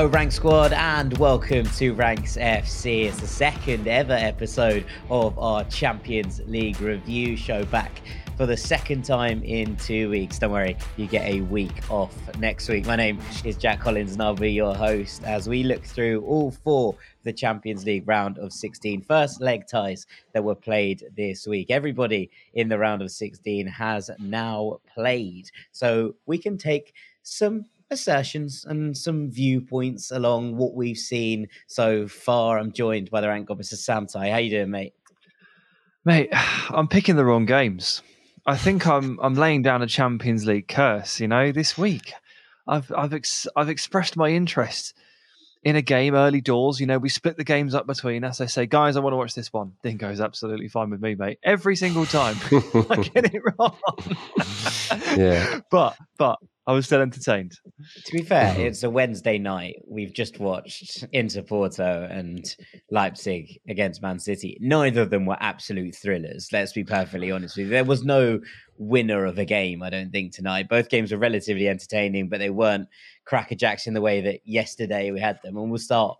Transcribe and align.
Hello, 0.00 0.10
Rank 0.10 0.32
Squad, 0.32 0.72
and 0.72 1.18
welcome 1.18 1.66
to 1.76 1.92
Ranks 1.92 2.38
FC. 2.38 3.04
It's 3.04 3.20
the 3.20 3.26
second 3.26 3.86
ever 3.86 4.14
episode 4.14 4.86
of 5.10 5.38
our 5.38 5.62
Champions 5.64 6.40
League 6.46 6.80
review 6.80 7.36
show 7.36 7.66
back 7.66 8.00
for 8.38 8.46
the 8.46 8.56
second 8.56 9.04
time 9.04 9.42
in 9.42 9.76
two 9.76 10.08
weeks. 10.08 10.38
Don't 10.38 10.52
worry, 10.52 10.78
you 10.96 11.06
get 11.06 11.26
a 11.26 11.42
week 11.42 11.90
off 11.90 12.14
next 12.38 12.70
week. 12.70 12.86
My 12.86 12.96
name 12.96 13.20
is 13.44 13.58
Jack 13.58 13.80
Collins, 13.80 14.14
and 14.14 14.22
I'll 14.22 14.34
be 14.34 14.50
your 14.50 14.74
host 14.74 15.22
as 15.24 15.50
we 15.50 15.64
look 15.64 15.84
through 15.84 16.22
all 16.22 16.50
four 16.50 16.94
of 16.94 17.24
the 17.24 17.32
Champions 17.34 17.84
League 17.84 18.08
round 18.08 18.38
of 18.38 18.54
16 18.54 19.02
first 19.02 19.42
leg 19.42 19.66
ties 19.66 20.06
that 20.32 20.42
were 20.42 20.54
played 20.54 21.04
this 21.14 21.46
week. 21.46 21.70
Everybody 21.70 22.30
in 22.54 22.70
the 22.70 22.78
round 22.78 23.02
of 23.02 23.10
16 23.10 23.66
has 23.66 24.10
now 24.18 24.80
played, 24.94 25.50
so 25.72 26.14
we 26.24 26.38
can 26.38 26.56
take 26.56 26.94
some 27.22 27.66
assertions 27.90 28.64
and 28.68 28.96
some 28.96 29.30
viewpoints 29.30 30.10
along 30.10 30.56
what 30.56 30.74
we've 30.74 30.98
seen 30.98 31.48
so 31.66 32.06
far. 32.06 32.58
I'm 32.58 32.72
joined 32.72 33.10
by 33.10 33.20
the 33.20 33.28
rank 33.28 33.50
officer 33.50 33.76
Sam 33.76 34.06
Tighe. 34.06 34.30
How 34.30 34.38
you 34.38 34.50
doing, 34.50 34.70
mate? 34.70 34.94
Mate, 36.04 36.30
I'm 36.70 36.88
picking 36.88 37.16
the 37.16 37.24
wrong 37.24 37.46
games. 37.46 38.02
I 38.46 38.56
think 38.56 38.86
I'm 38.86 39.18
I'm 39.20 39.34
laying 39.34 39.62
down 39.62 39.82
a 39.82 39.86
Champions 39.86 40.46
League 40.46 40.68
curse. 40.68 41.20
You 41.20 41.28
know, 41.28 41.52
this 41.52 41.76
week, 41.76 42.12
I've 42.66 42.90
I've 42.96 43.12
ex- 43.12 43.46
I've 43.54 43.68
expressed 43.68 44.16
my 44.16 44.30
interest 44.30 44.94
in 45.62 45.76
a 45.76 45.82
game 45.82 46.14
early 46.14 46.40
doors. 46.40 46.80
You 46.80 46.86
know, 46.86 46.98
we 46.98 47.10
split 47.10 47.36
the 47.36 47.44
games 47.44 47.74
up 47.74 47.86
between 47.86 48.24
us. 48.24 48.40
I 48.40 48.46
say, 48.46 48.66
guys, 48.66 48.96
I 48.96 49.00
want 49.00 49.12
to 49.12 49.18
watch 49.18 49.34
this 49.34 49.52
one. 49.52 49.72
Then 49.82 49.98
goes 49.98 50.20
absolutely 50.20 50.68
fine 50.68 50.88
with 50.90 51.02
me, 51.02 51.14
mate. 51.14 51.38
Every 51.42 51.76
single 51.76 52.06
time, 52.06 52.36
I 52.90 52.96
get 52.96 53.34
it 53.34 53.42
wrong. 53.58 53.76
Yeah. 55.16 55.60
but 55.70 55.96
but 56.18 56.38
I 56.70 56.72
was 56.72 56.86
still 56.86 57.00
entertained. 57.00 57.58
To 58.04 58.12
be 58.12 58.22
fair, 58.22 58.54
it's 58.56 58.84
a 58.84 58.90
Wednesday 58.90 59.38
night. 59.38 59.82
We've 59.88 60.12
just 60.12 60.38
watched 60.38 61.04
Inter 61.10 61.42
Porto 61.42 62.06
and 62.08 62.44
Leipzig 62.92 63.58
against 63.68 64.00
Man 64.02 64.20
City. 64.20 64.56
Neither 64.60 65.00
of 65.00 65.10
them 65.10 65.26
were 65.26 65.36
absolute 65.40 65.96
thrillers. 65.96 66.48
Let's 66.52 66.72
be 66.72 66.84
perfectly 66.84 67.32
honest 67.32 67.56
with 67.56 67.66
you. 67.66 67.72
There 67.72 67.82
was 67.84 68.04
no 68.04 68.38
winner 68.78 69.24
of 69.24 69.36
a 69.36 69.44
game, 69.44 69.82
I 69.82 69.90
don't 69.90 70.12
think, 70.12 70.32
tonight. 70.32 70.68
Both 70.68 70.90
games 70.90 71.10
were 71.10 71.18
relatively 71.18 71.66
entertaining, 71.66 72.28
but 72.28 72.38
they 72.38 72.50
weren't 72.50 72.86
crackerjacks 73.28 73.88
in 73.88 73.94
the 73.94 74.00
way 74.00 74.20
that 74.20 74.38
yesterday 74.44 75.10
we 75.10 75.18
had 75.18 75.40
them. 75.42 75.56
And 75.56 75.70
we'll 75.70 75.78
start 75.78 76.18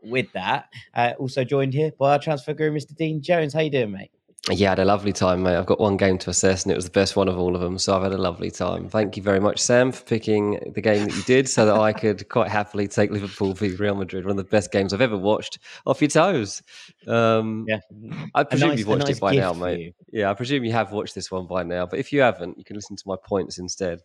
with 0.00 0.30
that. 0.34 0.66
Uh, 0.94 1.14
also 1.18 1.42
joined 1.42 1.74
here 1.74 1.90
by 1.98 2.12
our 2.12 2.18
transfer 2.20 2.54
guru, 2.54 2.70
Mr. 2.70 2.94
Dean 2.94 3.20
Jones. 3.20 3.52
How 3.52 3.62
you 3.62 3.70
doing, 3.70 3.90
mate? 3.90 4.12
Yeah, 4.50 4.68
I 4.68 4.70
had 4.70 4.78
a 4.78 4.84
lovely 4.86 5.12
time, 5.12 5.42
mate. 5.42 5.56
I've 5.56 5.66
got 5.66 5.78
one 5.78 5.98
game 5.98 6.16
to 6.18 6.30
assess, 6.30 6.62
and 6.62 6.72
it 6.72 6.74
was 6.74 6.86
the 6.86 6.90
best 6.90 7.16
one 7.16 7.28
of 7.28 7.38
all 7.38 7.54
of 7.54 7.60
them. 7.60 7.76
So 7.76 7.94
I've 7.94 8.02
had 8.02 8.12
a 8.12 8.18
lovely 8.18 8.50
time. 8.50 8.88
Thank 8.88 9.16
you 9.16 9.22
very 9.22 9.40
much, 9.40 9.58
Sam, 9.58 9.92
for 9.92 10.02
picking 10.04 10.58
the 10.74 10.80
game 10.80 11.04
that 11.06 11.14
you 11.14 11.22
did, 11.24 11.48
so 11.48 11.66
that 11.66 11.74
I 11.76 11.92
could 11.92 12.26
quite 12.30 12.48
happily 12.50 12.88
take 12.88 13.10
Liverpool 13.10 13.52
v 13.52 13.72
Real 13.76 13.94
Madrid, 13.94 14.24
one 14.24 14.30
of 14.30 14.36
the 14.38 14.44
best 14.44 14.72
games 14.72 14.94
I've 14.94 15.02
ever 15.02 15.18
watched, 15.18 15.58
off 15.86 16.00
your 16.00 16.08
toes. 16.08 16.62
Um, 17.06 17.66
Yeah. 17.68 17.80
I 18.34 18.44
presume 18.44 18.70
nice- 18.70 18.78
you've 18.78 18.88
watched 18.88 19.06
nice 19.06 19.16
it 19.18 19.20
by 19.20 19.34
now, 19.34 19.52
mate. 19.52 19.94
Yeah, 20.10 20.30
I 20.30 20.34
presume 20.34 20.64
you 20.64 20.72
have 20.72 20.92
watched 20.92 21.14
this 21.14 21.30
one 21.30 21.46
by 21.46 21.62
now. 21.62 21.84
But 21.84 21.98
if 21.98 22.10
you 22.12 22.22
haven't, 22.22 22.56
you 22.56 22.64
can 22.64 22.76
listen 22.76 22.96
to 22.96 23.04
my 23.06 23.16
points 23.22 23.58
instead. 23.58 24.00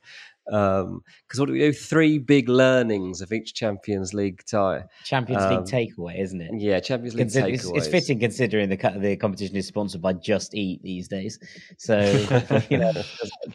Because 0.46 1.40
what 1.40 1.48
do 1.48 1.54
we 1.54 1.60
do? 1.60 1.74
Three 1.74 2.20
big 2.20 2.50
learnings 2.50 3.22
of 3.22 3.32
each 3.32 3.54
Champions 3.54 4.14
League 4.14 4.44
tie. 4.46 4.84
Champions 5.04 5.44
Um, 5.44 5.56
League 5.56 5.66
takeaway, 5.66 6.20
isn't 6.20 6.42
it? 6.42 6.52
Yeah, 6.58 6.80
Champions 6.80 7.16
League 7.16 7.26
Consider- 7.26 7.48
it's, 7.48 7.66
it's 7.66 7.88
fitting 7.88 8.20
considering 8.20 8.70
the 8.70 8.78
the 9.00 9.16
competition 9.16 9.56
is 9.56 9.68
sponsored 9.68 10.02
by 10.02 10.14
Just 10.14 10.54
Eat 10.54 10.82
these 10.84 11.08
days. 11.08 11.40
So 11.78 12.00
you 12.70 12.78
know, 12.78 12.92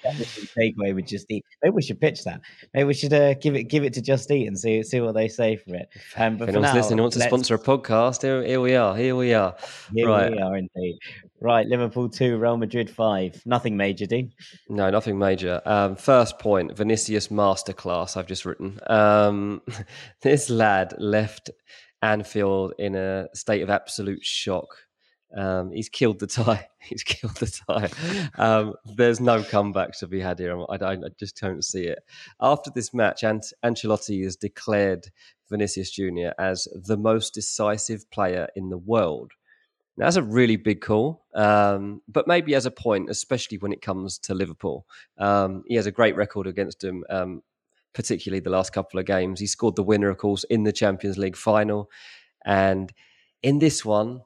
takeaway 0.59 0.95
with 0.95 1.07
Just 1.07 1.31
Eat. 1.31 1.45
Maybe 1.63 1.75
we 1.75 1.83
should 1.83 2.01
pitch 2.01 2.25
that. 2.25 2.41
Maybe 2.75 2.85
we 2.85 2.95
should 2.95 3.13
uh, 3.13 3.35
give 3.35 3.55
it 3.55 3.65
give 3.65 3.85
it 3.85 3.93
to 3.95 4.03
Just 4.03 4.31
Eat 4.31 4.47
and 4.47 4.59
see 4.59 4.83
see 4.83 5.01
what 5.01 5.15
they 5.15 5.29
say 5.29 5.57
for 5.57 5.75
it. 5.75 5.89
Um, 6.17 6.37
but 6.37 6.49
If 6.49 6.55
anyone's 6.55 6.75
now, 6.75 6.81
listening, 6.81 7.01
wants 7.01 7.17
to 7.17 7.23
sponsor 7.23 7.55
a 7.55 7.59
podcast, 7.59 8.23
here, 8.23 8.43
here 8.43 8.61
we 8.61 8.75
are. 8.75 8.97
Here 8.97 9.15
we 9.17 9.35
are. 9.35 9.57
Here 9.95 10.09
right. 10.09 10.31
we 10.31 10.39
are 10.39 10.57
indeed. 10.57 10.99
Right, 11.41 11.67
Liverpool 11.67 12.09
two, 12.09 12.37
Real 12.37 12.57
Madrid 12.57 12.91
five. 12.91 13.41
Nothing 13.47 13.77
major, 13.77 14.07
Dean. 14.07 14.33
No, 14.69 14.91
nothing 14.91 15.19
major. 15.19 15.63
Um, 15.65 15.95
first 15.95 16.39
point, 16.41 16.77
Vinicius 16.77 17.29
masterclass. 17.29 18.17
I've 18.17 18.27
just 18.27 18.45
written. 18.45 18.81
Um, 18.89 19.63
this 20.23 20.51
lad 20.51 20.95
left 20.99 21.51
Anfield 22.03 22.75
in 22.79 22.97
a 22.97 23.29
state 23.35 23.63
of 23.63 23.71
absolute 23.71 24.25
shock. 24.25 24.67
Um, 25.37 25.71
he's 25.73 25.89
killed 25.89 26.19
the 26.21 26.27
tie. 26.27 26.69
He's 26.81 27.03
killed 27.03 27.35
the 27.35 27.61
tie. 27.69 27.91
Um, 28.43 28.73
there's 28.97 29.21
no 29.21 29.43
comeback 29.43 29.93
to 29.99 30.07
be 30.07 30.21
had 30.21 30.39
here. 30.39 30.59
I, 30.71 30.77
I, 30.77 30.93
I 30.93 30.97
just 31.19 31.39
don't 31.39 31.63
see 31.63 31.85
it. 31.85 31.99
After 32.41 32.71
this 32.75 32.95
match, 32.95 33.25
Ant- 33.25 33.53
Ancelotti 33.63 34.25
has 34.25 34.37
declared 34.37 35.09
Vinicius 35.51 35.91
Junior 35.91 36.33
as 36.39 36.67
the 36.73 36.97
most 36.97 37.35
decisive 37.35 38.11
player 38.11 38.49
in 38.57 38.71
the 38.71 38.79
world. 38.79 39.33
Now, 39.99 40.07
that's 40.07 40.17
a 40.17 40.23
really 40.23 40.55
big 40.55 40.81
call, 40.81 41.25
um, 41.35 42.03
but 42.07 42.29
maybe 42.29 42.55
as 42.55 42.67
a 42.67 42.71
point, 42.71 43.11
especially 43.11 43.59
when 43.59 43.73
it 43.73 43.83
comes 43.83 44.17
to 44.21 44.35
Liverpool. 44.35 44.87
Um, 45.19 45.65
he 45.67 45.75
has 45.75 45.87
a 45.87 45.91
great 45.91 46.15
record 46.15 46.47
against 46.47 46.81
them, 46.81 47.03
um, 47.11 47.43
particularly 47.95 48.39
the 48.39 48.49
last 48.49 48.73
couple 48.73 49.01
of 49.01 49.07
games. 49.07 49.41
He 49.41 49.49
scored 49.49 49.75
the 49.75 49.83
winner, 49.83 50.09
of 50.09 50.17
course, 50.17 50.45
in 50.45 50.63
the 50.63 50.73
Champions 50.73 51.19
League 51.19 51.37
final. 51.37 51.91
And 52.45 52.93
in 53.43 53.59
this 53.59 53.85
one, 53.85 54.23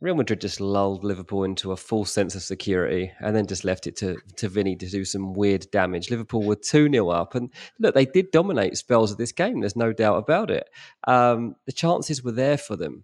Real 0.00 0.14
Madrid 0.14 0.40
just 0.40 0.60
lulled 0.60 1.02
Liverpool 1.02 1.42
into 1.42 1.72
a 1.72 1.76
false 1.76 2.12
sense 2.12 2.36
of 2.36 2.44
security 2.44 3.10
and 3.18 3.34
then 3.34 3.48
just 3.48 3.64
left 3.64 3.88
it 3.88 3.96
to, 3.96 4.16
to 4.36 4.48
Vinny 4.48 4.76
to 4.76 4.88
do 4.88 5.04
some 5.04 5.32
weird 5.32 5.66
damage. 5.72 6.10
Liverpool 6.12 6.44
were 6.44 6.54
2 6.54 6.88
0 6.92 7.08
up. 7.08 7.34
And 7.34 7.52
look, 7.80 7.96
they 7.96 8.06
did 8.06 8.30
dominate 8.30 8.76
spells 8.76 9.10
of 9.10 9.18
this 9.18 9.32
game. 9.32 9.58
There's 9.58 9.74
no 9.74 9.92
doubt 9.92 10.18
about 10.18 10.52
it. 10.52 10.70
Um, 11.08 11.56
the 11.64 11.72
chances 11.72 12.22
were 12.22 12.30
there 12.30 12.58
for 12.58 12.76
them. 12.76 13.02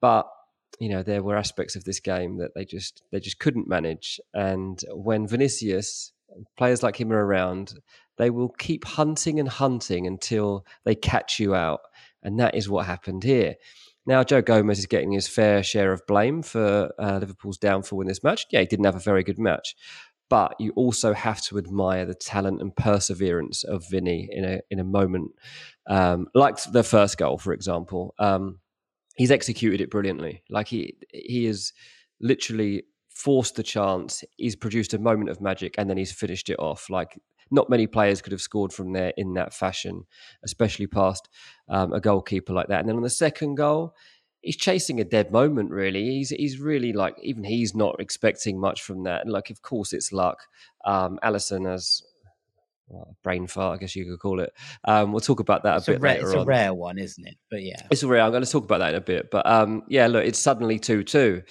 But 0.00 0.26
you 0.78 0.88
know 0.88 1.02
there 1.02 1.22
were 1.22 1.36
aspects 1.36 1.76
of 1.76 1.84
this 1.84 2.00
game 2.00 2.38
that 2.38 2.54
they 2.54 2.64
just 2.64 3.02
they 3.12 3.20
just 3.20 3.38
couldn't 3.38 3.68
manage. 3.68 4.20
And 4.34 4.82
when 4.92 5.26
Vinicius 5.26 6.12
players 6.56 6.82
like 6.82 6.98
him 7.00 7.12
are 7.12 7.24
around 7.24 7.74
they 8.18 8.30
will 8.30 8.50
keep 8.50 8.84
hunting 8.84 9.40
and 9.40 9.48
hunting 9.48 10.06
until 10.06 10.66
they 10.84 10.94
catch 10.94 11.40
you 11.40 11.54
out. 11.54 11.80
And 12.22 12.38
that 12.38 12.54
is 12.54 12.68
what 12.68 12.86
happened 12.86 13.24
here. 13.24 13.56
Now 14.06 14.22
Joe 14.22 14.42
Gomez 14.42 14.78
is 14.78 14.86
getting 14.86 15.12
his 15.12 15.28
fair 15.28 15.62
share 15.62 15.92
of 15.92 16.06
blame 16.06 16.42
for 16.42 16.92
uh, 16.98 17.18
Liverpool's 17.18 17.58
downfall 17.58 18.00
in 18.02 18.08
this 18.08 18.22
match. 18.22 18.46
Yeah 18.50 18.60
he 18.60 18.66
didn't 18.66 18.84
have 18.84 18.96
a 18.96 19.00
very 19.00 19.22
good 19.22 19.38
match. 19.38 19.74
But 20.28 20.54
you 20.58 20.72
also 20.76 21.12
have 21.12 21.42
to 21.42 21.58
admire 21.58 22.06
the 22.06 22.14
talent 22.14 22.62
and 22.62 22.74
perseverance 22.74 23.64
of 23.64 23.84
Vinny 23.90 24.28
in 24.30 24.44
a 24.44 24.60
in 24.70 24.78
a 24.78 24.84
moment. 24.84 25.32
Um, 25.86 26.28
like 26.34 26.62
the 26.64 26.82
first 26.82 27.18
goal 27.18 27.38
for 27.38 27.52
example. 27.52 28.14
Um, 28.18 28.60
he's 29.16 29.30
executed 29.30 29.80
it 29.80 29.90
brilliantly. 29.90 30.42
Like 30.50 30.68
he 30.68 30.96
he 31.12 31.44
has 31.46 31.72
literally 32.20 32.84
forced 33.08 33.56
the 33.56 33.62
chance. 33.62 34.24
He's 34.36 34.56
produced 34.56 34.94
a 34.94 34.98
moment 34.98 35.30
of 35.30 35.40
magic 35.40 35.74
and 35.78 35.88
then 35.88 35.96
he's 35.96 36.12
finished 36.12 36.48
it 36.48 36.58
off. 36.58 36.88
Like 36.88 37.20
not 37.50 37.68
many 37.68 37.86
players 37.86 38.22
could 38.22 38.32
have 38.32 38.40
scored 38.40 38.72
from 38.72 38.92
there 38.92 39.12
in 39.16 39.34
that 39.34 39.52
fashion, 39.52 40.06
especially 40.44 40.86
past 40.86 41.28
um, 41.68 41.92
a 41.92 42.00
goalkeeper 42.00 42.52
like 42.52 42.68
that. 42.68 42.80
And 42.80 42.88
then 42.88 42.96
on 42.96 43.02
the 43.02 43.10
second 43.10 43.56
goal, 43.56 43.94
he's 44.40 44.56
chasing 44.56 45.00
a 45.00 45.04
dead 45.04 45.30
moment. 45.30 45.70
Really, 45.70 46.04
he's 46.04 46.30
he's 46.30 46.58
really 46.58 46.92
like 46.92 47.16
even 47.22 47.44
he's 47.44 47.74
not 47.74 47.96
expecting 48.00 48.60
much 48.60 48.82
from 48.82 49.04
that. 49.04 49.28
Like 49.28 49.50
of 49.50 49.62
course 49.62 49.92
it's 49.92 50.12
luck. 50.12 50.44
Um, 50.84 51.18
Alisson 51.22 51.70
has. 51.70 52.02
Well, 52.88 53.16
brain 53.22 53.46
fart, 53.46 53.76
I 53.76 53.80
guess 53.80 53.96
you 53.96 54.04
could 54.04 54.18
call 54.20 54.40
it. 54.40 54.52
Um, 54.84 55.12
we'll 55.12 55.20
talk 55.20 55.40
about 55.40 55.62
that 55.62 55.78
It's 55.78 55.88
a 55.88 55.92
a, 55.92 55.94
bit 55.94 56.02
rare, 56.02 56.14
later 56.14 56.26
it's 56.26 56.34
a 56.34 56.40
on. 56.40 56.46
rare 56.46 56.74
one, 56.74 56.98
isn't 56.98 57.26
it? 57.26 57.36
But 57.50 57.62
yeah, 57.62 57.86
It's 57.90 58.02
a 58.02 58.08
rare. 58.08 58.22
I'm 58.22 58.30
going 58.30 58.44
to 58.44 58.50
talk 58.50 58.64
about 58.64 58.78
that 58.78 58.90
in 58.90 58.96
a 58.96 59.00
bit. 59.00 59.30
But 59.30 59.46
um, 59.46 59.82
yeah, 59.88 60.06
look, 60.08 60.24
it's 60.24 60.38
suddenly 60.38 60.78
2 60.78 61.04
2. 61.04 61.42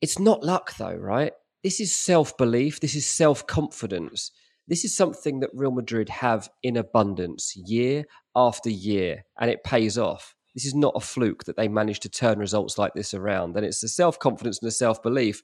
It's 0.00 0.18
not 0.18 0.42
luck, 0.42 0.76
though, 0.76 0.94
right? 0.96 1.32
This 1.62 1.80
is 1.80 1.94
self 1.94 2.36
belief. 2.36 2.80
This 2.80 2.94
is 2.94 3.06
self 3.06 3.46
confidence. 3.46 4.32
This 4.66 4.84
is 4.84 4.96
something 4.96 5.40
that 5.40 5.50
Real 5.52 5.70
Madrid 5.70 6.08
have 6.08 6.48
in 6.62 6.76
abundance 6.76 7.54
year 7.54 8.04
after 8.34 8.70
year, 8.70 9.24
and 9.38 9.50
it 9.50 9.62
pays 9.62 9.96
off. 9.98 10.34
This 10.54 10.64
is 10.64 10.74
not 10.74 10.94
a 10.96 11.00
fluke 11.00 11.44
that 11.44 11.56
they 11.56 11.68
managed 11.68 12.02
to 12.02 12.08
turn 12.08 12.38
results 12.38 12.78
like 12.78 12.94
this 12.94 13.12
around. 13.12 13.56
And 13.56 13.64
it's 13.66 13.80
the 13.80 13.88
self 13.88 14.18
confidence 14.18 14.60
and 14.60 14.66
the 14.66 14.72
self 14.72 15.02
belief 15.02 15.42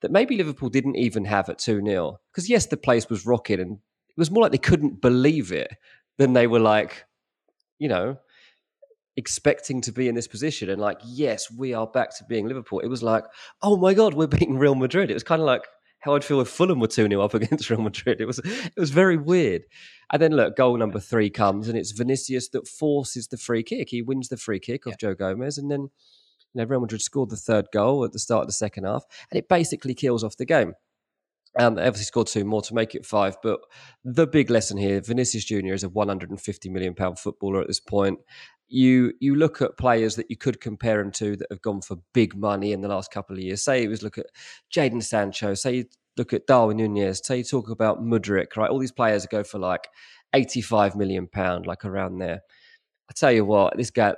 that 0.00 0.12
maybe 0.12 0.36
Liverpool 0.36 0.68
didn't 0.68 0.96
even 0.96 1.24
have 1.24 1.48
at 1.48 1.58
2 1.58 1.82
0. 1.84 2.18
Because, 2.32 2.48
yes, 2.48 2.66
the 2.66 2.76
place 2.76 3.08
was 3.08 3.26
rocking, 3.26 3.60
and 3.60 3.78
was 4.18 4.30
more 4.30 4.42
like 4.42 4.52
they 4.52 4.58
couldn't 4.58 5.00
believe 5.00 5.52
it 5.52 5.74
than 6.18 6.32
they 6.32 6.46
were 6.46 6.60
like, 6.60 7.04
you 7.78 7.88
know, 7.88 8.18
expecting 9.16 9.80
to 9.80 9.92
be 9.92 10.08
in 10.08 10.14
this 10.14 10.28
position 10.28 10.70
and 10.70 10.80
like, 10.80 10.98
yes, 11.04 11.50
we 11.50 11.74
are 11.74 11.86
back 11.86 12.16
to 12.16 12.24
being 12.28 12.46
Liverpool. 12.46 12.80
It 12.80 12.88
was 12.88 13.02
like, 13.02 13.24
oh 13.62 13.76
my 13.76 13.94
god, 13.94 14.14
we're 14.14 14.26
beating 14.28 14.58
Real 14.58 14.74
Madrid. 14.74 15.10
It 15.10 15.14
was 15.14 15.24
kind 15.24 15.40
of 15.40 15.46
like 15.46 15.62
how 16.00 16.14
I'd 16.14 16.24
feel 16.24 16.40
if 16.40 16.48
Fulham 16.48 16.78
were 16.78 16.86
2 16.86 17.08
0 17.08 17.20
up 17.20 17.34
against 17.40 17.70
Real 17.70 17.80
Madrid. 17.80 18.20
It 18.20 18.26
was 18.26 18.38
it 18.38 18.78
was 18.78 18.90
very 18.90 19.16
weird. 19.16 19.62
And 20.12 20.22
then 20.22 20.32
look, 20.32 20.56
goal 20.56 20.76
number 20.76 21.00
three 21.00 21.30
comes 21.30 21.68
and 21.68 21.76
it's 21.76 21.92
Vinicius 21.92 22.48
that 22.50 22.68
forces 22.68 23.28
the 23.28 23.36
free 23.36 23.62
kick. 23.62 23.90
He 23.90 24.02
wins 24.02 24.28
the 24.28 24.36
free 24.36 24.60
kick 24.60 24.86
off 24.86 24.98
Joe 24.98 25.14
Gomez 25.14 25.58
and 25.58 25.70
then 25.70 25.90
you 26.54 26.62
know, 26.62 26.64
Real 26.64 26.80
Madrid 26.80 27.02
scored 27.02 27.30
the 27.30 27.36
third 27.36 27.66
goal 27.72 28.04
at 28.04 28.12
the 28.12 28.18
start 28.18 28.42
of 28.42 28.48
the 28.48 28.52
second 28.52 28.84
half 28.84 29.04
and 29.30 29.38
it 29.38 29.48
basically 29.48 29.94
kills 29.94 30.24
off 30.24 30.36
the 30.36 30.46
game. 30.46 30.74
Um, 31.58 31.74
they 31.74 31.82
obviously 31.82 32.04
scored 32.04 32.28
two 32.28 32.44
more 32.44 32.62
to 32.62 32.74
make 32.74 32.94
it 32.94 33.04
five, 33.04 33.36
but 33.42 33.60
the 34.04 34.26
big 34.26 34.48
lesson 34.48 34.76
here: 34.76 35.00
Vinicius 35.00 35.44
Junior 35.44 35.74
is 35.74 35.82
a 35.82 35.88
150 35.88 36.68
million 36.70 36.94
pound 36.94 37.18
footballer 37.18 37.60
at 37.60 37.66
this 37.66 37.80
point. 37.80 38.20
You 38.68 39.12
you 39.20 39.34
look 39.34 39.60
at 39.60 39.76
players 39.76 40.16
that 40.16 40.30
you 40.30 40.36
could 40.36 40.60
compare 40.60 41.00
him 41.00 41.10
to 41.12 41.36
that 41.36 41.48
have 41.50 41.62
gone 41.62 41.80
for 41.80 41.96
big 42.14 42.36
money 42.36 42.72
in 42.72 42.80
the 42.80 42.88
last 42.88 43.10
couple 43.10 43.36
of 43.36 43.42
years. 43.42 43.64
Say 43.64 43.82
you 43.82 43.90
was 43.90 44.02
look 44.02 44.18
at 44.18 44.26
Jadon 44.72 45.02
Sancho. 45.02 45.54
Say 45.54 45.76
you 45.76 45.84
look 46.16 46.32
at 46.32 46.46
Darwin 46.46 46.76
Nunez. 46.76 47.20
Say 47.24 47.38
you 47.38 47.44
talk 47.44 47.70
about 47.70 48.02
Mudryk. 48.02 48.56
Right, 48.56 48.70
all 48.70 48.78
these 48.78 48.92
players 48.92 49.26
go 49.26 49.42
for 49.42 49.58
like 49.58 49.88
85 50.34 50.96
million 50.96 51.26
pound, 51.26 51.66
like 51.66 51.84
around 51.84 52.18
there. 52.18 52.42
I 53.10 53.12
tell 53.16 53.32
you 53.32 53.44
what, 53.44 53.76
this 53.76 53.90
guy 53.90 54.14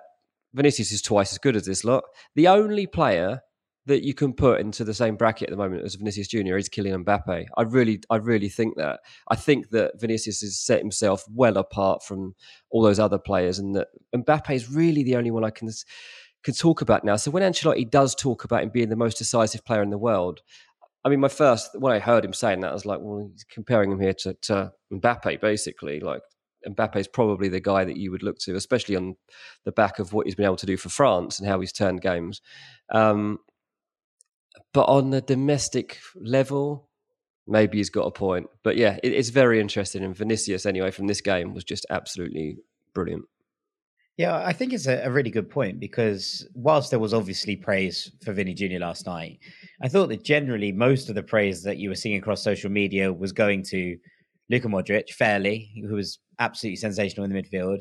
Vinicius 0.52 0.92
is 0.92 1.02
twice 1.02 1.32
as 1.32 1.38
good 1.38 1.56
as 1.56 1.64
this 1.64 1.84
lot. 1.84 2.04
The 2.34 2.48
only 2.48 2.87
player 2.87 3.42
that 3.90 4.04
you 4.04 4.14
can 4.14 4.32
put 4.32 4.60
into 4.60 4.84
the 4.84 4.94
same 4.94 5.16
bracket 5.16 5.48
at 5.48 5.50
the 5.50 5.56
moment 5.56 5.84
as 5.84 5.96
Vinicius 5.96 6.28
Junior 6.28 6.56
is 6.56 6.69
Kylian 6.69 7.04
Mbappe. 7.04 7.46
I 7.56 7.62
really, 7.62 8.00
I 8.08 8.16
really 8.16 8.48
think 8.48 8.76
that. 8.76 9.00
I 9.28 9.34
think 9.34 9.70
that 9.70 10.00
Vinicius 10.00 10.40
has 10.42 10.58
set 10.58 10.78
himself 10.78 11.25
well 11.28 11.56
apart 11.58 12.04
from 12.04 12.34
all 12.70 12.82
those 12.82 13.00
other 13.00 13.19
players, 13.19 13.58
and 13.58 13.75
that 13.75 13.88
Mbappe 14.14 14.54
is 14.54 14.70
really 14.70 15.02
the 15.02 15.16
only 15.16 15.31
one 15.31 15.44
I 15.44 15.50
can 15.50 15.69
can 16.44 16.54
talk 16.54 16.81
about 16.81 17.04
now. 17.04 17.16
So 17.16 17.31
when 17.31 17.42
Ancelotti 17.42 17.90
does 17.90 18.14
talk 18.14 18.44
about 18.44 18.62
him 18.62 18.70
being 18.70 18.88
the 18.88 18.96
most 18.96 19.19
decisive 19.19 19.64
player 19.64 19.82
in 19.82 19.90
the 19.90 19.98
world, 19.98 20.40
I 21.04 21.08
mean, 21.08 21.20
my 21.20 21.28
first 21.28 21.70
when 21.75 21.92
I 21.92 21.98
heard 21.98 22.25
him 22.25 22.32
saying 22.32 22.60
that, 22.60 22.70
I 22.70 22.75
was 22.75 22.87
like, 22.87 23.00
well, 23.00 23.28
he's 23.32 23.44
comparing 23.44 23.90
him 23.90 24.00
here 24.00 24.14
to, 24.20 24.34
to 24.42 24.72
Mbappe, 24.92 25.40
basically. 25.40 25.98
Like 25.98 26.22
Mbappe 26.69 26.96
is 26.96 27.08
probably 27.08 27.48
the 27.48 27.60
guy 27.60 27.84
that 27.84 27.96
you 27.96 28.10
would 28.10 28.22
look 28.22 28.38
to, 28.40 28.54
especially 28.54 28.96
on 28.96 29.16
the 29.64 29.72
back 29.72 29.98
of 29.98 30.12
what 30.12 30.26
he's 30.26 30.37
been 30.37 30.46
able 30.46 30.56
to 30.56 30.66
do 30.66 30.76
for 30.76 30.90
France 30.90 31.40
and 31.40 31.48
how 31.48 31.58
he's 31.60 31.72
turned 31.72 32.02
games. 32.02 32.40
Um, 32.92 33.38
but 34.73 34.85
on 34.85 35.11
the 35.11 35.20
domestic 35.20 35.99
level, 36.17 36.88
maybe 37.47 37.79
he's 37.79 37.91
got 37.91 38.06
a 38.06 38.11
point. 38.11 38.49
But 38.62 38.76
yeah, 38.76 38.99
it, 39.02 39.12
it's 39.12 39.31
very 39.31 39.61
interesting. 39.61 40.05
And 40.05 40.17
Vinicius, 40.17 40.67
anyway, 40.67 40.91
from 40.91 41.06
this 41.06 41.20
game 41.20 41.55
was 41.55 41.64
just 41.64 41.87
absolutely 41.91 42.58
brilliant. 42.94 43.25
Yeah, 44.17 44.37
I 44.37 44.52
think 44.52 44.75
it's 44.75 44.87
a, 44.87 45.02
a, 45.05 45.11
really 45.11 45.31
good 45.31 45.49
point 45.49 45.81
because 45.81 46.47
whilst 46.55 46.91
there 46.91 46.99
was 46.99 47.14
obviously 47.14 47.56
praise 47.56 48.12
for 48.23 48.35
Vinny 48.35 48.52
Jr. 48.52 48.79
last 48.79 49.06
night, 49.06 49.38
I 49.81 49.88
thought 49.88 50.11
that 50.11 50.23
generally 50.23 50.73
most 50.73 51.08
of 51.08 51.14
the 51.14 51.23
praise 51.23 51.62
that 51.62 51.79
you 51.79 51.88
were 51.88 51.94
seeing 51.94 52.19
across 52.19 52.43
social 52.43 52.70
media 52.70 53.11
was 53.11 53.32
going 53.32 53.62
to 53.70 53.97
Luka 54.50 54.69
Modric, 54.69 55.08
fairly, 55.11 55.70
who 55.88 55.94
was 55.94 56.19
absolutely 56.38 56.76
sensational 56.76 57.25
in 57.25 57.32
the 57.32 57.43
midfield, 57.43 57.79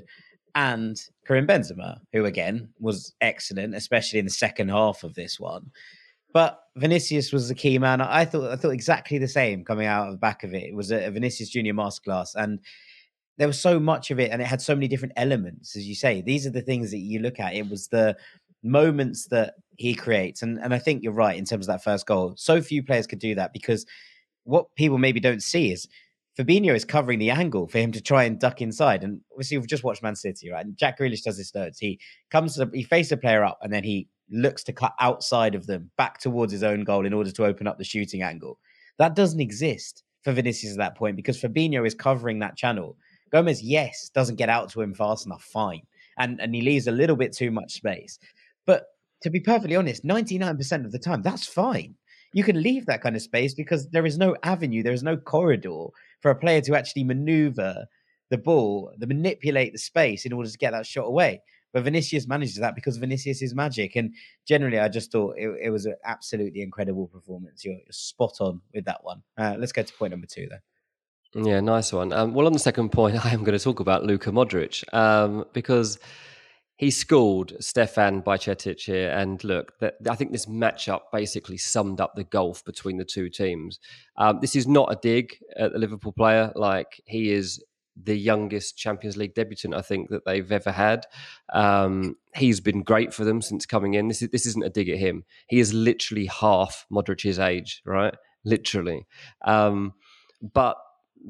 and 0.56 0.95
Karim 1.27 1.45
Benzema, 1.45 2.00
who 2.13 2.24
again 2.24 2.69
was 2.80 3.13
excellent, 3.19 3.75
especially 3.75 4.19
in 4.19 4.25
the 4.25 4.31
second 4.31 4.69
half 4.69 5.04
of 5.04 5.16
this 5.16 5.39
one. 5.39 5.71
But 6.33 6.61
Vinicius 6.75 7.33
was 7.33 7.47
the 7.47 7.55
key 7.55 7.77
man. 7.79 8.01
I 8.01 8.25
thought 8.25 8.51
I 8.51 8.55
thought 8.55 8.69
exactly 8.69 9.17
the 9.17 9.27
same 9.27 9.63
coming 9.65 9.87
out 9.87 10.07
of 10.07 10.13
the 10.13 10.19
back 10.19 10.43
of 10.43 10.53
it. 10.53 10.63
It 10.63 10.75
was 10.75 10.91
a, 10.91 11.09
Vinicius 11.09 11.49
Junior 11.49 11.73
masterclass, 11.73 12.35
and 12.35 12.59
there 13.37 13.47
was 13.47 13.59
so 13.59 13.79
much 13.79 14.11
of 14.11 14.19
it, 14.19 14.31
and 14.31 14.41
it 14.41 14.45
had 14.45 14.61
so 14.61 14.75
many 14.75 14.87
different 14.87 15.13
elements, 15.15 15.75
as 15.75 15.87
you 15.87 15.95
say. 15.95 16.21
These 16.21 16.45
are 16.45 16.51
the 16.51 16.61
things 16.61 16.91
that 16.91 16.99
you 16.99 17.19
look 17.19 17.39
at. 17.39 17.55
It 17.55 17.69
was 17.69 17.87
the 17.87 18.15
moments 18.61 19.27
that 19.27 19.55
he 19.77 19.95
creates, 19.95 20.41
and 20.41 20.59
and 20.59 20.73
I 20.73 20.79
think 20.79 21.03
you're 21.03 21.13
right 21.13 21.37
in 21.37 21.45
terms 21.45 21.67
of 21.67 21.73
that 21.73 21.83
first 21.83 22.05
goal. 22.05 22.33
So 22.37 22.61
few 22.61 22.83
players 22.83 23.07
could 23.07 23.19
do 23.19 23.35
that 23.35 23.53
because 23.53 23.85
what 24.43 24.73
people 24.75 24.97
maybe 24.97 25.19
don't 25.19 25.43
see 25.43 25.71
is 25.71 25.87
Fabinho 26.37 26.75
is 26.75 26.85
covering 26.85 27.19
the 27.19 27.31
angle 27.31 27.67
for 27.67 27.79
him 27.79 27.91
to 27.91 28.01
try 28.01 28.23
and 28.23 28.39
duck 28.39 28.61
inside. 28.61 29.03
And 29.03 29.21
obviously, 29.31 29.57
we've 29.57 29.67
just 29.67 29.83
watched 29.83 30.03
Man 30.03 30.15
City, 30.15 30.49
right? 30.51 30.65
And 30.65 30.77
Jack 30.77 30.99
Grealish 30.99 31.23
does 31.23 31.37
this 31.37 31.53
loads. 31.53 31.79
He 31.79 31.99
comes 32.29 32.53
to 32.53 32.65
the, 32.65 32.71
he 32.77 32.83
faces 32.83 33.11
a 33.11 33.17
player 33.17 33.43
up, 33.43 33.59
and 33.61 33.73
then 33.73 33.83
he 33.83 34.07
looks 34.31 34.63
to 34.63 34.73
cut 34.73 34.93
outside 34.99 35.55
of 35.55 35.67
them 35.67 35.89
back 35.97 36.19
towards 36.19 36.51
his 36.51 36.63
own 36.63 36.83
goal 36.83 37.05
in 37.05 37.13
order 37.13 37.31
to 37.31 37.45
open 37.45 37.67
up 37.67 37.77
the 37.77 37.83
shooting 37.83 38.21
angle. 38.21 38.59
That 38.97 39.15
doesn't 39.15 39.39
exist 39.39 40.03
for 40.23 40.33
Vinicius 40.33 40.73
at 40.73 40.77
that 40.77 40.97
point 40.97 41.15
because 41.15 41.41
Fabinho 41.41 41.85
is 41.85 41.95
covering 41.95 42.39
that 42.39 42.57
channel. 42.57 42.97
Gomez, 43.31 43.61
yes, 43.61 44.09
doesn't 44.13 44.35
get 44.35 44.49
out 44.49 44.69
to 44.71 44.81
him 44.81 44.93
fast 44.93 45.25
enough, 45.25 45.43
fine. 45.43 45.81
And 46.17 46.39
and 46.41 46.53
he 46.53 46.61
leaves 46.61 46.87
a 46.87 46.91
little 46.91 47.15
bit 47.15 47.33
too 47.33 47.51
much 47.51 47.73
space. 47.73 48.19
But 48.65 48.85
to 49.23 49.29
be 49.29 49.39
perfectly 49.39 49.75
honest, 49.75 50.05
99% 50.05 50.85
of 50.85 50.91
the 50.91 50.99
time, 50.99 51.21
that's 51.21 51.45
fine. 51.45 51.95
You 52.33 52.43
can 52.43 52.61
leave 52.61 52.85
that 52.85 53.01
kind 53.01 53.15
of 53.15 53.21
space 53.21 53.53
because 53.53 53.89
there 53.89 54.05
is 54.05 54.17
no 54.17 54.35
avenue, 54.43 54.83
there 54.83 54.93
is 54.93 55.03
no 55.03 55.17
corridor 55.17 55.87
for 56.21 56.31
a 56.31 56.36
player 56.36 56.62
to 56.62 56.75
actually 56.75 57.04
maneuver 57.04 57.86
the 58.30 58.38
ball, 58.38 58.92
to 59.00 59.07
manipulate 59.07 59.74
the 59.74 59.80
space 59.80 60.25
in 60.25 60.33
order 60.33 60.50
to 60.50 60.57
get 60.57 60.71
that 60.71 60.86
shot 60.86 61.06
away. 61.06 61.42
But 61.71 61.83
Vinicius 61.83 62.27
manages 62.27 62.56
that 62.56 62.75
because 62.75 62.98
Vinicius 62.98 63.42
is 63.42 63.54
magic. 63.54 63.95
And 63.95 64.13
generally, 64.48 64.80
I 64.80 64.88
just 64.88 65.12
thought 65.12 65.36
it, 65.38 65.50
it 65.62 65.69
was 65.69 65.86
an 65.86 65.95
absolutely 66.04 66.62
incredible 66.62 67.07
performance. 67.07 67.63
You're, 67.63 67.75
you're 67.75 67.83
spot 67.92 68.38
on 68.39 68.62
with 68.74 68.86
that 68.86 69.04
one. 69.04 69.21
Uh, 69.38 69.56
let's 69.60 69.71
go 69.71 69.83
to 69.83 69.94
point 69.94 70.12
number 70.12 70.27
two, 70.27 70.48
then. 70.50 71.45
Yeah, 71.45 71.60
nice 71.60 71.94
one. 71.94 72.12
Um, 72.12 72.33
well, 72.33 72.48
on 72.48 72.54
the 72.54 72.60
second 72.60 72.89
point, 72.89 73.24
I 73.25 73.31
am 73.31 73.44
going 73.44 73.57
to 73.57 73.63
talk 73.63 73.80
about 73.80 74.04
Luka 74.04 74.31
Modric 74.31 74.83
um, 74.94 75.45
because 75.54 76.00
he 76.79 76.89
schooled 76.91 77.51
Stefan 77.59 78.21
Bajcetic 78.21 78.79
here. 78.79 79.11
And 79.11 79.43
look, 79.43 79.77
that, 79.79 79.95
I 80.09 80.15
think 80.15 80.31
this 80.31 80.45
matchup 80.45 81.01
basically 81.11 81.57
summed 81.57 81.99
up 81.99 82.15
the 82.15 82.23
gulf 82.23 82.63
between 82.63 82.95
the 82.95 83.03
two 83.03 83.29
teams. 83.29 83.79
Um, 84.15 84.39
this 84.39 84.55
is 84.55 84.65
not 84.65 84.89
a 84.89 84.95
dig 84.95 85.37
at 85.57 85.73
the 85.73 85.77
Liverpool 85.77 86.13
player. 86.13 86.53
Like, 86.55 87.01
he 87.03 87.33
is 87.33 87.61
the 88.01 88.15
youngest 88.15 88.77
Champions 88.77 89.17
League 89.17 89.35
debutant 89.35 89.75
I 89.75 89.81
think 89.81 90.09
that 90.09 90.23
they've 90.23 90.49
ever 90.49 90.71
had. 90.71 91.05
Um, 91.51 92.15
he's 92.33 92.61
been 92.61 92.83
great 92.83 93.13
for 93.13 93.25
them 93.25 93.41
since 93.41 93.65
coming 93.65 93.95
in. 93.95 94.07
This 94.07 94.21
is 94.21 94.29
this 94.29 94.45
isn't 94.45 94.65
a 94.65 94.69
dig 94.69 94.87
at 94.87 94.99
him. 94.99 95.25
He 95.47 95.59
is 95.59 95.73
literally 95.73 96.27
half 96.27 96.85
Modric's 96.89 97.39
age, 97.39 97.81
right? 97.83 98.15
Literally. 98.45 99.05
Um, 99.43 99.95
but 100.41 100.77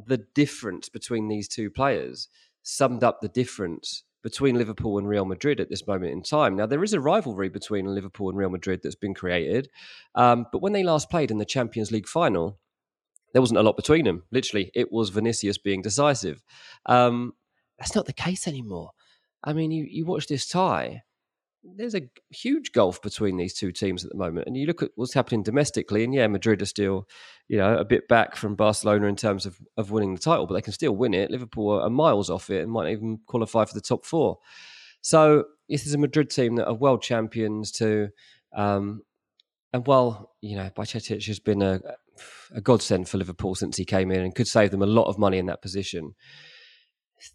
the 0.06 0.24
difference 0.36 0.90
between 0.90 1.28
these 1.28 1.48
two 1.48 1.72
players 1.72 2.28
summed 2.62 3.04
up 3.04 3.20
the 3.20 3.30
difference 3.30 4.04
between 4.24 4.58
Liverpool 4.58 4.98
and 4.98 5.08
Real 5.08 5.26
Madrid 5.26 5.60
at 5.60 5.70
this 5.70 5.88
moment 5.88 6.12
in 6.12 6.22
time. 6.22 6.56
Now, 6.56 6.66
there 6.66 6.84
is 6.84 6.94
a 6.94 7.00
rivalry 7.00 7.50
between 7.50 7.86
Liverpool 7.86 8.30
and 8.30 8.38
Real 8.38 8.50
Madrid 8.50 8.82
that's 8.84 8.96
been 8.96 9.14
created. 9.14 9.70
Um, 10.16 10.46
but 10.52 10.62
when 10.62 10.74
they 10.74 10.84
last 10.84 11.10
played 11.10 11.32
in 11.32 11.38
the 11.38 11.46
Champions 11.46 11.92
League 11.92 12.08
final, 12.08 12.60
there 13.34 13.42
wasn't 13.42 13.60
a 13.60 13.64
lot 13.64 13.78
between 13.78 14.06
them. 14.06 14.24
Literally, 14.32 14.72
it 14.74 14.92
was 14.92 15.10
Vinicius 15.10 15.58
being 15.58 15.82
decisive. 15.82 16.44
Um, 16.86 17.34
that's 17.78 17.96
not 17.96 18.06
the 18.06 18.14
case 18.14 18.48
anymore. 18.48 18.92
I 19.44 19.54
mean, 19.54 19.72
you, 19.72 19.86
you 19.90 20.06
watch 20.06 20.28
this 20.28 20.48
tie, 20.48 21.04
there's 21.64 21.96
a 21.96 22.10
huge 22.30 22.72
gulf 22.72 23.02
between 23.02 23.38
these 23.38 23.54
two 23.54 23.72
teams 23.72 24.06
at 24.06 24.12
the 24.12 24.18
moment. 24.18 24.48
And 24.48 24.56
you 24.56 24.66
look 24.66 24.82
at 24.82 24.92
what's 24.96 25.14
happening 25.14 25.44
domestically, 25.44 26.04
and 26.04 26.14
yeah, 26.14 26.28
Madrid 26.28 26.62
are 26.62 26.66
still, 26.66 27.08
you 27.48 27.58
know, 27.58 27.78
a 27.78 27.86
bit 27.86 28.08
back 28.08 28.36
from 28.36 28.56
Barcelona 28.56 29.08
in 29.08 29.16
terms 29.16 29.46
of, 29.46 29.60
of 29.76 29.92
winning 29.92 30.16
the 30.16 30.22
title, 30.22 30.48
but 30.48 30.54
they 30.54 30.62
can 30.62 30.74
still 30.74 30.96
win 30.96 31.14
it. 31.14 31.32
Liverpool 31.32 31.82
are 31.82 31.90
miles 31.90 32.30
off 32.30 32.50
it 32.50 32.64
and 32.64 32.72
might 32.72 32.92
even 32.92 33.20
qualify 33.26 33.66
for 33.66 33.74
the 33.74 33.82
top 33.82 34.06
four. 34.06 34.40
So 35.02 35.46
this 35.68 35.86
is 35.86 35.94
a 35.94 35.98
Madrid 35.98 36.30
team 36.30 36.56
that 36.56 36.68
are 36.68 36.74
world 36.74 37.02
champions 37.02 37.72
to, 37.74 38.10
um, 38.56 39.02
and 39.74 39.86
while, 39.86 40.32
you 40.42 40.56
know, 40.56 40.70
Bajcetic 40.76 41.26
has 41.28 41.40
been 41.40 41.62
a, 41.62 41.80
a 42.54 42.62
godsend 42.62 43.08
for 43.08 43.18
Liverpool 43.18 43.56
since 43.56 43.78
he 43.78 43.86
came 43.86 44.12
in 44.12 44.22
and 44.22 44.34
could 44.34 44.48
save 44.48 44.72
them 44.72 44.82
a 44.82 44.88
lot 44.88 45.08
of 45.08 45.18
money 45.18 45.38
in 45.38 45.46
that 45.46 45.62
position. 45.62 46.16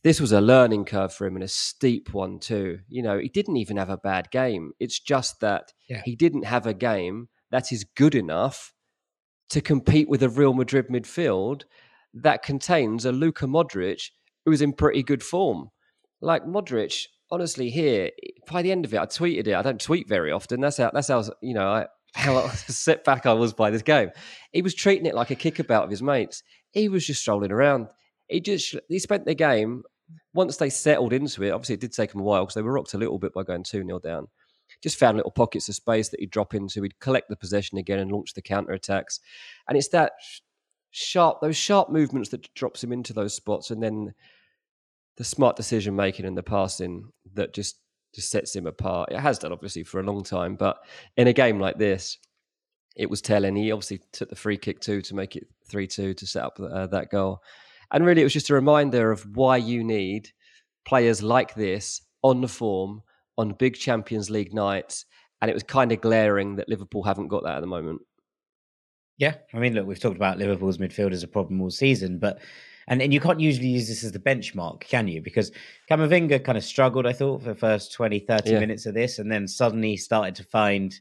This 0.03 0.21
was 0.21 0.33
a 0.33 0.41
learning 0.41 0.85
curve 0.85 1.13
for 1.13 1.27
him 1.27 1.37
and 1.37 1.45
a 1.45 1.49
steep 1.49 2.13
one 2.13 2.39
too. 2.39 2.81
You 2.89 3.03
know, 3.03 3.19
he 3.19 3.29
didn't 3.29 3.57
even 3.57 3.77
have 3.77 3.91
a 3.91 3.97
bad 3.97 4.31
game. 4.31 4.73
It's 4.81 4.99
just 4.99 5.41
that 5.41 5.73
yeah. 5.89 6.03
he 6.05 6.17
didn't 6.17 6.45
have 6.45 6.67
a 6.67 6.75
game 6.75 7.29
that 7.51 7.73
is 7.73 7.85
good 7.85 8.15
enough 8.15 8.73
to 9.51 9.61
compete 9.61 10.09
with 10.09 10.23
a 10.23 10.29
Real 10.29 10.55
Madrid 10.55 10.89
midfield 10.89 11.63
that 12.15 12.43
contains 12.43 13.05
a 13.05 13.13
Luka 13.13 13.47
Modric 13.47 14.11
who 14.45 14.53
is 14.53 14.63
in 14.63 14.73
pretty 14.73 15.03
good 15.03 15.23
form. 15.23 15.71
Like 16.21 16.45
Modric, 16.45 17.07
honestly, 17.31 17.71
here 17.71 18.11
by 18.51 18.63
the 18.63 18.73
end 18.73 18.85
of 18.85 18.95
it, 18.95 18.99
I 18.99 19.07
tweeted 19.07 19.47
it. 19.47 19.55
I 19.55 19.63
don't 19.63 19.81
tweet 19.81 20.09
very 20.09 20.33
often. 20.33 20.61
That's 20.61 20.79
how. 20.79 20.91
That's 20.93 21.09
how. 21.09 21.23
You 21.43 21.55
know, 21.55 21.69
I, 21.69 21.87
how 22.15 22.49
set 22.51 23.05
back 23.05 23.27
I 23.27 23.33
was 23.33 23.53
by 23.53 23.71
this 23.71 23.83
game. 23.83 24.11
He 24.53 24.63
was 24.63 24.75
treating 24.75 25.07
it 25.07 25.15
like 25.15 25.31
a 25.31 25.37
kickabout 25.37 25.85
of 25.85 25.91
his 25.91 26.03
mates. 26.03 26.43
He 26.71 26.89
was 26.89 27.07
just 27.07 27.21
strolling 27.21 27.53
around. 27.53 27.89
He 28.29 28.41
just 28.41 28.77
he 28.89 28.99
spent 28.99 29.27
the 29.27 29.35
game 29.35 29.83
once 30.33 30.57
they 30.57 30.71
settled 30.71 31.13
into 31.13 31.43
it. 31.43 31.51
Obviously, 31.51 31.75
it 31.75 31.81
did 31.81 31.93
take 31.93 32.15
him 32.15 32.21
a 32.21 32.25
while 32.25 32.45
because 32.45 32.55
they 32.55 32.63
were 32.63 32.73
rocked 32.73 32.95
a 32.95 32.99
little 32.99 33.19
bit 33.19 33.33
by 33.33 33.43
going 33.43 33.63
two 33.63 33.85
0 33.85 33.99
down. 34.01 34.29
Just 34.83 34.99
found 34.99 35.17
little 35.17 35.31
pockets 35.31 35.69
of 35.69 35.75
space 35.75 36.09
that 36.09 36.21
he'd 36.21 36.31
drop 36.31 36.55
into. 36.55 36.83
He'd 36.83 36.99
collect 37.01 37.29
the 37.29 37.37
possession 37.37 37.79
again 37.79 37.99
and 37.99 38.11
launch 38.11 38.35
the 38.35 38.43
counter 38.43 38.73
attacks. 38.73 39.21
And 39.69 39.79
it's 39.79 39.89
that 39.89 40.13
sharp, 40.91 41.41
those 41.41 41.57
sharp 41.57 41.91
movements 41.91 42.31
that 42.31 42.53
drops 42.55 42.83
him 42.83 42.93
into 42.93 43.13
those 43.13 43.35
spots, 43.35 43.71
and 43.71 43.83
then 43.83 44.15
the 45.17 45.25
smart 45.25 45.57
decision 45.57 45.95
making 45.95 46.27
and 46.27 46.37
the 46.37 46.43
passing 46.43 47.09
that 47.35 47.55
just 47.55 47.77
just 48.15 48.31
sets 48.31 48.55
him 48.55 48.67
apart. 48.67 49.11
It 49.11 49.19
has 49.19 49.39
done 49.39 49.53
obviously 49.53 49.83
for 49.83 50.01
a 50.01 50.05
long 50.05 50.23
time, 50.23 50.55
but 50.55 50.79
in 51.17 51.27
a 51.27 51.33
game 51.33 51.59
like 51.59 51.79
this, 51.79 52.19
it 52.97 53.11
was 53.11 53.21
telling. 53.21 53.57
He 53.57 53.73
obviously 53.73 54.01
took 54.13 54.31
the 54.31 54.37
free 54.37 54.57
kick 54.57 54.81
too 54.81 55.03
to 55.03 55.15
make 55.15 55.37
it 55.37 55.47
three 55.67 55.87
two 55.87 56.15
to 56.15 56.27
set 56.27 56.45
up 56.45 56.61
uh, 56.61 56.87
that 56.89 57.11
goal, 57.11 57.43
and 57.93 58.05
really 58.05 58.21
it 58.21 58.25
was 58.25 58.33
just 58.33 58.51
a 58.51 58.55
reminder 58.55 59.11
of 59.11 59.25
why 59.37 59.57
you 59.57 59.85
need 59.85 60.31
players 60.85 61.23
like 61.23 61.55
this 61.55 62.03
on 62.23 62.41
the 62.41 62.49
form 62.49 63.03
on 63.37 63.53
big 63.53 63.75
Champions 63.75 64.31
League 64.31 64.55
nights, 64.55 65.07
and 65.41 65.51
it 65.51 65.55
was 65.55 65.63
kind 65.63 65.93
of 65.93 66.01
glaring 66.01 66.57
that 66.57 66.69
Liverpool 66.69 67.03
haven't 67.03 67.29
got 67.29 67.45
that 67.45 67.57
at 67.57 67.61
the 67.61 67.67
moment. 67.67 68.01
Yeah, 69.19 69.35
I 69.53 69.59
mean, 69.59 69.75
look, 69.75 69.87
we've 69.87 70.01
talked 70.01 70.17
about 70.17 70.39
Liverpool's 70.39 70.79
midfield 70.79 71.13
as 71.13 71.23
a 71.23 71.29
problem 71.29 71.61
all 71.61 71.71
season, 71.71 72.19
but 72.19 72.41
and, 72.89 73.01
and 73.01 73.15
you 73.15 73.21
can't 73.21 73.41
usually 73.41 73.69
use 73.69 73.89
this 73.89 74.05
as 74.05 74.13
the 74.13 74.19
benchmark, 74.19 74.81
can 74.81 75.09
you? 75.09 75.23
Because 75.23 75.53
Camavinga 75.91 76.45
kind 76.45 76.59
of 76.59 76.65
struggled, 76.65 77.07
I 77.07 77.13
thought, 77.13 77.43
for 77.43 77.49
the 77.49 77.55
first 77.55 77.93
20, 77.93 78.19
30 78.21 78.51
yeah. 78.51 78.59
minutes 78.59 78.87
of 78.87 78.95
this, 78.95 79.19
and 79.19 79.31
then 79.31 79.49
suddenly 79.49 79.97
started 79.97 80.35
to 80.37 80.45
find 80.45 80.95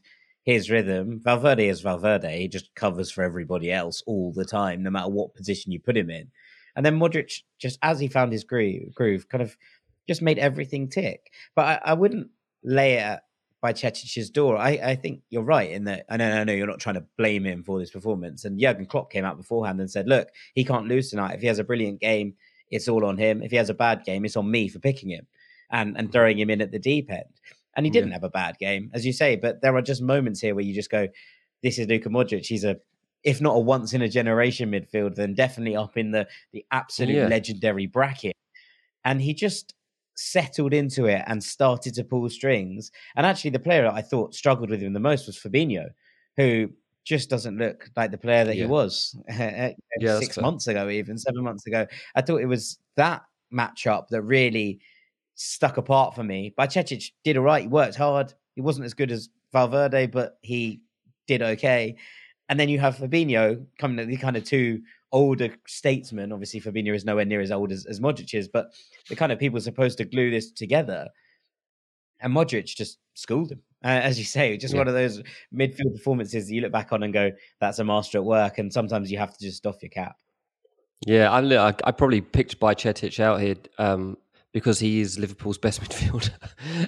his 0.44 0.70
rhythm. 0.70 1.20
Valverde 1.22 1.68
is 1.68 1.80
Valverde. 1.80 2.38
He 2.38 2.48
just 2.48 2.74
covers 2.74 3.10
for 3.10 3.22
everybody 3.22 3.70
else 3.72 4.02
all 4.06 4.32
the 4.32 4.44
time, 4.44 4.82
no 4.82 4.90
matter 4.90 5.08
what 5.08 5.34
position 5.34 5.72
you 5.72 5.80
put 5.80 5.96
him 5.96 6.10
in. 6.10 6.30
And 6.76 6.84
then 6.84 6.98
Modric, 6.98 7.42
just 7.58 7.78
as 7.82 8.00
he 8.00 8.08
found 8.08 8.32
his 8.32 8.44
groove, 8.44 8.94
groove 8.94 9.28
kind 9.28 9.42
of 9.42 9.56
just 10.08 10.22
made 10.22 10.38
everything 10.38 10.88
tick. 10.88 11.30
But 11.54 11.66
I, 11.66 11.90
I 11.90 11.94
wouldn't 11.94 12.28
lay 12.62 12.94
it 12.94 13.20
Bajcetic's 13.64 14.28
door. 14.28 14.58
I, 14.58 14.78
I 14.82 14.94
think 14.94 15.22
you're 15.30 15.42
right 15.42 15.70
in 15.70 15.84
that. 15.84 16.04
I 16.10 16.18
know, 16.18 16.30
I 16.30 16.44
know 16.44 16.52
you're 16.52 16.66
not 16.66 16.80
trying 16.80 16.96
to 16.96 17.04
blame 17.16 17.44
him 17.44 17.62
for 17.62 17.78
this 17.78 17.90
performance. 17.90 18.44
And 18.44 18.60
Jurgen 18.60 18.84
Klopp 18.84 19.10
came 19.10 19.24
out 19.24 19.38
beforehand 19.38 19.80
and 19.80 19.90
said, 19.90 20.06
"Look, 20.06 20.28
he 20.54 20.64
can't 20.64 20.86
lose 20.86 21.08
tonight. 21.08 21.34
If 21.34 21.40
he 21.40 21.46
has 21.46 21.58
a 21.58 21.64
brilliant 21.64 22.00
game, 22.00 22.34
it's 22.70 22.88
all 22.88 23.06
on 23.06 23.16
him. 23.16 23.42
If 23.42 23.52
he 23.52 23.56
has 23.56 23.70
a 23.70 23.74
bad 23.74 24.04
game, 24.04 24.26
it's 24.26 24.36
on 24.36 24.50
me 24.50 24.68
for 24.68 24.80
picking 24.80 25.08
him 25.08 25.26
and 25.70 25.96
and 25.96 26.12
throwing 26.12 26.38
him 26.38 26.50
in 26.50 26.60
at 26.60 26.72
the 26.72 26.78
deep 26.78 27.10
end." 27.10 27.40
And 27.74 27.86
he 27.86 27.90
mm. 27.90 27.94
didn't 27.94 28.10
yeah. 28.10 28.16
have 28.16 28.24
a 28.24 28.30
bad 28.30 28.58
game, 28.58 28.90
as 28.92 29.06
you 29.06 29.14
say. 29.14 29.36
But 29.36 29.62
there 29.62 29.74
are 29.74 29.82
just 29.82 30.02
moments 30.02 30.40
here 30.40 30.54
where 30.54 30.64
you 30.64 30.74
just 30.74 30.90
go, 30.90 31.08
"This 31.62 31.78
is 31.78 31.88
Luka 31.88 32.10
Modric. 32.10 32.44
He's 32.44 32.64
a 32.64 32.76
if 33.24 33.40
not 33.40 33.56
a 33.56 33.60
once 33.60 33.94
in 33.94 34.02
a 34.02 34.08
generation 34.08 34.70
midfield, 34.70 35.14
then 35.14 35.34
definitely 35.34 35.76
up 35.76 35.96
in 35.96 36.10
the 36.10 36.26
the 36.52 36.64
absolute 36.70 37.14
yeah. 37.14 37.26
legendary 37.28 37.86
bracket." 37.86 38.36
And 39.04 39.20
he 39.20 39.34
just 39.34 39.74
settled 40.16 40.72
into 40.72 41.06
it 41.06 41.22
and 41.26 41.42
started 41.42 41.94
to 41.94 42.04
pull 42.04 42.28
strings. 42.30 42.92
And 43.16 43.26
actually, 43.26 43.50
the 43.50 43.58
player 43.58 43.86
I 43.86 44.02
thought 44.02 44.34
struggled 44.34 44.70
with 44.70 44.80
him 44.80 44.92
the 44.92 45.00
most 45.00 45.26
was 45.26 45.38
Fabinho, 45.38 45.88
who 46.36 46.70
just 47.04 47.28
doesn't 47.28 47.58
look 47.58 47.90
like 47.96 48.10
the 48.10 48.18
player 48.18 48.44
that 48.44 48.56
yeah. 48.56 48.64
he 48.64 48.70
was 48.70 49.16
eh, 49.28 49.34
eh, 49.38 49.72
yeah, 50.00 50.18
six 50.18 50.38
months 50.38 50.66
ago, 50.66 50.88
even 50.88 51.18
seven 51.18 51.42
months 51.42 51.66
ago. 51.66 51.86
I 52.14 52.22
thought 52.22 52.40
it 52.40 52.46
was 52.46 52.78
that 52.96 53.22
matchup 53.52 54.08
that 54.08 54.22
really 54.22 54.80
stuck 55.34 55.76
apart 55.76 56.14
for 56.14 56.24
me. 56.24 56.54
But 56.56 56.70
Bajcetic 56.70 57.10
did 57.22 57.36
all 57.36 57.44
right. 57.44 57.62
He 57.62 57.68
worked 57.68 57.96
hard. 57.96 58.32
He 58.54 58.60
wasn't 58.60 58.86
as 58.86 58.94
good 58.94 59.10
as 59.10 59.28
Valverde, 59.52 60.06
but 60.06 60.38
he 60.42 60.80
did 61.26 61.42
okay. 61.42 61.96
And 62.48 62.60
then 62.60 62.68
you 62.68 62.78
have 62.78 62.96
Fabinho 62.96 63.64
coming 63.78 63.98
at 63.98 64.06
the 64.06 64.16
kind 64.16 64.36
of 64.36 64.44
two 64.44 64.82
older 65.12 65.54
statesmen. 65.66 66.32
Obviously, 66.32 66.60
Fabinho 66.60 66.94
is 66.94 67.04
nowhere 67.04 67.24
near 67.24 67.40
as 67.40 67.50
old 67.50 67.72
as, 67.72 67.86
as 67.86 68.00
Modric 68.00 68.34
is, 68.34 68.48
but 68.48 68.72
the 69.08 69.16
kind 69.16 69.32
of 69.32 69.38
people 69.38 69.60
supposed 69.60 69.98
to 69.98 70.04
glue 70.04 70.30
this 70.30 70.50
together. 70.50 71.08
And 72.20 72.34
Modric 72.34 72.66
just 72.66 72.98
schooled 73.14 73.52
him. 73.52 73.62
Uh, 73.84 74.00
as 74.02 74.18
you 74.18 74.24
say, 74.24 74.56
just 74.56 74.74
yeah. 74.74 74.80
one 74.80 74.88
of 74.88 74.94
those 74.94 75.22
midfield 75.54 75.92
performances 75.92 76.48
that 76.48 76.54
you 76.54 76.62
look 76.62 76.72
back 76.72 76.92
on 76.92 77.02
and 77.02 77.12
go, 77.12 77.30
that's 77.60 77.78
a 77.78 77.84
master 77.84 78.18
at 78.18 78.24
work. 78.24 78.58
And 78.58 78.72
sometimes 78.72 79.10
you 79.10 79.18
have 79.18 79.36
to 79.36 79.44
just 79.44 79.62
doff 79.62 79.82
your 79.82 79.90
cap. 79.90 80.16
Yeah, 81.06 81.30
I, 81.30 81.68
I 81.68 81.92
probably 81.92 82.22
picked 82.22 82.58
Bajcetic 82.60 83.20
out 83.20 83.40
here 83.40 83.56
um, 83.78 84.16
because 84.54 84.78
he 84.78 85.00
is 85.00 85.18
Liverpool's 85.18 85.58
best 85.58 85.80
midfielder, 85.82 86.30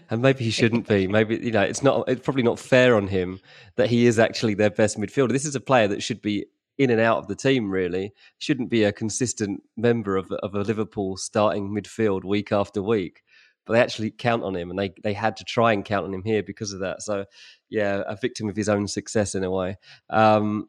and 0.08 0.22
maybe 0.22 0.44
he 0.44 0.50
shouldn't 0.50 0.88
be. 0.88 1.06
Maybe 1.16 1.36
you 1.36 1.50
know 1.50 1.62
it's 1.62 1.82
not. 1.82 2.08
It's 2.08 2.22
probably 2.22 2.44
not 2.44 2.58
fair 2.58 2.96
on 2.96 3.08
him 3.08 3.40
that 3.74 3.90
he 3.90 4.06
is 4.06 4.18
actually 4.18 4.54
their 4.54 4.70
best 4.70 4.96
midfielder. 4.96 5.32
This 5.32 5.44
is 5.44 5.56
a 5.56 5.60
player 5.60 5.88
that 5.88 6.02
should 6.02 6.22
be 6.22 6.46
in 6.78 6.90
and 6.90 7.00
out 7.00 7.18
of 7.18 7.26
the 7.26 7.34
team. 7.34 7.70
Really, 7.70 8.14
shouldn't 8.38 8.70
be 8.70 8.84
a 8.84 8.92
consistent 8.92 9.62
member 9.76 10.16
of 10.16 10.30
of 10.30 10.54
a 10.54 10.62
Liverpool 10.62 11.18
starting 11.18 11.68
midfield 11.68 12.24
week 12.24 12.52
after 12.52 12.80
week. 12.80 13.22
But 13.66 13.72
they 13.72 13.80
actually 13.80 14.12
count 14.12 14.44
on 14.44 14.54
him, 14.54 14.70
and 14.70 14.78
they 14.78 14.94
they 15.02 15.12
had 15.12 15.36
to 15.38 15.44
try 15.44 15.72
and 15.72 15.84
count 15.84 16.06
on 16.06 16.14
him 16.14 16.22
here 16.22 16.44
because 16.44 16.72
of 16.72 16.80
that. 16.80 17.02
So, 17.02 17.24
yeah, 17.68 18.02
a 18.06 18.14
victim 18.14 18.48
of 18.48 18.54
his 18.54 18.68
own 18.68 18.86
success 18.86 19.34
in 19.34 19.42
a 19.42 19.50
way. 19.50 19.76
Um, 20.08 20.68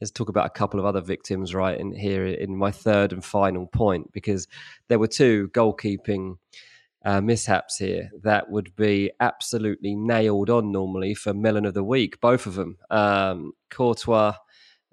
let's 0.00 0.10
talk 0.10 0.28
about 0.28 0.46
a 0.46 0.50
couple 0.50 0.80
of 0.80 0.86
other 0.86 1.00
victims 1.00 1.54
right 1.54 1.78
in 1.78 1.94
here 1.94 2.26
in 2.26 2.56
my 2.56 2.70
third 2.70 3.12
and 3.12 3.24
final 3.24 3.66
point 3.66 4.12
because 4.12 4.48
there 4.88 4.98
were 4.98 5.06
two 5.06 5.48
goalkeeping 5.52 6.36
uh, 7.04 7.20
mishaps 7.20 7.76
here 7.76 8.10
that 8.22 8.50
would 8.50 8.74
be 8.76 9.10
absolutely 9.20 9.94
nailed 9.94 10.50
on 10.50 10.72
normally 10.72 11.14
for 11.14 11.34
Melon 11.34 11.66
of 11.66 11.74
the 11.74 11.84
Week, 11.84 12.20
both 12.20 12.46
of 12.46 12.54
them. 12.54 12.78
Um, 12.90 13.52
Courtois 13.70 14.34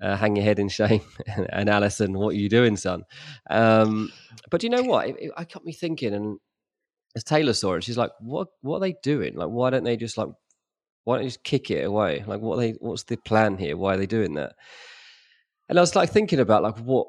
uh, 0.02 0.18
hang 0.18 0.36
your 0.36 0.44
head 0.44 0.60
in 0.60 0.68
shame. 0.68 1.02
and 1.28 1.70
Alisson, 1.70 2.18
what 2.18 2.30
are 2.30 2.38
you 2.38 2.50
doing, 2.50 2.76
son? 2.76 3.04
Um, 3.50 4.12
but 4.50 4.64
you 4.64 4.70
know 4.70 4.84
what? 4.84 5.08
It, 5.08 5.16
it, 5.20 5.32
it 5.38 5.54
got 5.54 5.64
me 5.64 5.74
thinking. 5.74 6.14
And 6.14 6.40
as 7.16 7.24
Taylor 7.24 7.54
saw 7.54 7.74
it, 7.74 7.84
she's 7.84 7.98
like, 7.98 8.12
"What? 8.20 8.48
What 8.62 8.78
are 8.78 8.82
they 8.82 8.96
doing? 9.04 9.36
Like, 9.36 9.50
why 9.50 9.70
don't 9.70 9.84
they 9.84 9.98
just 9.98 10.18
like, 10.18 10.30
why 11.04 11.16
don't 11.16 11.24
they 11.24 11.28
just 11.28 11.44
kick 11.44 11.70
it 11.70 11.86
away? 11.86 12.24
Like, 12.26 12.42
what 12.42 12.58
they? 12.58 12.72
What's 12.72 13.04
the 13.04 13.18
plan 13.18 13.58
here? 13.58 13.78
Why 13.78 13.94
are 13.94 13.98
they 13.98 14.08
doing 14.08 14.34
that?" 14.36 14.54
And 15.72 15.80
I 15.80 15.82
was 15.82 15.96
like 15.96 16.12
thinking 16.12 16.40
about 16.40 16.64
like 16.64 16.78
what 16.80 17.08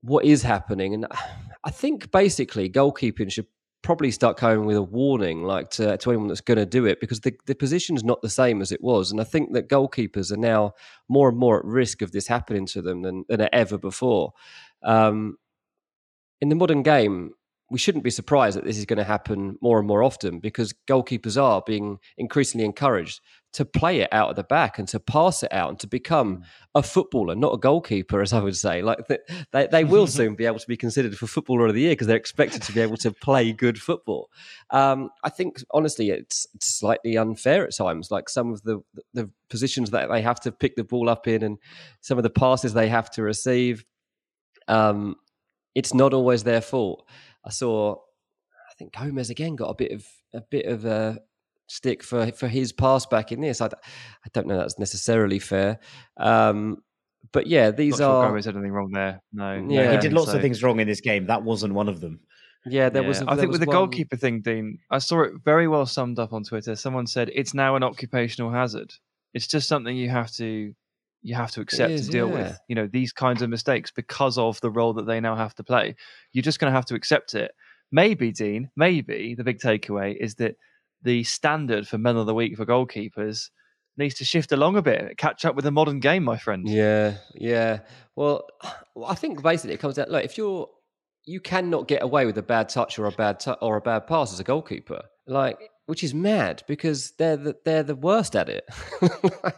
what 0.00 0.24
is 0.24 0.42
happening, 0.42 0.94
and 0.94 1.06
I 1.64 1.70
think 1.70 2.10
basically 2.10 2.70
goalkeeping 2.70 3.30
should 3.30 3.46
probably 3.82 4.10
start 4.10 4.38
coming 4.38 4.64
with 4.64 4.76
a 4.76 4.82
warning, 4.82 5.44
like 5.44 5.70
to, 5.70 5.96
to 5.98 6.10
anyone 6.10 6.26
that's 6.28 6.40
going 6.40 6.58
to 6.58 6.66
do 6.66 6.86
it, 6.86 7.00
because 7.00 7.20
the, 7.20 7.34
the 7.46 7.54
position's 7.54 8.02
not 8.02 8.20
the 8.22 8.28
same 8.28 8.60
as 8.60 8.72
it 8.72 8.82
was. 8.82 9.12
And 9.12 9.20
I 9.20 9.24
think 9.24 9.52
that 9.52 9.68
goalkeepers 9.68 10.32
are 10.32 10.38
now 10.38 10.72
more 11.08 11.28
and 11.28 11.38
more 11.38 11.58
at 11.58 11.64
risk 11.64 12.02
of 12.02 12.10
this 12.10 12.26
happening 12.26 12.66
to 12.66 12.82
them 12.82 13.02
than, 13.02 13.24
than 13.28 13.48
ever 13.52 13.78
before. 13.78 14.32
Um, 14.82 15.36
in 16.40 16.48
the 16.48 16.56
modern 16.56 16.82
game, 16.82 17.32
we 17.70 17.78
shouldn't 17.78 18.04
be 18.04 18.10
surprised 18.10 18.56
that 18.56 18.64
this 18.64 18.78
is 18.78 18.86
going 18.86 18.98
to 18.98 19.04
happen 19.04 19.58
more 19.60 19.78
and 19.78 19.86
more 19.86 20.02
often 20.02 20.40
because 20.40 20.72
goalkeepers 20.86 21.40
are 21.40 21.62
being 21.66 21.98
increasingly 22.16 22.64
encouraged 22.64 23.20
to 23.52 23.64
play 23.64 24.00
it 24.00 24.08
out 24.12 24.30
of 24.30 24.36
the 24.36 24.44
back 24.44 24.78
and 24.78 24.86
to 24.88 25.00
pass 25.00 25.42
it 25.42 25.52
out 25.52 25.70
and 25.70 25.80
to 25.80 25.86
become 25.86 26.36
hmm. 26.36 26.42
a 26.74 26.82
footballer, 26.82 27.34
not 27.34 27.54
a 27.54 27.58
goalkeeper, 27.58 28.20
as 28.20 28.32
I 28.32 28.40
would 28.40 28.56
say. 28.56 28.82
Like 28.82 28.98
they, 29.52 29.66
they 29.70 29.84
will 29.84 30.06
soon 30.18 30.34
be 30.34 30.46
able 30.46 30.58
to 30.58 30.68
be 30.68 30.76
considered 30.76 31.16
for 31.16 31.26
footballer 31.26 31.66
of 31.66 31.74
the 31.74 31.80
year 31.80 31.92
because 31.92 32.06
they're 32.06 32.16
expected 32.16 32.62
to 32.62 32.72
be 32.72 32.80
able 32.80 32.96
to 32.98 33.10
play 33.10 33.52
good 33.52 33.80
football. 33.80 34.30
Um, 34.70 35.10
I 35.24 35.30
think 35.30 35.62
honestly, 35.72 36.10
it's, 36.10 36.46
it's, 36.54 36.78
slightly 36.78 37.16
unfair 37.16 37.64
at 37.64 37.74
times. 37.74 38.10
Like 38.10 38.28
some 38.28 38.52
of 38.52 38.62
the 38.62 38.80
the 39.14 39.30
positions 39.50 39.90
that 39.90 40.10
they 40.10 40.22
have 40.22 40.38
to 40.40 40.52
pick 40.52 40.76
the 40.76 40.84
ball 40.84 41.08
up 41.08 41.26
in, 41.26 41.42
and 41.42 41.58
some 42.00 42.18
of 42.18 42.22
the 42.22 42.30
passes 42.30 42.74
they 42.74 42.88
have 42.88 43.10
to 43.12 43.22
receive. 43.22 43.84
Um, 44.68 45.16
it's 45.74 45.94
not 45.94 46.12
always 46.12 46.44
their 46.44 46.60
fault. 46.60 47.08
I 47.48 47.50
saw, 47.50 47.94
I 47.94 48.74
think 48.78 48.92
Gomez 48.92 49.30
again 49.30 49.56
got 49.56 49.70
a 49.70 49.74
bit 49.74 49.92
of 49.92 50.06
a 50.34 50.42
bit 50.42 50.66
of 50.66 50.84
a 50.84 51.18
stick 51.66 52.02
for 52.02 52.30
for 52.32 52.46
his 52.46 52.72
pass 52.72 53.06
back 53.06 53.32
in 53.32 53.40
this. 53.40 53.62
I, 53.62 53.66
I 53.66 54.28
don't 54.34 54.46
know 54.46 54.58
that's 54.58 54.78
necessarily 54.78 55.38
fair. 55.38 55.80
Um, 56.18 56.82
but 57.32 57.46
yeah, 57.46 57.70
these 57.70 57.98
Not 57.98 58.10
are. 58.10 58.22
Sure 58.22 58.28
Gomez 58.28 58.44
had 58.44 58.54
anything 58.54 58.72
wrong 58.72 58.92
there. 58.92 59.22
No, 59.32 59.66
yeah, 59.68 59.92
he 59.92 59.98
did 59.98 60.12
lots 60.12 60.30
so. 60.30 60.36
of 60.36 60.42
things 60.42 60.62
wrong 60.62 60.78
in 60.78 60.86
this 60.86 61.00
game. 61.00 61.26
That 61.26 61.42
wasn't 61.42 61.72
one 61.72 61.88
of 61.88 62.00
them. 62.00 62.20
Yeah, 62.66 62.90
there 62.90 63.02
yeah. 63.02 63.08
was. 63.08 63.22
I 63.22 63.36
think 63.36 63.50
with 63.50 63.60
the 63.60 63.66
one... 63.66 63.76
goalkeeper 63.76 64.16
thing, 64.16 64.42
Dean, 64.42 64.78
I 64.90 64.98
saw 64.98 65.22
it 65.22 65.32
very 65.42 65.68
well 65.68 65.86
summed 65.86 66.18
up 66.18 66.34
on 66.34 66.44
Twitter. 66.44 66.76
Someone 66.76 67.06
said 67.06 67.30
it's 67.34 67.54
now 67.54 67.76
an 67.76 67.82
occupational 67.82 68.50
hazard. 68.50 68.92
It's 69.32 69.46
just 69.46 69.68
something 69.68 69.96
you 69.96 70.10
have 70.10 70.30
to 70.32 70.74
you 71.22 71.34
have 71.34 71.50
to 71.52 71.60
accept 71.60 71.92
is, 71.92 72.02
and 72.02 72.12
deal 72.12 72.28
yeah. 72.28 72.34
with. 72.34 72.58
You 72.68 72.74
know 72.74 72.86
these 72.86 73.12
kinds 73.12 73.42
of 73.42 73.50
mistakes 73.50 73.90
because 73.90 74.38
of 74.38 74.60
the 74.60 74.70
role 74.70 74.92
that 74.94 75.06
they 75.06 75.20
now 75.20 75.36
have 75.36 75.54
to 75.56 75.64
play. 75.64 75.96
You're 76.32 76.42
just 76.42 76.60
going 76.60 76.70
to 76.72 76.76
have 76.76 76.86
to 76.86 76.94
accept 76.94 77.34
it. 77.34 77.52
Maybe, 77.90 78.32
Dean. 78.32 78.70
Maybe 78.76 79.34
the 79.36 79.44
big 79.44 79.58
takeaway 79.58 80.16
is 80.18 80.36
that 80.36 80.56
the 81.02 81.24
standard 81.24 81.86
for 81.86 81.98
men 81.98 82.16
of 82.16 82.26
the 82.26 82.34
week 82.34 82.56
for 82.56 82.66
goalkeepers 82.66 83.50
needs 83.96 84.14
to 84.16 84.24
shift 84.24 84.52
along 84.52 84.76
a 84.76 84.82
bit, 84.82 85.16
catch 85.18 85.44
up 85.44 85.56
with 85.56 85.64
the 85.64 85.70
modern 85.70 86.00
game, 86.00 86.22
my 86.22 86.36
friend. 86.36 86.68
Yeah, 86.68 87.16
yeah. 87.34 87.80
Well, 88.16 88.44
I 89.06 89.14
think 89.14 89.42
basically 89.42 89.74
it 89.74 89.80
comes 89.80 89.96
down. 89.96 90.06
Look, 90.08 90.24
if 90.24 90.36
you're 90.36 90.68
you 91.28 91.40
cannot 91.40 91.86
get 91.86 92.02
away 92.02 92.24
with 92.24 92.38
a 92.38 92.42
bad 92.42 92.70
touch 92.70 92.98
or 92.98 93.04
a 93.04 93.12
bad 93.12 93.38
tu- 93.38 93.56
or 93.60 93.76
a 93.76 93.82
bad 93.82 94.06
pass 94.06 94.32
as 94.32 94.40
a 94.40 94.44
goalkeeper. 94.44 95.02
Like 95.26 95.58
which 95.88 96.04
is 96.04 96.12
mad 96.12 96.62
because 96.68 97.12
they're 97.12 97.38
the, 97.38 97.56
they're 97.64 97.82
the 97.82 97.94
worst 97.94 98.36
at 98.36 98.50
it. 98.50 98.62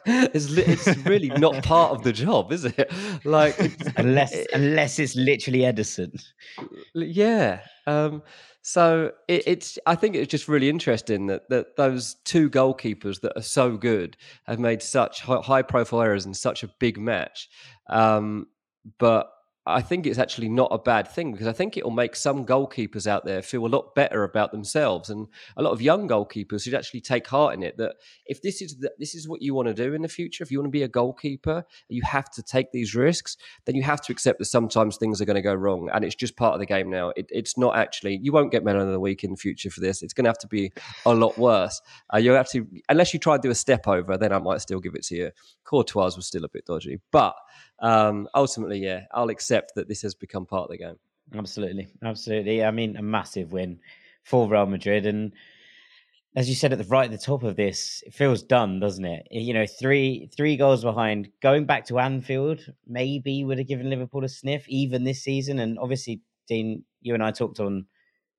it's, 0.07 0.57
it's 0.57 0.97
really 0.99 1.29
not 1.29 1.65
part 1.65 1.91
of 1.91 2.05
the 2.05 2.13
job, 2.13 2.53
is 2.53 2.65
it? 2.65 2.93
Like 3.25 3.59
unless 3.97 4.33
it, 4.33 4.47
unless 4.55 5.01
it's 5.01 5.17
literally 5.17 5.61
Ederson. 5.61 6.23
Yeah. 6.95 7.63
Um, 7.87 8.23
so 8.63 9.11
it, 9.27 9.43
it's 9.47 9.79
I 9.87 9.97
think 9.97 10.15
it's 10.15 10.31
just 10.31 10.47
really 10.47 10.69
interesting 10.69 11.27
that 11.27 11.49
that 11.49 11.77
those 11.77 12.15
two 12.25 12.49
goalkeepers 12.49 13.21
that 13.23 13.37
are 13.37 13.43
so 13.43 13.77
good 13.77 14.17
have 14.45 14.61
made 14.61 14.83
such 14.83 15.23
high 15.23 15.63
profile 15.63 16.03
errors 16.03 16.27
in 16.27 16.35
such 16.35 16.63
a 16.63 16.69
big 16.79 16.97
match. 16.99 17.49
Um, 17.89 18.47
but 18.99 19.31
I 19.67 19.83
think 19.83 20.07
it's 20.07 20.19
actually 20.19 20.49
not 20.49 20.69
a 20.73 20.79
bad 20.79 21.07
thing 21.07 21.33
because 21.33 21.47
I 21.47 21.53
think 21.53 21.77
it 21.77 21.85
will 21.85 21.91
make 21.91 22.17
some 22.17 22.47
goalkeepers 22.47 23.07
out 23.07 23.27
there 23.27 23.43
feel 23.43 23.67
a 23.67 23.69
lot 23.69 23.95
better 23.95 24.25
about 24.25 24.53
themselves, 24.53 25.11
and 25.11 25.29
a 25.57 25.63
lot 25.63 25.73
of 25.73 25.83
young 25.83 26.09
goalkeepers 26.09 26.65
should 26.65 26.75
actually 26.75 27.03
take 27.03 27.27
heart 27.27 27.55
in 27.55 27.63
it. 27.63 27.77
That 27.77 27.97
if 28.25 28.41
this 28.41 28.63
is 28.63 28.79
the, 28.79 28.91
this 28.99 29.15
is 29.15 29.29
what 29.29 29.43
you 29.43 29.55
want 29.55 29.69
to 29.69 29.75
do 29.75 29.93
in 29.93 30.01
the 30.01 30.09
future, 30.09 30.43
if 30.43 30.51
you 30.51 30.59
want 30.59 30.69
to 30.69 30.79
be 30.79 30.83
a 30.83 30.89
goalkeeper, 30.89 31.65
you 31.89 32.03
have 32.03 32.31
to 32.31 32.43
take 32.43 32.73
these 32.73 32.95
risks. 32.95 33.37
Then 33.67 33.75
you 33.75 33.83
have 33.83 34.01
to 34.03 34.13
accept 34.13 34.39
that 34.39 34.47
sometimes 34.47 34.97
things 34.97 35.21
are 35.21 35.27
going 35.27 35.37
to 35.37 35.43
go 35.43 35.55
wrong, 35.55 35.91
and 35.93 36.05
it's 36.05 36.15
just 36.15 36.37
part 36.37 36.55
of 36.55 36.61
the 36.61 36.67
game 36.67 36.89
now. 36.89 37.13
It, 37.15 37.27
it's 37.29 37.59
not 37.59 37.77
actually 37.77 38.19
you 38.23 38.33
won't 38.33 38.53
get 38.53 38.65
man 38.65 38.77
of 38.77 38.89
the 38.89 39.01
week 39.01 39.25
in 39.25 39.31
the 39.31 39.37
future 39.37 39.71
for 39.71 39.81
this. 39.81 40.03
It's 40.03 40.15
going 40.15 40.25
to 40.25 40.31
have 40.31 40.39
to 40.39 40.49
be 40.49 40.73
a 41.05 41.15
lot 41.15 41.37
worse. 41.37 41.83
Uh, 42.13 42.17
you 42.17 42.33
have 42.33 42.51
to 42.53 42.67
unless 42.89 43.13
you 43.13 43.21
try 43.21 43.35
and 43.35 43.43
do 43.43 43.51
a 43.51 43.55
step 43.55 43.87
over, 43.87 44.17
then 44.17 44.33
I 44.33 44.39
might 44.39 44.63
still 44.63 44.81
give 44.81 44.95
it 44.95 45.05
to 45.05 45.17
you. 45.17 45.31
Courtois 45.65 46.17
was 46.17 46.27
still 46.27 46.45
a 46.45 46.49
bit 46.49 46.65
dodgy, 46.65 46.99
but 47.13 47.35
um, 47.81 48.29
ultimately, 48.35 48.79
yeah, 48.79 49.05
I'll 49.13 49.31
accept 49.31 49.50
that 49.51 49.89
this 49.89 50.03
has 50.03 50.15
become 50.15 50.47
part 50.47 50.65
of 50.65 50.71
the 50.71 50.79
game. 50.79 50.97
Absolutely, 51.37 51.89
absolutely. 52.03 52.65
I 52.65 52.71
mean, 52.71 52.97
a 52.97 53.03
massive 53.03 53.53
win 53.53 53.79
for 54.25 54.49
Real 54.49 54.67
Madrid, 54.67 55.07
and 55.07 55.33
as 56.37 56.49
you 56.49 56.55
said 56.55 56.73
at 56.73 56.79
the 56.79 56.85
right 56.85 57.07
at 57.07 57.11
the 57.11 57.25
top 57.25 57.43
of 57.43 57.57
this, 57.57 58.03
it 58.07 58.15
feels 58.15 58.43
done, 58.43 58.79
doesn't 58.79 59.05
it? 59.05 59.27
You 59.31 59.53
know, 59.53 59.67
three 59.67 60.31
three 60.35 60.57
goals 60.57 60.83
behind. 60.83 61.29
Going 61.43 61.65
back 61.65 61.87
to 61.87 61.99
Anfield, 61.99 62.61
maybe 62.87 63.45
would 63.45 63.59
have 63.59 63.67
given 63.67 63.91
Liverpool 63.91 64.25
a 64.25 64.29
sniff 64.29 64.69
even 64.69 65.05
this 65.05 65.23
season. 65.23 65.59
And 65.59 65.79
obviously, 65.79 66.21
Dean, 66.47 66.85
you 67.01 67.15
and 67.15 67.23
I 67.23 67.33
talked 67.33 67.61
on 67.61 67.87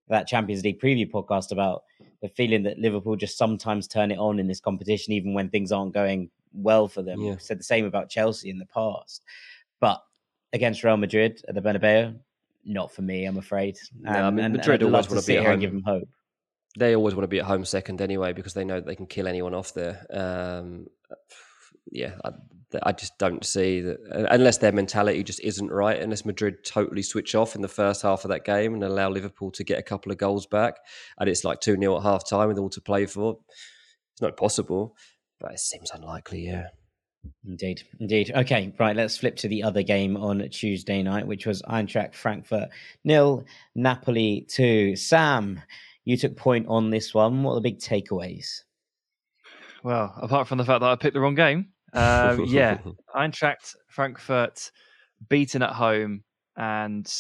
that 0.08 0.28
Champions 0.28 0.64
League 0.64 0.80
preview 0.80 1.10
podcast 1.10 1.52
about 1.52 1.84
the 2.22 2.30
feeling 2.30 2.64
that 2.64 2.80
Liverpool 2.80 3.16
just 3.16 3.38
sometimes 3.38 3.88
turn 3.88 4.12
it 4.12 4.20
on 4.20 4.40
in 4.40 4.48
this 4.48 4.60
competition, 4.60 5.14
even 5.14 5.34
when 5.34 5.50
things 5.50 5.72
aren't 5.72 5.94
going 5.94 6.30
well 6.54 6.88
for 6.88 7.02
them. 7.02 7.22
Yeah. 7.22 7.36
Said 7.40 7.60
the 7.60 7.64
same 7.64 7.86
about 7.86 8.10
Chelsea 8.10 8.50
in 8.50 8.60
the 8.60 8.66
past, 8.66 9.24
but 9.80 10.02
against 10.54 10.84
Real 10.84 10.98
Madrid 10.98 11.42
at 11.48 11.56
the 11.56 11.62
Bernabeu, 11.62 12.18
not 12.66 12.92
for 12.92 13.02
me, 13.02 13.26
I'm 13.26 13.38
afraid. 13.38 13.78
Um, 14.06 14.14
no, 14.14 14.24
I 14.24 14.30
mean, 14.30 14.52
Madrid 14.52 14.84
always 14.84 15.10
want 15.10 15.22
to 15.22 15.28
be 15.28 15.38
at 15.38 15.44
home. 15.44 15.54
and 15.54 15.62
give 15.62 15.72
them 15.72 15.84
hope. 15.84 16.08
They 16.78 16.96
always 16.96 17.16
want 17.16 17.24
to 17.24 17.30
be 17.30 17.40
at 17.40 17.46
home 17.46 17.66
second 17.66 18.02
anyway 18.02 18.34
because 18.34 18.54
they 18.54 18.64
know 18.64 18.80
they 18.80 18.96
can 18.96 19.08
kill 19.08 19.28
anyone 19.28 19.54
off 19.54 19.74
there. 19.74 20.06
Um, 20.10 20.88
yeah, 21.92 22.14
I, 22.24 22.32
I, 22.84 22.92
just 22.94 23.18
don't 23.18 23.44
see 23.44 23.82
that 23.82 23.98
unless 24.30 24.60
their 24.60 24.72
mentality 24.72 25.24
just 25.24 25.42
isn't 25.42 25.70
right. 25.70 26.00
Unless 26.00 26.24
Madrid 26.24 26.64
totally 26.64 27.02
switch 27.02 27.36
off 27.36 27.56
in 27.56 27.62
the 27.62 27.68
first 27.68 28.04
half 28.04 28.24
of 28.24 28.30
that 28.30 28.46
game 28.46 28.74
and 28.74 28.84
allow 28.84 29.10
Liverpool 29.10 29.52
to 29.52 29.64
get 29.64 29.80
a 29.80 29.84
couple 29.84 30.12
of 30.12 30.18
goals 30.18 30.46
back, 30.46 30.76
and 31.20 31.28
it's 31.28 31.44
like 31.44 31.60
two 31.60 31.76
0 31.76 31.98
at 31.98 32.04
half 32.04 32.30
time 32.30 32.48
with 32.48 32.60
all 32.60 32.70
to 32.70 32.80
play 32.80 33.06
for, 33.06 33.38
it's 34.14 34.22
not 34.22 34.38
possible 34.38 34.96
but 35.42 35.54
it 35.54 35.60
seems 35.60 35.92
unlikely. 35.92 36.46
Yeah. 36.46 36.68
Indeed, 37.46 37.84
indeed. 38.00 38.32
Okay, 38.36 38.74
right. 38.80 38.96
Let's 38.96 39.18
flip 39.18 39.36
to 39.38 39.48
the 39.48 39.64
other 39.64 39.84
game 39.84 40.18
on 40.18 40.48
Tuesday 40.50 41.04
night, 41.04 41.28
which 41.28 41.46
was 41.46 41.62
Eintracht 41.64 42.16
Frankfurt 42.16 42.70
nil, 43.04 43.46
Napoli 43.76 44.46
two. 44.50 44.96
Sam, 44.96 45.62
you 46.06 46.18
took 46.18 46.36
point 46.36 46.68
on 46.68 46.90
this 46.90 47.14
one. 47.14 47.44
What 47.44 47.54
are 47.54 47.56
the 47.56 47.62
big 47.62 47.80
takeaways? 47.80 48.62
Well, 49.84 50.14
apart 50.22 50.48
from 50.48 50.60
the 50.60 50.66
fact 50.66 50.82
that 50.82 50.90
I 50.90 50.96
picked 50.96 51.16
the 51.16 51.20
wrong 51.20 51.36
game, 51.36 51.70
um, 51.94 52.46
yeah, 52.48 52.78
Eintracht 53.16 53.76
Frankfurt 53.88 54.72
beaten 55.28 55.64
at 55.64 55.74
home, 55.74 56.24
and 56.56 57.12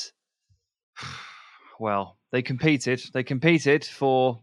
well, 1.80 2.18
they 2.32 2.44
competed. 2.44 3.02
They 3.14 3.24
competed 3.24 3.86
for 3.86 4.40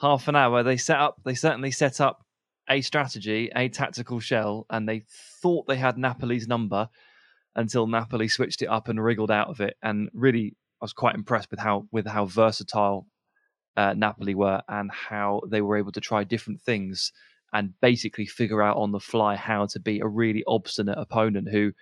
half 0.00 0.26
an 0.26 0.36
hour. 0.36 0.62
They 0.62 0.76
set 0.76 0.98
up. 0.98 1.20
They 1.24 1.34
certainly 1.34 1.70
set 1.70 2.00
up 2.00 2.25
a 2.68 2.80
strategy, 2.80 3.50
a 3.54 3.68
tactical 3.68 4.20
shell, 4.20 4.66
and 4.70 4.88
they 4.88 5.04
thought 5.40 5.66
they 5.66 5.76
had 5.76 5.98
Napoli's 5.98 6.48
number 6.48 6.88
until 7.54 7.86
Napoli 7.86 8.28
switched 8.28 8.62
it 8.62 8.66
up 8.66 8.88
and 8.88 9.02
wriggled 9.02 9.30
out 9.30 9.48
of 9.48 9.60
it. 9.60 9.76
And 9.82 10.10
really, 10.12 10.56
I 10.80 10.84
was 10.84 10.92
quite 10.92 11.14
impressed 11.14 11.50
with 11.50 11.60
how 11.60 11.86
with 11.90 12.06
how 12.06 12.26
versatile 12.26 13.06
uh, 13.76 13.94
Napoli 13.94 14.34
were 14.34 14.62
and 14.68 14.90
how 14.90 15.42
they 15.48 15.60
were 15.60 15.76
able 15.76 15.92
to 15.92 16.00
try 16.00 16.24
different 16.24 16.60
things 16.60 17.12
and 17.52 17.78
basically 17.80 18.26
figure 18.26 18.62
out 18.62 18.76
on 18.76 18.92
the 18.92 19.00
fly 19.00 19.36
how 19.36 19.66
to 19.66 19.80
beat 19.80 20.02
a 20.02 20.08
really 20.08 20.42
obstinate 20.46 20.98
opponent 20.98 21.48
who, 21.48 21.72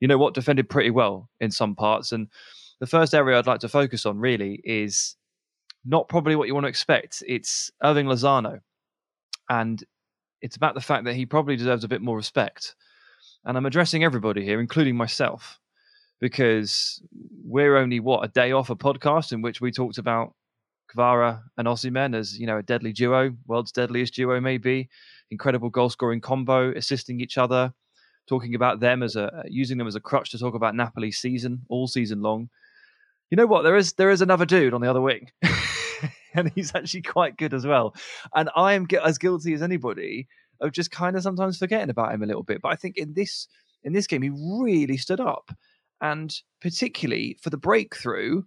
you 0.00 0.08
know 0.08 0.18
what, 0.18 0.34
defended 0.34 0.68
pretty 0.68 0.90
well 0.90 1.28
in 1.40 1.50
some 1.50 1.74
parts. 1.74 2.12
And 2.12 2.28
the 2.80 2.86
first 2.86 3.14
area 3.14 3.38
I'd 3.38 3.46
like 3.46 3.60
to 3.60 3.68
focus 3.68 4.06
on 4.06 4.18
really 4.18 4.60
is 4.64 5.16
not 5.84 6.08
probably 6.08 6.34
what 6.34 6.48
you 6.48 6.54
want 6.54 6.64
to 6.64 6.68
expect. 6.68 7.22
It's 7.26 7.70
Hirving 7.82 8.06
Lozano. 8.06 8.60
And 9.48 9.84
it's 10.44 10.56
about 10.56 10.74
the 10.74 10.80
fact 10.82 11.04
that 11.04 11.14
he 11.14 11.24
probably 11.24 11.56
deserves 11.56 11.84
a 11.84 11.88
bit 11.88 12.02
more 12.02 12.18
respect. 12.18 12.74
And 13.46 13.56
I'm 13.56 13.64
addressing 13.64 14.04
everybody 14.04 14.44
here, 14.44 14.60
including 14.60 14.94
myself, 14.94 15.58
because 16.20 17.02
we're 17.42 17.78
only 17.78 17.98
what 17.98 18.24
a 18.24 18.28
day 18.28 18.52
off 18.52 18.68
a 18.68 18.76
podcast 18.76 19.32
in 19.32 19.40
which 19.40 19.62
we 19.62 19.72
talked 19.72 19.96
about 19.96 20.34
Kvara 20.94 21.40
and 21.56 21.66
Osimhen 21.66 22.14
as 22.14 22.38
you 22.38 22.46
know 22.46 22.58
a 22.58 22.62
deadly 22.62 22.92
duo, 22.92 23.34
world's 23.46 23.72
deadliest 23.72 24.12
duo 24.12 24.38
maybe, 24.38 24.90
incredible 25.30 25.70
goal 25.70 25.88
scoring 25.88 26.20
combo, 26.20 26.72
assisting 26.72 27.20
each 27.20 27.38
other, 27.38 27.72
talking 28.28 28.54
about 28.54 28.80
them 28.80 29.02
as 29.02 29.16
a 29.16 29.44
using 29.48 29.78
them 29.78 29.86
as 29.86 29.94
a 29.94 30.00
crutch 30.00 30.30
to 30.32 30.38
talk 30.38 30.54
about 30.54 30.74
Napoli's 30.74 31.16
season 31.16 31.62
all 31.70 31.86
season 31.86 32.20
long. 32.20 32.50
You 33.30 33.36
know 33.36 33.46
what? 33.46 33.62
There 33.62 33.76
is 33.76 33.94
there 33.94 34.10
is 34.10 34.20
another 34.20 34.44
dude 34.44 34.74
on 34.74 34.82
the 34.82 34.90
other 34.90 35.00
wing. 35.00 35.30
and 36.34 36.52
he's 36.54 36.74
actually 36.74 37.02
quite 37.02 37.36
good 37.36 37.54
as 37.54 37.66
well. 37.66 37.94
And 38.34 38.50
I 38.56 38.74
am 38.74 38.86
as 39.02 39.18
guilty 39.18 39.54
as 39.54 39.62
anybody 39.62 40.28
of 40.60 40.72
just 40.72 40.90
kind 40.90 41.16
of 41.16 41.22
sometimes 41.22 41.58
forgetting 41.58 41.90
about 41.90 42.14
him 42.14 42.22
a 42.22 42.26
little 42.26 42.42
bit. 42.42 42.62
But 42.62 42.72
I 42.72 42.76
think 42.76 42.96
in 42.96 43.14
this 43.14 43.48
in 43.82 43.92
this 43.92 44.06
game, 44.06 44.22
he 44.22 44.30
really 44.30 44.96
stood 44.96 45.20
up, 45.20 45.50
and 46.00 46.34
particularly 46.60 47.38
for 47.42 47.50
the 47.50 47.58
breakthrough 47.58 48.42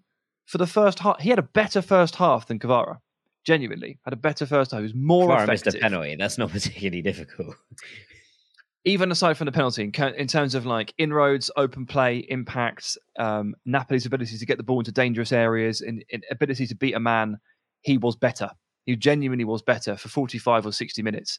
for 0.45 0.57
the 0.57 0.67
first 0.67 0.99
half, 0.99 1.19
he 1.19 1.29
had 1.29 1.39
a 1.39 1.43
better 1.43 1.81
first 1.81 2.15
half 2.15 2.47
than 2.47 2.59
Kvara. 2.59 2.97
Genuinely, 3.45 3.99
had 4.03 4.13
a 4.13 4.17
better 4.17 4.45
first 4.45 4.71
half. 4.71 4.79
He 4.79 4.83
was 4.83 4.95
more 4.95 5.29
Kvara 5.29 5.43
effective. 5.43 5.65
missed 5.65 5.77
a 5.77 5.79
penalty. 5.79 6.15
That's 6.15 6.37
not 6.37 6.51
particularly 6.51 7.01
difficult. 7.01 7.55
Even 8.87 9.11
aside 9.11 9.35
from 9.35 9.45
the 9.45 9.51
penalty, 9.51 9.83
in, 9.83 10.27
terms 10.27 10.55
of 10.55 10.65
like 10.65 10.93
inroads, 10.97 11.51
open 11.57 11.85
play, 11.85 12.19
impact, 12.29 12.97
um, 13.19 13.53
Napoli's 13.65 14.05
ability 14.05 14.37
to 14.37 14.45
get 14.45 14.55
the 14.55 14.63
ball 14.63 14.79
into 14.79 14.93
dangerous 14.93 15.33
areas, 15.33 15.81
and, 15.81 16.05
and 16.13 16.23
ability 16.31 16.65
to 16.67 16.75
beat 16.75 16.93
a 16.93 16.99
man 16.99 17.37
he 17.81 17.97
was 17.97 18.15
better. 18.15 18.49
He 18.85 18.95
genuinely 18.95 19.43
was 19.43 19.61
better 19.61 19.97
for 19.97 20.07
45 20.07 20.67
or 20.67 20.71
60 20.71 21.01
minutes 21.01 21.37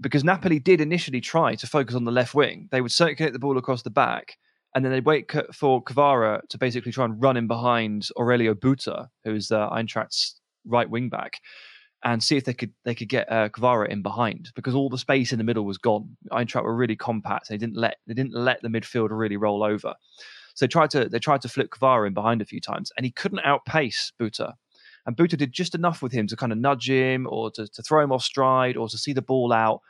because 0.00 0.22
Napoli 0.22 0.60
did 0.60 0.80
initially 0.80 1.20
try 1.20 1.56
to 1.56 1.66
focus 1.66 1.96
on 1.96 2.04
the 2.04 2.12
left 2.12 2.34
wing. 2.34 2.68
They 2.70 2.80
would 2.80 2.92
circulate 2.92 3.32
the 3.32 3.40
ball 3.40 3.58
across 3.58 3.82
the 3.82 3.90
back 3.90 4.36
and 4.74 4.84
then 4.84 4.92
they'd 4.92 5.04
wait 5.04 5.28
for 5.52 5.82
Kvara 5.82 6.46
to 6.48 6.58
basically 6.58 6.92
try 6.92 7.06
and 7.06 7.20
run 7.20 7.36
in 7.36 7.48
behind 7.48 8.08
Aurelio 8.16 8.54
Buta, 8.54 9.08
who's 9.24 9.48
the 9.48 9.68
Eintracht's 9.72 10.40
right 10.64 10.88
wing 10.88 11.08
back, 11.08 11.40
and 12.04 12.22
see 12.22 12.36
if 12.36 12.44
they 12.44 12.54
could 12.54 12.72
they 12.84 12.94
could 12.94 13.08
get 13.08 13.30
uh, 13.30 13.48
Kvara 13.48 13.88
in 13.88 14.02
behind 14.02 14.50
because 14.54 14.74
all 14.74 14.88
the 14.88 14.98
space 14.98 15.32
in 15.32 15.38
the 15.38 15.44
middle 15.44 15.64
was 15.64 15.78
gone. 15.78 16.16
Eintracht 16.30 16.64
were 16.64 16.76
really 16.76 16.96
compact. 16.96 17.48
They 17.48 17.56
didn't 17.56 17.76
let 17.76 17.96
they 18.06 18.14
didn't 18.14 18.34
let 18.34 18.62
the 18.62 18.68
midfield 18.68 19.08
really 19.10 19.36
roll 19.36 19.62
over. 19.62 19.94
So 20.54 20.64
they 20.64 20.68
tried 20.68 20.90
to 20.90 21.08
they 21.08 21.18
tried 21.18 21.42
to 21.42 21.48
flip 21.48 21.70
Kvara 21.70 22.06
in 22.06 22.14
behind 22.14 22.42
a 22.42 22.46
few 22.46 22.60
times, 22.60 22.92
and 22.96 23.04
he 23.04 23.12
couldn't 23.12 23.40
outpace 23.40 24.12
Buta. 24.20 24.54
And 25.06 25.16
Buta 25.16 25.36
did 25.36 25.52
just 25.52 25.74
enough 25.74 26.02
with 26.02 26.12
him 26.12 26.26
to 26.26 26.36
kind 26.36 26.50
of 26.50 26.58
nudge 26.58 26.90
him 26.90 27.26
or 27.30 27.50
to, 27.52 27.68
to 27.68 27.82
throw 27.82 28.02
him 28.02 28.10
off 28.10 28.24
stride 28.24 28.76
or 28.76 28.88
to 28.88 28.98
see 28.98 29.12
the 29.12 29.22
ball 29.22 29.52
out. 29.52 29.80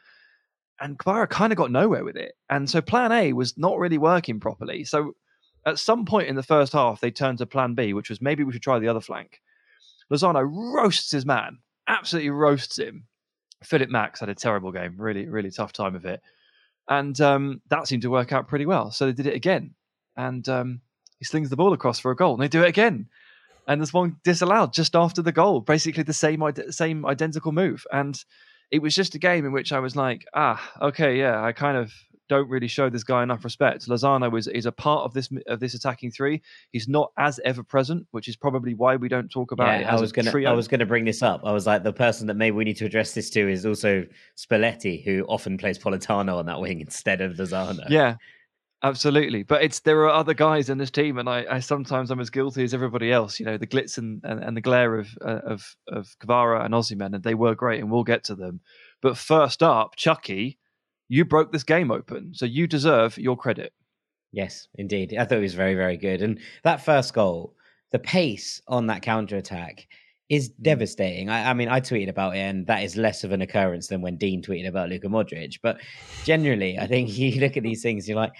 And 0.78 0.98
Kvara 0.98 1.28
kind 1.28 1.52
of 1.52 1.56
got 1.56 1.70
nowhere 1.70 2.04
with 2.04 2.16
it. 2.16 2.34
And 2.50 2.68
so 2.68 2.82
plan 2.82 3.12
A 3.12 3.32
was 3.32 3.56
not 3.56 3.78
really 3.78 3.96
working 3.96 4.40
properly. 4.40 4.84
So 4.84 5.14
at 5.64 5.78
some 5.78 6.04
point 6.04 6.28
in 6.28 6.36
the 6.36 6.42
first 6.42 6.74
half, 6.74 7.00
they 7.00 7.10
turned 7.10 7.38
to 7.38 7.46
plan 7.46 7.74
B, 7.74 7.94
which 7.94 8.10
was 8.10 8.20
maybe 8.20 8.44
we 8.44 8.52
should 8.52 8.62
try 8.62 8.78
the 8.78 8.88
other 8.88 9.00
flank. 9.00 9.40
Lozano 10.12 10.46
roasts 10.46 11.10
his 11.10 11.24
man, 11.24 11.58
absolutely 11.88 12.30
roasts 12.30 12.78
him. 12.78 13.06
Philipp 13.62 13.90
Max 13.90 14.20
had 14.20 14.28
a 14.28 14.34
terrible 14.34 14.72
game, 14.72 14.96
really, 14.98 15.26
really 15.26 15.50
tough 15.50 15.72
time 15.72 15.94
of 15.94 16.04
it. 16.04 16.20
And 16.88 17.20
um, 17.20 17.62
that 17.68 17.88
seemed 17.88 18.02
to 18.02 18.10
work 18.10 18.32
out 18.32 18.48
pretty 18.48 18.66
well. 18.66 18.90
So 18.90 19.06
they 19.06 19.12
did 19.12 19.26
it 19.26 19.34
again. 19.34 19.74
And 20.16 20.48
um, 20.48 20.80
he 21.18 21.24
slings 21.24 21.50
the 21.50 21.56
ball 21.56 21.72
across 21.72 21.98
for 21.98 22.10
a 22.10 22.16
goal, 22.16 22.34
and 22.34 22.42
they 22.42 22.48
do 22.48 22.62
it 22.62 22.68
again 22.68 23.08
and 23.66 23.80
there's 23.80 23.92
one 23.92 24.16
disallowed 24.24 24.72
just 24.72 24.94
after 24.94 25.22
the 25.22 25.32
goal, 25.32 25.60
basically 25.60 26.02
the 26.02 26.12
same 26.12 26.42
same 26.70 27.04
identical 27.04 27.52
move. 27.52 27.84
And 27.92 28.22
it 28.70 28.80
was 28.80 28.94
just 28.94 29.14
a 29.14 29.18
game 29.18 29.44
in 29.44 29.52
which 29.52 29.72
I 29.72 29.80
was 29.80 29.96
like, 29.96 30.24
ah, 30.34 30.72
okay, 30.80 31.18
yeah, 31.18 31.42
I 31.42 31.52
kind 31.52 31.76
of 31.76 31.92
don't 32.28 32.48
really 32.48 32.68
show 32.68 32.90
this 32.90 33.04
guy 33.04 33.22
enough 33.22 33.44
respect. 33.44 33.88
Lozano 33.88 34.36
is 34.38 34.46
is 34.48 34.66
a 34.66 34.72
part 34.72 35.04
of 35.04 35.14
this 35.14 35.28
of 35.46 35.60
this 35.60 35.74
attacking 35.74 36.10
three. 36.10 36.42
He's 36.72 36.88
not 36.88 37.12
as 37.18 37.40
ever 37.44 37.62
present, 37.62 38.06
which 38.10 38.28
is 38.28 38.36
probably 38.36 38.74
why 38.74 38.96
we 38.96 39.08
don't 39.08 39.28
talk 39.28 39.52
about 39.52 39.80
yeah, 39.80 39.88
it. 39.88 39.92
I 39.92 40.00
was 40.00 40.12
gonna 40.12 40.30
trio. 40.30 40.50
I 40.50 40.54
was 40.54 40.68
gonna 40.68 40.86
bring 40.86 41.04
this 41.04 41.22
up. 41.22 41.42
I 41.44 41.52
was 41.52 41.66
like, 41.66 41.82
the 41.82 41.92
person 41.92 42.26
that 42.26 42.34
maybe 42.34 42.56
we 42.56 42.64
need 42.64 42.76
to 42.78 42.86
address 42.86 43.14
this 43.14 43.30
to 43.30 43.48
is 43.48 43.64
also 43.64 44.04
Spalletti, 44.36 45.04
who 45.04 45.24
often 45.28 45.58
plays 45.58 45.78
Politano 45.78 46.36
on 46.36 46.46
that 46.46 46.60
wing 46.60 46.80
instead 46.86 47.20
of 47.20 47.34
Lozano. 47.34 47.88
Yeah, 47.88 48.16
Absolutely, 48.82 49.42
but 49.42 49.64
it's 49.64 49.80
there 49.80 50.00
are 50.02 50.10
other 50.10 50.34
guys 50.34 50.68
in 50.68 50.76
this 50.76 50.90
team, 50.90 51.16
and 51.16 51.30
I, 51.30 51.46
I 51.50 51.60
sometimes 51.60 52.10
I'm 52.10 52.20
as 52.20 52.28
guilty 52.28 52.62
as 52.62 52.74
everybody 52.74 53.10
else. 53.10 53.40
You 53.40 53.46
know, 53.46 53.56
the 53.56 53.66
glitz 53.66 53.96
and, 53.96 54.20
and, 54.22 54.44
and 54.44 54.54
the 54.54 54.60
glare 54.60 54.98
of 54.98 55.08
uh, 55.22 55.40
of 55.44 55.76
of 55.88 56.14
Kvara 56.20 56.62
and 56.62 56.74
Osimhen, 56.74 57.14
and 57.14 57.24
they 57.24 57.34
were 57.34 57.54
great, 57.54 57.80
and 57.80 57.90
we'll 57.90 58.04
get 58.04 58.22
to 58.24 58.34
them. 58.34 58.60
But 59.00 59.16
first 59.16 59.62
up, 59.62 59.96
Chucky, 59.96 60.58
you 61.08 61.24
broke 61.24 61.52
this 61.52 61.62
game 61.64 61.90
open, 61.90 62.32
so 62.34 62.46
you 62.46 62.66
deserve 62.66 63.18
your 63.18 63.36
credit. 63.36 63.72
Yes, 64.32 64.68
indeed. 64.74 65.14
I 65.18 65.24
thought 65.24 65.38
it 65.38 65.42
was 65.42 65.54
very, 65.54 65.74
very 65.74 65.96
good. 65.96 66.20
And 66.22 66.40
that 66.62 66.84
first 66.84 67.14
goal, 67.14 67.54
the 67.92 67.98
pace 67.98 68.60
on 68.68 68.86
that 68.88 69.02
counter 69.02 69.36
attack 69.36 69.86
is 70.28 70.50
Mm. 70.50 70.62
devastating. 70.62 71.30
I, 71.30 71.50
I 71.50 71.54
mean, 71.54 71.68
I 71.68 71.80
tweeted 71.80 72.08
about 72.08 72.34
it, 72.36 72.40
and 72.40 72.66
that 72.66 72.82
is 72.82 72.96
less 72.96 73.22
of 73.22 73.32
an 73.32 73.42
occurrence 73.42 73.86
than 73.86 74.02
when 74.02 74.16
Dean 74.16 74.42
tweeted 74.42 74.66
about 74.66 74.88
Luka 74.88 75.06
Modric. 75.06 75.58
But 75.62 75.80
generally, 76.24 76.78
I 76.78 76.86
think 76.86 77.08
you 77.16 77.40
look 77.40 77.56
at 77.56 77.62
these 77.62 77.82
things, 77.82 78.08
you're 78.08 78.16
like, 78.16 78.32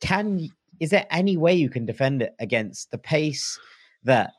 can 0.00 0.48
is 0.80 0.90
there 0.90 1.06
any 1.10 1.36
way 1.36 1.54
you 1.54 1.70
can 1.70 1.86
defend 1.86 2.22
it 2.22 2.34
against 2.40 2.90
the 2.90 2.98
pace 2.98 3.58
that 4.02 4.32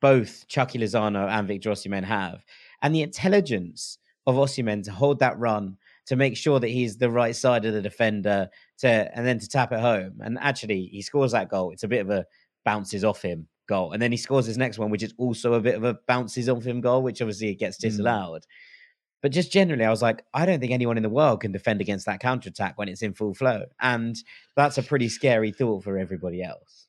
both 0.00 0.46
Chucky 0.48 0.78
Lozano 0.78 1.28
and 1.28 1.46
Victor 1.46 1.70
Osimhen 1.70 2.04
have, 2.04 2.44
and 2.82 2.94
the 2.94 3.02
intelligence 3.02 3.98
of 4.26 4.36
Osimhen 4.36 4.82
to 4.84 4.90
hold 4.92 5.18
that 5.20 5.38
run 5.38 5.76
to 6.06 6.16
make 6.16 6.36
sure 6.36 6.60
that 6.60 6.68
he's 6.68 6.96
the 6.96 7.10
right 7.10 7.34
side 7.34 7.64
of 7.64 7.74
the 7.74 7.82
defender 7.82 8.48
to 8.78 8.88
and 8.88 9.26
then 9.26 9.38
to 9.38 9.48
tap 9.48 9.72
it 9.72 9.80
home. 9.80 10.20
And 10.20 10.38
actually, 10.40 10.86
he 10.86 11.02
scores 11.02 11.32
that 11.32 11.50
goal. 11.50 11.72
It's 11.72 11.82
a 11.82 11.88
bit 11.88 12.00
of 12.00 12.10
a 12.10 12.26
bounces 12.64 13.04
off 13.04 13.22
him 13.22 13.48
goal, 13.68 13.92
and 13.92 14.00
then 14.00 14.12
he 14.12 14.18
scores 14.18 14.46
his 14.46 14.58
next 14.58 14.78
one, 14.78 14.90
which 14.90 15.02
is 15.02 15.14
also 15.18 15.54
a 15.54 15.60
bit 15.60 15.74
of 15.74 15.84
a 15.84 15.98
bounces 16.06 16.48
off 16.48 16.64
him 16.64 16.80
goal, 16.80 17.02
which 17.02 17.20
obviously 17.20 17.50
it 17.50 17.56
gets 17.56 17.76
hmm. 17.76 17.88
disallowed. 17.88 18.44
But 19.22 19.32
just 19.32 19.50
generally, 19.50 19.84
I 19.84 19.90
was 19.90 20.02
like, 20.02 20.24
I 20.34 20.46
don't 20.46 20.60
think 20.60 20.72
anyone 20.72 20.96
in 20.96 21.02
the 21.02 21.08
world 21.08 21.40
can 21.40 21.50
defend 21.50 21.80
against 21.80 22.06
that 22.06 22.20
counter 22.20 22.48
attack 22.48 22.78
when 22.78 22.88
it's 22.88 23.02
in 23.02 23.14
full 23.14 23.34
flow, 23.34 23.64
and 23.80 24.16
that's 24.54 24.78
a 24.78 24.82
pretty 24.82 25.08
scary 25.08 25.52
thought 25.52 25.82
for 25.82 25.98
everybody 25.98 26.42
else. 26.42 26.86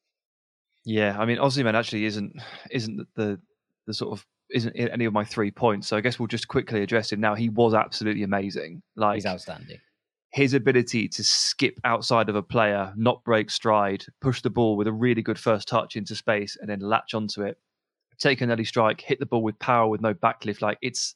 Yeah, 0.85 1.17
I 1.19 1.25
mean, 1.25 1.37
Osimhen 1.37 1.73
actually 1.73 2.05
isn't 2.05 2.33
isn't 2.71 3.07
the 3.15 3.39
the 3.87 3.93
sort 3.93 4.11
of 4.11 4.25
isn't 4.51 4.75
in 4.75 4.87
any 4.89 5.05
of 5.05 5.13
my 5.13 5.23
three 5.23 5.51
points. 5.51 5.87
So 5.87 5.97
I 5.97 6.01
guess 6.01 6.19
we'll 6.19 6.27
just 6.27 6.47
quickly 6.47 6.81
address 6.81 7.11
him 7.11 7.19
now. 7.19 7.35
He 7.35 7.49
was 7.49 7.73
absolutely 7.73 8.23
amazing. 8.23 8.81
Like 8.95 9.15
He's 9.15 9.25
outstanding. 9.25 9.79
his 10.31 10.53
ability 10.53 11.07
to 11.09 11.23
skip 11.23 11.79
outside 11.83 12.29
of 12.29 12.35
a 12.35 12.43
player, 12.43 12.93
not 12.95 13.23
break 13.23 13.49
stride, 13.49 14.05
push 14.21 14.41
the 14.41 14.49
ball 14.49 14.77
with 14.77 14.87
a 14.87 14.93
really 14.93 15.21
good 15.21 15.39
first 15.39 15.67
touch 15.67 15.95
into 15.95 16.15
space, 16.15 16.57
and 16.59 16.69
then 16.69 16.79
latch 16.79 17.13
onto 17.13 17.41
it, 17.43 17.57
take 18.19 18.41
an 18.41 18.51
early 18.51 18.65
strike, 18.65 19.01
hit 19.01 19.19
the 19.19 19.25
ball 19.25 19.43
with 19.43 19.59
power 19.59 19.87
with 19.87 20.01
no 20.01 20.13
backlift. 20.13 20.61
Like 20.61 20.77
it's 20.81 21.13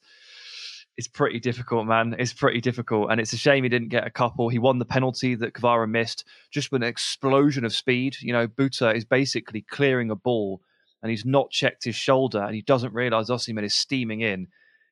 it's 0.98 1.08
pretty 1.08 1.40
difficult, 1.40 1.86
man. 1.86 2.14
It's 2.18 2.34
pretty 2.34 2.60
difficult, 2.60 3.10
and 3.10 3.18
it's 3.18 3.32
a 3.32 3.38
shame 3.38 3.62
he 3.62 3.70
didn't 3.70 3.88
get 3.88 4.06
a 4.06 4.10
couple. 4.10 4.50
He 4.50 4.58
won 4.58 4.78
the 4.78 4.84
penalty 4.84 5.34
that 5.36 5.54
Kvara 5.54 5.88
missed, 5.88 6.24
just 6.50 6.70
with 6.70 6.82
an 6.82 6.88
explosion 6.88 7.64
of 7.64 7.72
speed. 7.74 8.16
You 8.20 8.34
know, 8.34 8.46
Buta 8.46 8.94
is 8.94 9.06
basically 9.06 9.62
clearing 9.62 10.10
a 10.10 10.14
ball, 10.16 10.60
and 11.02 11.10
he's 11.10 11.24
not 11.24 11.50
checked 11.50 11.84
his 11.84 11.96
shoulder, 11.96 12.42
and 12.42 12.54
he 12.54 12.62
doesn't 12.62 12.94
realise 12.94 13.28
Osimhen 13.28 13.64
is 13.64 13.74
steaming 13.74 14.20
in. 14.20 14.48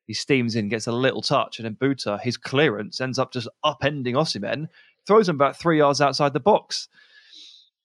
He 0.06 0.14
steams 0.14 0.56
in, 0.56 0.68
gets 0.68 0.88
a 0.88 0.92
little 0.92 1.22
touch, 1.22 1.58
and 1.58 1.64
then 1.64 1.76
Buta, 1.76 2.20
his 2.20 2.36
clearance 2.36 3.00
ends 3.00 3.18
up 3.18 3.32
just 3.32 3.48
upending 3.64 4.14
Osimhen, 4.14 4.66
throws 5.06 5.28
him 5.28 5.36
about 5.36 5.56
three 5.56 5.78
yards 5.78 6.00
outside 6.00 6.32
the 6.32 6.40
box. 6.40 6.88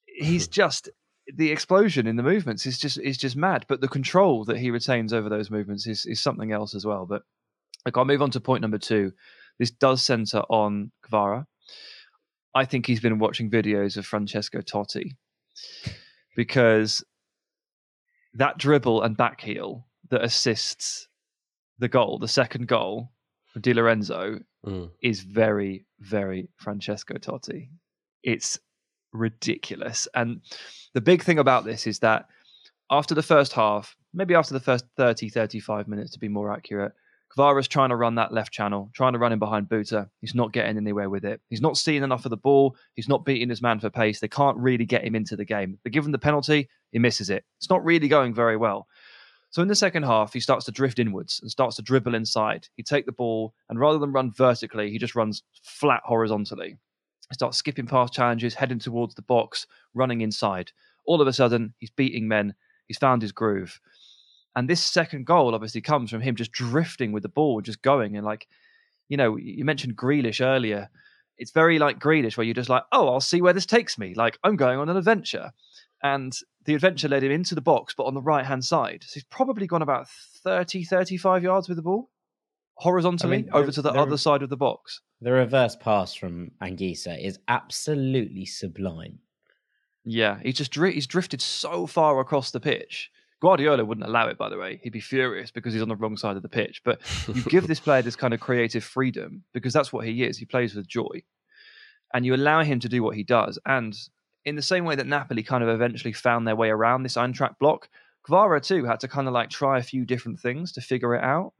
He's 0.05 0.47
just 0.61 0.89
the 1.27 1.51
explosion 1.51 2.05
in 2.05 2.17
the 2.17 2.23
movements 2.23 2.65
is 2.65 2.77
just 2.77 2.99
is 2.99 3.17
just 3.17 3.35
mad. 3.35 3.65
But 3.67 3.81
the 3.81 3.87
control 3.87 4.45
that 4.45 4.57
he 4.57 4.71
retains 4.71 5.13
over 5.13 5.29
those 5.29 5.51
movements 5.51 5.87
is 5.87 6.05
is 6.05 6.21
something 6.21 6.51
else 6.51 6.75
as 6.75 6.85
well. 6.85 7.05
But 7.05 7.23
like 7.85 7.97
I'll 7.97 8.05
move 8.05 8.21
on 8.21 8.31
to 8.31 8.39
point 8.39 8.61
number 8.61 8.77
two. 8.77 9.13
This 9.59 9.71
does 9.71 10.01
centre 10.01 10.43
on 10.49 10.91
Kvara. 11.09 11.45
I 12.53 12.65
think 12.65 12.85
he's 12.85 12.99
been 12.99 13.19
watching 13.19 13.49
videos 13.49 13.97
of 13.97 14.05
Francesco 14.05 14.59
Totti 14.61 15.11
because 16.35 17.03
that 18.35 18.57
dribble 18.57 19.01
and 19.01 19.17
back 19.17 19.41
heel 19.41 19.87
that 20.09 20.23
assists 20.23 21.07
the 21.79 21.87
goal, 21.87 22.19
the 22.19 22.27
second 22.27 22.67
goal 22.67 23.11
for 23.53 23.59
Di 23.59 23.73
Lorenzo, 23.73 24.39
Mm. 24.65 24.89
is 25.03 25.21
very, 25.21 25.85
very 25.99 26.49
Francesco 26.57 27.13
Totti. 27.19 27.69
It's 28.23 28.57
ridiculous. 29.13 30.07
And 30.13 30.41
the 30.93 31.01
big 31.01 31.23
thing 31.23 31.39
about 31.39 31.65
this 31.65 31.85
is 31.87 31.99
that 31.99 32.25
after 32.91 33.13
the 33.15 33.23
first 33.23 33.53
half, 33.53 33.95
maybe 34.13 34.33
after 34.35 34.53
the 34.53 34.59
first 34.59 34.85
30, 34.97 35.29
35 35.29 35.87
minutes 35.87 36.11
to 36.11 36.19
be 36.19 36.27
more 36.29 36.51
accurate, 36.51 36.93
Kvara's 37.35 37.67
trying 37.67 37.89
to 37.89 37.95
run 37.95 38.15
that 38.15 38.31
left 38.33 38.53
channel, 38.53 38.89
trying 38.93 39.13
to 39.13 39.19
run 39.19 39.33
in 39.33 39.39
behind 39.39 39.67
Buta. 39.67 40.09
He's 40.21 40.35
not 40.35 40.53
getting 40.53 40.77
anywhere 40.77 41.09
with 41.09 41.25
it. 41.25 41.41
He's 41.49 41.61
not 41.61 41.75
seeing 41.77 42.01
enough 42.03 42.25
of 42.25 42.29
the 42.29 42.37
ball. 42.37 42.75
He's 42.93 43.09
not 43.09 43.25
beating 43.25 43.49
his 43.49 43.61
man 43.61 43.79
for 43.79 43.89
pace. 43.89 44.19
They 44.19 44.27
can't 44.27 44.57
really 44.57 44.85
get 44.85 45.03
him 45.03 45.15
into 45.15 45.35
the 45.35 45.45
game. 45.45 45.77
They 45.83 45.89
give 45.89 46.05
him 46.05 46.11
the 46.11 46.17
penalty, 46.17 46.69
he 46.95 46.99
misses 46.99 47.29
it. 47.29 47.43
It's 47.57 47.69
not 47.69 47.83
really 47.83 48.07
going 48.07 48.33
very 48.33 48.55
well. 48.55 48.87
So 49.49 49.61
in 49.61 49.67
the 49.67 49.75
second 49.75 50.03
half, 50.03 50.31
he 50.31 50.39
starts 50.39 50.63
to 50.63 50.71
drift 50.71 50.97
inwards 50.97 51.41
and 51.41 51.51
starts 51.51 51.75
to 51.75 51.81
dribble 51.81 52.15
inside. 52.15 52.69
He 52.77 52.83
take 52.83 53.05
the 53.05 53.11
ball 53.11 53.53
and 53.67 53.77
rather 53.77 53.99
than 53.99 54.13
run 54.13 54.31
vertically, 54.31 54.91
he 54.91 54.97
just 54.97 55.13
runs 55.13 55.43
flat 55.61 55.99
horizontally. 56.05 56.77
He 57.29 57.33
starts 57.33 57.57
skipping 57.57 57.85
past 57.85 58.13
challenges, 58.13 58.53
heading 58.53 58.79
towards 58.79 59.13
the 59.13 59.23
box, 59.23 59.67
running 59.93 60.21
inside. 60.21 60.71
All 61.05 61.19
of 61.19 61.27
a 61.27 61.33
sudden, 61.33 61.73
he's 61.79 61.89
beating 61.89 62.29
men. 62.29 62.55
He's 62.87 62.97
found 62.97 63.21
his 63.21 63.33
groove. 63.33 63.81
And 64.55 64.69
this 64.69 64.81
second 64.81 65.25
goal 65.25 65.53
obviously 65.53 65.81
comes 65.81 66.09
from 66.09 66.21
him 66.21 66.37
just 66.37 66.53
drifting 66.53 67.11
with 67.11 67.23
the 67.23 67.29
ball, 67.29 67.59
just 67.59 67.81
going 67.81 68.15
and 68.15 68.25
like, 68.25 68.47
you 69.09 69.17
know, 69.17 69.35
you 69.35 69.65
mentioned 69.65 69.97
Grealish 69.97 70.39
earlier. 70.39 70.89
It's 71.37 71.51
very 71.51 71.77
like 71.77 71.99
Grealish, 71.99 72.37
where 72.37 72.45
you're 72.45 72.53
just 72.53 72.69
like, 72.69 72.83
oh, 72.93 73.09
I'll 73.09 73.19
see 73.19 73.41
where 73.41 73.51
this 73.51 73.65
takes 73.65 73.97
me. 73.97 74.13
Like 74.15 74.39
I'm 74.45 74.55
going 74.55 74.79
on 74.79 74.87
an 74.87 74.95
adventure, 74.95 75.51
and 76.03 76.37
the 76.65 76.75
adventure 76.75 77.07
led 77.07 77.23
him 77.23 77.31
into 77.31 77.55
the 77.55 77.61
box, 77.61 77.93
but 77.95 78.05
on 78.05 78.13
the 78.13 78.21
right 78.21 78.45
hand 78.45 78.65
side. 78.65 79.03
So 79.05 79.15
he's 79.15 79.23
probably 79.23 79.67
gone 79.67 79.81
about 79.81 80.07
30, 80.43 80.83
35 80.83 81.43
yards 81.43 81.67
with 81.67 81.77
the 81.77 81.83
ball 81.83 82.09
horizontally 82.75 83.37
I 83.37 83.41
mean, 83.41 83.49
over 83.53 83.71
to 83.71 83.81
the 83.81 83.91
other 83.91 84.17
side 84.17 84.43
of 84.43 84.49
the 84.49 84.57
box. 84.57 85.01
The 85.21 85.31
reverse 85.31 85.75
pass 85.75 86.13
from 86.13 86.51
Anguissa 86.61 87.23
is 87.23 87.39
absolutely 87.47 88.45
sublime. 88.45 89.19
Yeah, 90.03 90.39
he's 90.43 90.57
just 90.57 90.71
dri- 90.71 90.93
he's 90.93 91.07
drifted 91.07 91.41
so 91.41 91.87
far 91.87 92.19
across 92.19 92.51
the 92.51 92.59
pitch. 92.59 93.09
Guardiola 93.41 93.83
wouldn't 93.83 94.07
allow 94.07 94.27
it, 94.27 94.37
by 94.37 94.49
the 94.49 94.57
way. 94.57 94.79
He'd 94.83 94.93
be 94.93 94.99
furious 94.99 95.51
because 95.51 95.73
he's 95.73 95.81
on 95.81 95.89
the 95.89 95.95
wrong 95.95 96.15
side 96.17 96.35
of 96.35 96.41
the 96.41 96.49
pitch. 96.49 96.81
But 96.83 97.01
you 97.27 97.41
give 97.49 97.67
this 97.67 97.79
player 97.79 98.01
this 98.01 98.15
kind 98.15 98.33
of 98.33 98.39
creative 98.39 98.83
freedom 98.83 99.43
because 99.53 99.73
that's 99.73 99.91
what 99.91 100.05
he 100.05 100.23
is. 100.23 100.37
He 100.37 100.45
plays 100.45 100.75
with 100.75 100.87
joy, 100.87 101.23
and 102.13 102.25
you 102.25 102.35
allow 102.35 102.63
him 102.63 102.79
to 102.81 102.89
do 102.89 103.03
what 103.03 103.15
he 103.15 103.23
does. 103.23 103.57
And 103.65 103.97
in 104.45 104.55
the 104.55 104.61
same 104.61 104.85
way 104.85 104.95
that 104.95 105.07
Napoli 105.07 105.43
kind 105.43 105.63
of 105.63 105.69
eventually 105.69 106.13
found 106.13 106.47
their 106.47 106.55
way 106.55 106.69
around 106.69 107.03
this 107.03 107.17
Eintracht 107.17 107.57
block, 107.59 107.89
Kvara 108.27 108.61
too 108.61 108.85
had 108.85 108.99
to 109.01 109.07
kind 109.07 109.27
of 109.27 109.33
like 109.33 109.49
try 109.49 109.77
a 109.77 109.83
few 109.83 110.05
different 110.05 110.39
things 110.39 110.71
to 110.73 110.81
figure 110.81 111.15
it 111.15 111.23
out. 111.23 111.53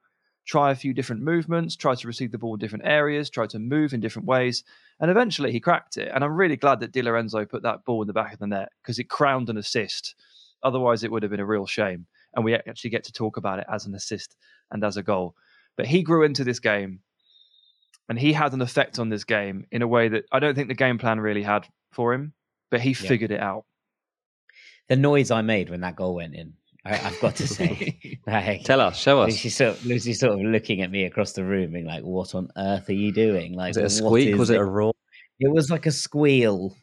Try 0.46 0.72
a 0.72 0.76
few 0.76 0.94
different 0.94 1.24
movements, 1.24 1.76
try 1.76 1.96
to 1.96 2.08
receive 2.08 2.32
the 2.32 2.38
ball 2.38 2.54
in 2.54 2.60
different 2.60 2.86
areas, 2.86 3.32
try 3.32 3.48
to 3.48 3.58
move 3.58 3.94
in 3.94 4.00
different 4.00 4.28
ways, 4.28 4.64
and 5.00 5.10
eventually 5.10 5.52
he 5.52 5.60
cracked 5.60 5.98
it. 5.98 6.12
And 6.14 6.24
I'm 6.24 6.36
really 6.36 6.56
glad 6.56 6.80
that 6.82 6.92
Di 6.92 7.02
Lorenzo 7.02 7.46
put 7.46 7.64
that 7.64 7.84
ball 7.84 8.04
in 8.04 8.08
the 8.08 8.14
back 8.14 8.34
of 8.34 8.40
the 8.40 8.46
net 8.46 8.70
because 8.82 9.00
it 9.00 9.10
crowned 9.10 9.50
an 9.50 9.58
assist. 9.58 10.14
Otherwise, 10.62 11.04
it 11.04 11.12
would 11.12 11.24
have 11.24 11.32
been 11.32 11.40
a 11.40 11.46
real 11.46 11.66
shame. 11.66 12.06
And 12.36 12.46
we 12.46 12.54
actually 12.54 12.92
get 12.92 13.04
to 13.06 13.12
talk 13.12 13.38
about 13.38 13.60
it 13.60 13.66
as 13.72 13.86
an 13.86 13.96
assist 13.96 14.36
and 14.72 14.84
as 14.84 14.98
a 14.98 15.04
goal. 15.04 15.36
But 15.78 15.88
he 15.88 16.04
grew 16.04 16.24
into 16.24 16.44
this 16.44 16.60
game 16.60 17.00
and 18.08 18.20
he 18.20 18.34
had 18.34 18.54
an 18.54 18.62
effect 18.62 19.00
on 19.00 19.10
this 19.10 19.24
game 19.24 19.66
in 19.72 19.82
a 19.82 19.88
way 19.88 20.10
that 20.10 20.26
I 20.32 20.40
don't 20.40 20.54
think 20.54 20.68
the 20.68 20.76
game 20.76 20.98
plan 20.98 21.20
really 21.20 21.44
had 21.44 21.68
for 21.92 22.14
him, 22.14 22.34
but 22.72 22.82
he 22.82 22.94
figured 22.94 23.32
it 23.32 23.40
out. 23.40 23.66
The 24.90 24.96
noise 24.96 25.32
I 25.32 25.42
made 25.42 25.70
when 25.70 25.82
that 25.82 25.96
goal 25.96 26.16
went 26.16 26.36
in, 26.36 26.54
I, 26.86 27.00
I've 27.00 27.20
got 27.20 27.36
to 27.38 27.48
say. 27.48 28.20
like, 28.28 28.64
Tell 28.64 28.80
us, 28.80 28.98
show 29.00 29.22
us. 29.22 29.30
Lucy 29.32 29.50
sort, 29.50 29.72
of, 29.72 29.86
Lucy 29.86 30.14
sort 30.14 30.34
of 30.34 30.42
looking 30.42 30.82
at 30.82 30.92
me 30.92 31.06
across 31.06 31.34
the 31.34 31.44
room, 31.44 31.72
being 31.74 31.86
like, 31.88 32.04
"What 32.04 32.36
on 32.36 32.50
earth 32.56 32.90
are 32.90 32.94
you 32.94 33.12
doing?" 33.12 33.54
Like, 33.54 33.70
Was 33.70 33.78
it 33.78 33.84
a 33.86 33.90
squeak? 33.90 34.36
Was 34.36 34.50
it 34.52 34.56
it? 34.56 34.62
a 34.62 34.66
roar? 34.66 34.94
It 35.40 35.52
was 35.52 35.70
like 35.72 35.86
a 35.88 35.92
squeal, 35.92 36.76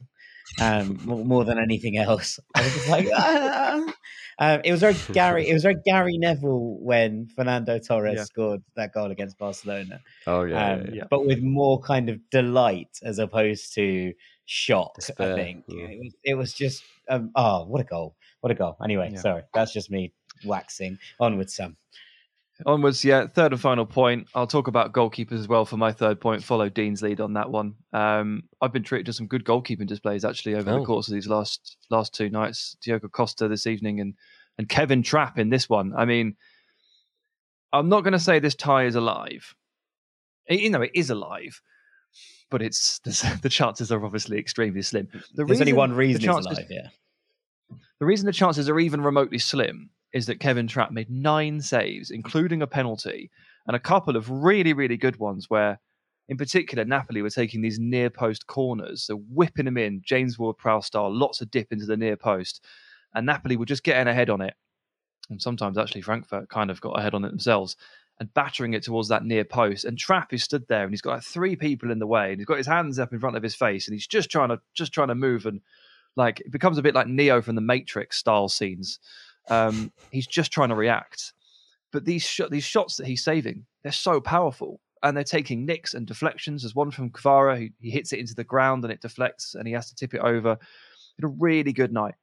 um, 0.60 1.00
more, 1.04 1.44
than 1.44 1.58
anything 1.58 1.96
else. 1.96 2.40
I 2.54 2.62
was 2.62 2.88
like, 2.88 3.08
"Ah." 3.14 3.94
um, 4.38 4.60
it 4.64 4.72
was 4.72 4.80
very 4.80 4.96
Gary. 5.12 5.48
It 5.48 5.52
was 5.52 5.62
very 5.62 5.76
Gary 5.86 6.18
Neville 6.18 6.78
when 6.80 7.28
Fernando 7.28 7.78
Torres 7.78 8.16
Yeah. 8.16 8.24
scored 8.24 8.62
that 8.74 8.92
goal 8.92 9.12
against 9.12 9.38
Barcelona, 9.38 10.00
Oh 10.26 10.42
yeah, 10.42 10.72
um, 10.72 10.80
yeah, 10.86 10.90
yeah. 10.92 11.04
but 11.08 11.24
with 11.24 11.40
more 11.42 11.80
kind 11.80 12.08
of 12.08 12.18
delight 12.30 12.98
as 13.04 13.20
opposed 13.20 13.72
to 13.74 14.12
shock. 14.52 14.94
Despair, 14.96 15.32
I 15.32 15.36
think 15.36 15.64
yeah. 15.68 15.86
it, 15.86 15.98
was, 15.98 16.14
it 16.24 16.34
was 16.34 16.52
just, 16.52 16.84
um, 17.08 17.30
oh, 17.34 17.64
what 17.64 17.80
a 17.80 17.84
goal! 17.84 18.14
What 18.40 18.50
a 18.50 18.54
goal! 18.54 18.76
Anyway, 18.84 19.10
Yeah. 19.12 19.20
sorry, 19.20 19.42
that's 19.54 19.72
just 19.72 19.90
me 19.90 20.12
waxing 20.44 20.98
on 21.20 21.38
with 21.38 21.50
Sam. 21.50 21.76
Onwards, 22.66 23.04
yeah. 23.04 23.26
Third 23.26 23.52
and 23.52 23.60
final 23.60 23.84
point. 23.86 24.28
I'll 24.36 24.46
talk 24.46 24.68
about 24.68 24.92
goalkeepers 24.92 25.32
as 25.40 25.48
well 25.48 25.64
for 25.64 25.76
my 25.76 25.90
third 25.90 26.20
point. 26.20 26.44
Follow 26.44 26.68
Dean's 26.68 27.02
lead 27.02 27.20
on 27.20 27.32
that 27.32 27.50
one. 27.50 27.74
Um, 27.92 28.44
I've 28.60 28.72
been 28.72 28.84
treated 28.84 29.06
to 29.06 29.12
some 29.12 29.26
good 29.26 29.44
goalkeeping 29.44 29.86
displays 29.88 30.24
actually 30.24 30.54
over 30.54 30.70
Oh. 30.70 30.78
the 30.78 30.84
course 30.84 31.08
of 31.08 31.14
these 31.14 31.26
last 31.26 31.76
last 31.90 32.14
two 32.14 32.28
nights. 32.28 32.76
Diogo 32.80 33.08
Costa 33.08 33.48
this 33.48 33.66
evening 33.66 34.00
and 34.00 34.14
and 34.58 34.68
Kevin 34.68 35.02
Trapp 35.02 35.38
in 35.38 35.48
this 35.48 35.68
one. 35.68 35.92
I 35.96 36.04
mean, 36.04 36.36
I'm 37.72 37.88
not 37.88 38.02
going 38.04 38.12
to 38.12 38.18
say 38.20 38.38
this 38.38 38.54
tie 38.54 38.84
is 38.84 38.94
alive. 38.94 39.54
You 40.48 40.70
know, 40.70 40.82
it 40.82 40.92
is 40.94 41.10
alive, 41.10 41.60
but 42.50 42.62
it's 42.62 42.98
the, 43.04 43.38
the 43.42 43.48
chances 43.48 43.90
are 43.92 44.04
obviously 44.04 44.38
extremely 44.38 44.82
slim. 44.82 45.08
Hmm. 45.12 45.18
The 45.34 45.44
There's 45.44 45.60
only 45.60 45.72
one 45.72 45.92
reason 45.94 46.16
it's 46.16 46.24
chances- 46.24 46.58
alive. 46.58 46.66
Yeah. 46.70 46.88
the 48.00 48.06
reason 48.06 48.26
the 48.26 48.32
chances 48.32 48.68
are 48.68 48.78
even 48.78 49.00
remotely 49.02 49.38
slim 49.38 49.90
is 50.12 50.26
that 50.26 50.40
Kevin 50.40 50.66
Trapp 50.66 50.90
made 50.90 51.08
nine 51.10 51.60
saves, 51.60 52.10
including 52.10 52.60
a 52.60 52.66
penalty, 52.66 53.30
and 53.66 53.74
a 53.74 53.80
couple 53.80 54.16
of 54.16 54.28
really, 54.30 54.72
really 54.74 54.96
good 54.96 55.16
ones 55.16 55.48
where 55.48 55.80
in 56.28 56.36
particular, 56.36 56.84
Napoli 56.84 57.20
were 57.20 57.30
taking 57.30 57.60
these 57.62 57.78
near 57.78 58.08
post 58.08 58.46
corners, 58.46 59.02
so 59.02 59.16
whipping 59.28 59.64
them 59.64 59.76
in, 59.76 60.02
James 60.04 60.38
Ward 60.38 60.56
Prowse 60.56 60.86
style, 60.86 61.12
lots 61.14 61.40
of 61.40 61.50
dip 61.50 61.72
into 61.72 61.84
the 61.84 61.96
near 61.96 62.16
post. 62.16 62.64
And 63.14 63.26
Napoli 63.26 63.56
were 63.56 63.66
just 63.66 63.82
getting 63.82 64.06
ahead 64.08 64.30
on 64.30 64.40
it. 64.40 64.54
And 65.28 65.42
sometimes 65.42 65.76
actually 65.76 66.02
Frankfurt 66.02 66.48
kind 66.48 66.70
of 66.70 66.80
got 66.80 66.98
ahead 66.98 67.14
on 67.14 67.24
it 67.24 67.30
themselves 67.30 67.76
and 68.22 68.32
battering 68.34 68.72
it 68.72 68.84
towards 68.84 69.08
that 69.08 69.24
near 69.24 69.44
post. 69.44 69.84
And 69.84 69.98
Trapp 69.98 70.32
is 70.32 70.44
stood 70.44 70.64
there 70.68 70.84
and 70.84 70.92
he's 70.92 71.00
got 71.00 71.14
like 71.14 71.24
three 71.24 71.56
people 71.56 71.90
in 71.90 71.98
the 71.98 72.06
way 72.06 72.30
and 72.30 72.38
he's 72.38 72.46
got 72.46 72.56
his 72.56 72.68
hands 72.68 73.00
up 73.00 73.12
in 73.12 73.18
front 73.18 73.36
of 73.36 73.42
his 73.42 73.56
face 73.56 73.88
and 73.88 73.94
he's 73.94 74.06
just 74.06 74.30
trying 74.30 74.50
to 74.50 74.60
just 74.74 74.92
trying 74.92 75.08
to 75.08 75.16
move 75.16 75.44
and 75.44 75.60
like 76.14 76.38
it 76.38 76.52
becomes 76.52 76.78
a 76.78 76.82
bit 76.82 76.94
like 76.94 77.08
Neo 77.08 77.42
from 77.42 77.56
the 77.56 77.60
Matrix 77.60 78.18
style 78.18 78.48
scenes. 78.48 79.00
Um, 79.50 79.90
he's 80.12 80.28
just 80.28 80.52
trying 80.52 80.68
to 80.68 80.76
react. 80.76 81.32
But 81.90 82.04
these 82.04 82.22
sh- 82.22 82.42
these 82.48 82.62
shots 82.62 82.96
that 82.98 83.08
he's 83.08 83.24
saving, 83.24 83.66
they're 83.82 83.90
so 83.90 84.20
powerful 84.20 84.78
and 85.02 85.16
they're 85.16 85.24
taking 85.24 85.66
nicks 85.66 85.94
and 85.94 86.06
deflections. 86.06 86.62
There's 86.62 86.76
one 86.76 86.92
from 86.92 87.10
Kvara, 87.10 87.58
he, 87.58 87.72
he 87.80 87.90
hits 87.90 88.12
it 88.12 88.20
into 88.20 88.36
the 88.36 88.44
ground 88.44 88.84
and 88.84 88.92
it 88.92 89.00
deflects 89.00 89.56
and 89.56 89.66
he 89.66 89.74
has 89.74 89.88
to 89.88 89.96
tip 89.96 90.14
it 90.14 90.20
over. 90.20 90.50
Had 90.50 91.24
a 91.24 91.26
really 91.26 91.72
good 91.72 91.92
night. 91.92 92.14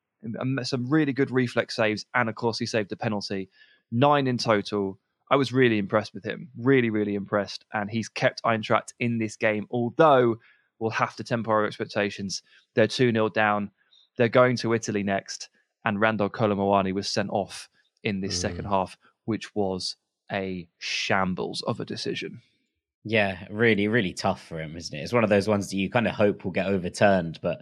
Some 0.64 0.90
really 0.90 1.12
good 1.12 1.30
reflex 1.30 1.76
saves, 1.76 2.06
and 2.16 2.30
of 2.30 2.36
course 2.36 2.58
he 2.58 2.66
saved 2.66 2.90
the 2.90 2.96
penalty. 2.96 3.50
Nine 3.92 4.28
in 4.28 4.38
total. 4.38 4.98
I 5.30 5.36
was 5.36 5.54
really 5.54 5.78
impressed 5.78 6.14
with 6.14 6.24
him. 6.24 6.50
Really, 6.58 6.90
really 6.90 7.16
impressed. 7.16 7.66
And 7.74 7.90
he's 7.90 8.10
kept 8.10 8.42
Eintracht 8.44 8.94
in 9.00 9.18
this 9.18 9.36
game, 9.36 9.68
although 9.70 10.38
we'll 10.80 10.90
have 10.92 11.16
to 11.18 11.24
temper 11.24 11.52
our 11.52 11.66
expectations. 11.66 12.42
They're 12.74 12.88
2 12.88 13.12
0 13.12 13.30
down. 13.30 13.72
They're 14.18 14.30
going 14.30 14.58
to 14.58 14.74
Italy 14.74 15.04
next. 15.04 15.50
And 15.86 16.00
Randal 16.00 16.30
Kolo 16.30 16.56
Muani 16.56 16.94
was 16.94 17.08
sent 17.08 17.30
off 17.30 17.70
in 18.04 18.22
this 18.22 18.38
mm. 18.38 18.42
second 18.42 18.66
half, 18.66 18.98
which 19.26 19.56
was 19.56 19.96
a 20.32 20.68
shambles 20.78 21.62
of 21.64 21.80
a 21.80 21.86
decision. 21.86 22.42
Yeah, 23.06 23.46
really, 23.50 23.88
really 23.88 24.14
tough 24.14 24.46
for 24.46 24.60
him, 24.60 24.76
isn't 24.76 24.98
it? 24.98 25.02
It's 25.02 25.14
one 25.14 25.24
of 25.24 25.30
those 25.30 25.48
ones 25.48 25.70
that 25.70 25.78
you 25.78 25.90
kind 25.90 26.08
of 26.08 26.16
hope 26.16 26.44
will 26.44 26.52
get 26.52 26.68
overturned, 26.68 27.40
but 27.42 27.62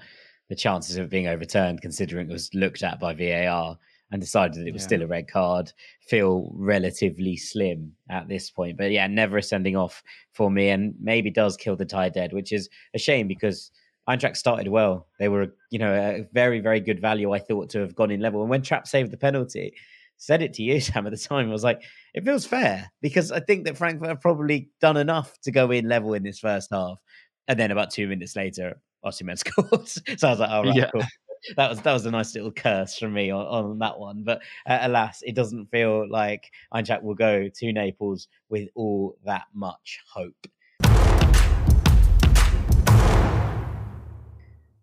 the 0.49 0.55
chances 0.55 0.97
of 0.97 1.05
it 1.05 1.09
being 1.09 1.27
overturned, 1.27 1.81
considering 1.81 2.29
it 2.29 2.33
was 2.33 2.53
looked 2.53 2.81
at 2.81 2.99
by 2.99 3.13
VAR 3.13 3.77
and 4.11 4.21
decided 4.21 4.61
that 4.61 4.67
it 4.67 4.73
was 4.73 4.83
yeah. 4.83 4.87
still 4.87 5.01
a 5.03 5.07
red 5.07 5.27
card, 5.27 5.71
feel 6.01 6.51
relatively 6.53 7.35
slim 7.35 7.93
at 8.09 8.27
this 8.27 8.49
point. 8.49 8.77
But 8.77 8.91
yeah, 8.91 9.07
never 9.07 9.41
sending 9.41 9.75
off 9.75 10.01
for 10.33 10.49
me, 10.49 10.69
and 10.69 10.95
maybe 11.01 11.29
does 11.29 11.57
kill 11.57 11.75
the 11.75 11.85
tie 11.85 12.09
dead, 12.09 12.33
which 12.33 12.51
is 12.51 12.69
a 12.93 12.99
shame 12.99 13.27
because 13.27 13.71
Eintracht 14.09 14.37
started 14.37 14.69
well. 14.69 15.07
They 15.19 15.27
were, 15.27 15.55
you 15.69 15.79
know, 15.79 15.93
a 15.93 16.25
very, 16.33 16.61
very 16.61 16.79
good 16.79 17.01
value. 17.01 17.33
I 17.33 17.39
thought 17.39 17.69
to 17.71 17.79
have 17.79 17.95
gone 17.95 18.11
in 18.11 18.21
level, 18.21 18.41
and 18.41 18.49
when 18.49 18.61
Trapp 18.61 18.87
saved 18.87 19.11
the 19.11 19.17
penalty, 19.17 19.73
said 20.17 20.41
it 20.41 20.53
to 20.53 20.63
you, 20.63 20.79
Sam, 20.81 21.05
at 21.05 21.11
the 21.11 21.17
time. 21.17 21.49
I 21.49 21.51
was 21.51 21.63
like, 21.63 21.81
it 22.13 22.25
feels 22.25 22.45
fair 22.45 22.91
because 23.01 23.31
I 23.31 23.39
think 23.39 23.65
that 23.65 23.77
Frankfurt 23.77 24.09
have 24.09 24.21
probably 24.21 24.69
done 24.81 24.97
enough 24.97 25.37
to 25.43 25.51
go 25.51 25.71
in 25.71 25.87
level 25.87 26.13
in 26.13 26.23
this 26.23 26.39
first 26.39 26.69
half. 26.71 26.97
And 27.47 27.59
then 27.59 27.71
about 27.71 27.91
two 27.91 28.07
minutes 28.07 28.35
later, 28.35 28.81
Osimhen 29.05 29.37
scored. 29.37 29.87
so 29.87 30.27
I 30.27 30.31
was 30.31 30.39
like, 30.39 30.49
all 30.49 30.63
right, 30.63 30.75
yeah. 30.75 30.89
cool. 30.91 31.03
That 31.55 31.69
was 31.69 31.81
that 31.81 31.93
was 31.93 32.05
a 32.05 32.11
nice 32.11 32.35
little 32.35 32.51
curse 32.51 32.97
from 32.97 33.13
me 33.13 33.31
on, 33.31 33.45
on 33.45 33.79
that 33.79 33.97
one. 33.97 34.23
But 34.23 34.41
uh, 34.67 34.79
alas, 34.81 35.21
it 35.25 35.35
doesn't 35.35 35.67
feel 35.67 36.09
like 36.09 36.51
Eintracht 36.73 37.03
will 37.03 37.15
go 37.15 37.47
to 37.47 37.73
Naples 37.73 38.27
with 38.49 38.69
all 38.75 39.17
that 39.25 39.45
much 39.53 39.99
hope. 40.11 40.47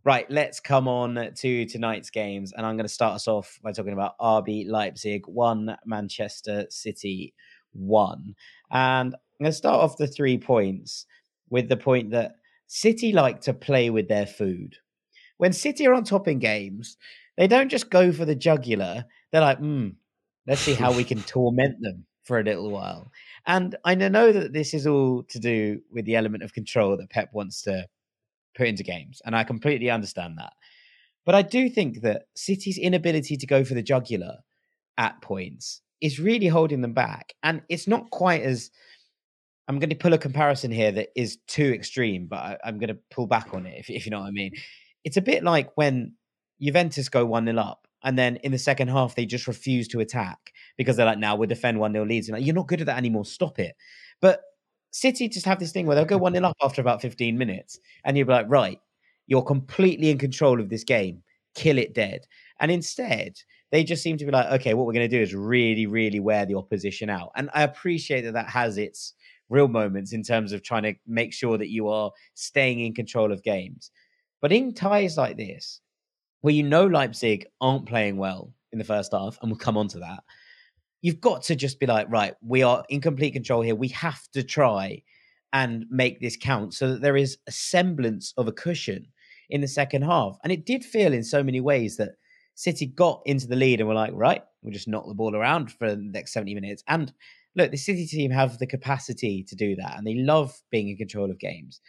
Right, 0.05 0.31
let's 0.31 0.61
come 0.61 0.87
on 0.87 1.33
to 1.35 1.64
tonight's 1.64 2.11
games. 2.11 2.53
And 2.53 2.66
I'm 2.66 2.77
going 2.77 2.85
to 2.85 2.92
start 2.92 3.14
us 3.14 3.27
off 3.27 3.59
by 3.62 3.72
talking 3.72 3.94
about 3.94 4.18
RB 4.18 4.68
Leipzig 4.68 5.27
1, 5.27 5.79
Manchester 5.87 6.66
City 6.68 7.33
1. 7.72 8.35
And 8.70 9.14
I'm 9.14 9.42
going 9.42 9.50
to 9.50 9.57
start 9.57 9.81
off 9.81 9.96
the 9.96 10.07
three 10.07 10.37
points 10.37 11.07
with 11.48 11.70
the 11.70 11.79
point 11.79 12.11
that 12.11 12.37
City 12.66 13.12
like 13.12 13.40
to 13.42 13.55
play 13.55 13.88
with 13.88 14.09
their 14.09 14.27
food. 14.27 14.77
When 15.38 15.53
City 15.53 15.87
are 15.87 15.94
on 15.94 16.05
top 16.05 16.29
in 16.29 16.38
games, 16.38 16.97
they 17.37 17.47
don't 17.47 17.70
just 17.70 17.90
go 17.90 18.12
for 18.12 18.25
the 18.25 18.35
jugular. 18.35 19.05
They're 19.33 19.40
like, 19.40 19.59
hmm, 19.59 19.90
let's 20.47 20.61
see 20.61 20.75
how 20.75 20.92
we 20.92 21.05
can 21.05 21.23
torment 21.27 21.81
them 21.81 22.07
for 22.23 22.38
a 22.38 22.44
little 22.44 22.70
while. 22.70 23.11
And 23.47 23.77
I 23.85 23.94
know 23.94 24.33
that 24.33 24.53
this 24.53 24.73
is 24.75 24.87
all 24.87 25.25
to 25.25 25.38
do 25.38 25.81
with 25.90 26.07
the 26.07 26.16
element 26.16 26.42
of 26.42 26.55
control 26.55 26.97
that 26.97 27.11
Pep 27.11 27.31
wants 27.33 27.62
to 27.62 27.87
put 28.57 28.68
into 28.68 28.83
games. 28.83 29.20
And 29.25 29.37
I 29.37 29.44
completely 29.44 29.90
understand 29.90 30.38
that. 30.38 30.53
But 31.27 31.35
I 31.35 31.42
do 31.42 31.68
think 31.68 32.03
that 32.03 32.23
City's 32.35 32.79
inability 32.79 33.37
to 33.37 33.47
go 33.47 33.64
for 33.64 33.75
the 33.75 33.83
jugular 33.83 34.38
at 34.97 35.20
points 35.23 35.81
is 36.01 36.20
really 36.20 36.49
holding 36.49 36.83
them 36.83 36.92
back. 36.92 37.35
And 37.42 37.62
it's 37.68 37.88
not 37.88 38.11
quite 38.11 38.42
as 38.42 38.70
I'm 39.66 39.79
going 39.79 39.90
to 39.90 39.97
pull 39.97 40.12
a 40.12 40.18
comparison 40.18 40.70
here 40.70 40.92
that 40.92 41.09
is 41.16 41.38
too 41.47 41.73
extreme, 41.73 42.27
but 42.27 42.37
I, 42.37 42.68
am 42.68 42.79
going 42.79 42.88
to 42.88 42.99
pull 43.11 43.27
back 43.27 43.55
on 43.55 43.64
it 43.66 43.79
if, 43.79 43.88
if 43.88 44.05
you 44.05 44.11
know 44.11 44.20
what 44.20 44.27
I 44.27 44.33
mean. 44.33 44.53
It's 45.05 45.17
a 45.17 45.23
bit 45.23 45.45
like 45.45 45.71
when 45.77 46.14
Juventus 46.61 47.09
go 47.09 47.25
1 47.27 47.47
0 47.47 47.59
up 47.59 47.87
and 48.03 48.19
then 48.19 48.37
in 48.37 48.53
the 48.53 48.59
second 48.59 48.88
half 48.88 49.14
they 49.14 49.27
just 49.27 49.47
refuse 49.47 49.88
to 49.88 50.01
attack 50.01 50.53
because 50.77 50.97
they're 50.97 51.07
like, 51.07 51.19
now 51.19 51.37
we'll 51.37 51.49
defend 51.49 51.79
1 51.79 51.93
0 51.93 52.05
leads. 52.07 52.29
And 52.29 52.37
like, 52.37 52.47
you're 52.47 52.55
not 52.55 52.69
good 52.69 52.81
at 52.81 52.87
that 52.87 52.99
anymore, 52.99 53.25
stop 53.25 53.59
it. 53.59 53.75
But 54.21 54.43
City 54.90 55.29
just 55.29 55.47
have 55.47 55.59
this 55.59 55.73
thing 55.73 55.87
where 55.87 55.97
they'll 55.97 56.05
go 56.05 56.19
1 56.19 56.35
0 56.35 56.47
up 56.47 56.57
after 56.62 56.81
about 56.81 57.03
15 57.03 57.37
minutes 57.37 57.79
and 58.05 58.17
you'll 58.17 58.27
be 58.27 58.33
like, 58.33 58.47
right, 58.49 58.79
you're 59.27 59.43
completely 59.43 60.11
in 60.11 60.19
control 60.19 60.61
of 60.61 60.69
this 60.69 60.85
game, 60.85 61.23
kill 61.55 61.79
it 61.79 61.95
dead. 61.95 62.27
And 62.61 62.71
instead, 62.71 63.35
they 63.73 63.83
just 63.83 64.03
seem 64.03 64.17
to 64.19 64.25
be 64.25 64.31
like, 64.31 64.47
okay, 64.61 64.75
what 64.75 64.87
we're 64.87 64.93
going 64.93 65.09
to 65.09 65.17
do 65.17 65.23
is 65.23 65.35
really, 65.35 65.87
really 65.87 66.21
wear 66.21 66.47
the 66.47 66.55
opposition 66.55 67.11
out. 67.11 67.33
And 67.35 67.51
I 67.55 67.62
appreciate 67.62 68.23
that 68.23 68.35
that 68.35 68.49
has 68.49 68.79
its 68.79 69.14
real 69.49 69.69
moments 69.69 70.12
in 70.12 70.23
terms 70.23 70.53
of 70.53 70.62
trying 70.62 70.85
to 70.85 70.95
make 71.07 71.33
sure 71.33 71.59
that 71.59 71.71
you 71.71 71.88
are 71.88 72.12
staying 72.35 72.81
in 72.81 72.95
control 72.95 73.33
of 73.33 73.43
games. 73.43 73.90
But 74.44 74.52
in 74.52 74.74
ties 74.74 75.16
like 75.16 75.38
this, 75.38 75.80
where 76.42 76.52
you 76.52 76.64
know 76.64 76.87
Leipzig 76.87 77.46
aren't 77.62 77.87
playing 77.87 78.18
well 78.18 78.52
in 78.72 78.78
the 78.78 78.85
first 78.85 79.12
half, 79.12 79.38
and 79.40 79.50
we'll 79.50 79.57
come 79.57 79.78
on 79.78 79.88
to 79.88 80.00
that, 80.00 80.22
you've 81.00 81.22
got 81.22 81.44
to 81.44 81.57
just 81.57 81.80
be 81.80 81.87
like, 81.87 82.09
right, 82.11 82.35
we 82.42 82.62
are 82.62 82.85
in 82.90 83.00
complete 83.00 83.30
control 83.30 83.62
here. 83.62 83.74
We 83.74 83.88
have 83.88 84.20
to 84.35 84.42
try 84.42 85.02
and 85.54 85.87
make 85.88 86.20
this 86.20 86.37
count 86.37 86.74
so 86.74 86.90
that 86.90 87.00
there 87.00 87.16
is 87.16 87.38
a 87.46 87.52
semblance 87.52 88.35
of 88.37 88.46
a 88.46 88.52
cushion 88.52 89.07
in 89.48 89.62
the 89.62 89.66
second 89.66 90.02
half. 90.02 90.37
And 90.44 90.52
it 90.52 90.66
did 90.66 90.85
feel 90.85 91.14
in 91.14 91.24
so 91.24 91.42
many 91.42 91.62
ways 91.62 91.96
that 91.96 92.16
City 92.54 92.85
got 92.85 93.22
into 93.24 93.46
the 93.46 93.57
lead 93.57 93.80
and 93.80 93.88
were 93.88 93.94
like, 93.94 94.12
right, 94.12 94.42
we'll 94.61 94.74
just 94.74 94.88
knock 94.88 95.07
the 95.09 95.14
ball 95.14 95.35
around 95.35 95.72
for 95.72 95.88
the 95.88 95.96
next 95.96 96.35
70 96.35 96.54
minutes. 96.54 96.85
And 96.87 97.14
look, 97.57 97.70
the 97.70 97.78
City 97.78 98.07
team 98.07 98.30
have 98.30 98.59
the 98.59 98.66
capacity 98.66 99.42
to 99.44 99.57
do 99.57 99.74
that, 99.76 99.96
and 99.96 100.07
they 100.07 100.16
love 100.16 100.54
being 100.70 100.90
in 100.90 100.98
control 100.98 101.30
of 101.30 101.38
games. 101.38 101.80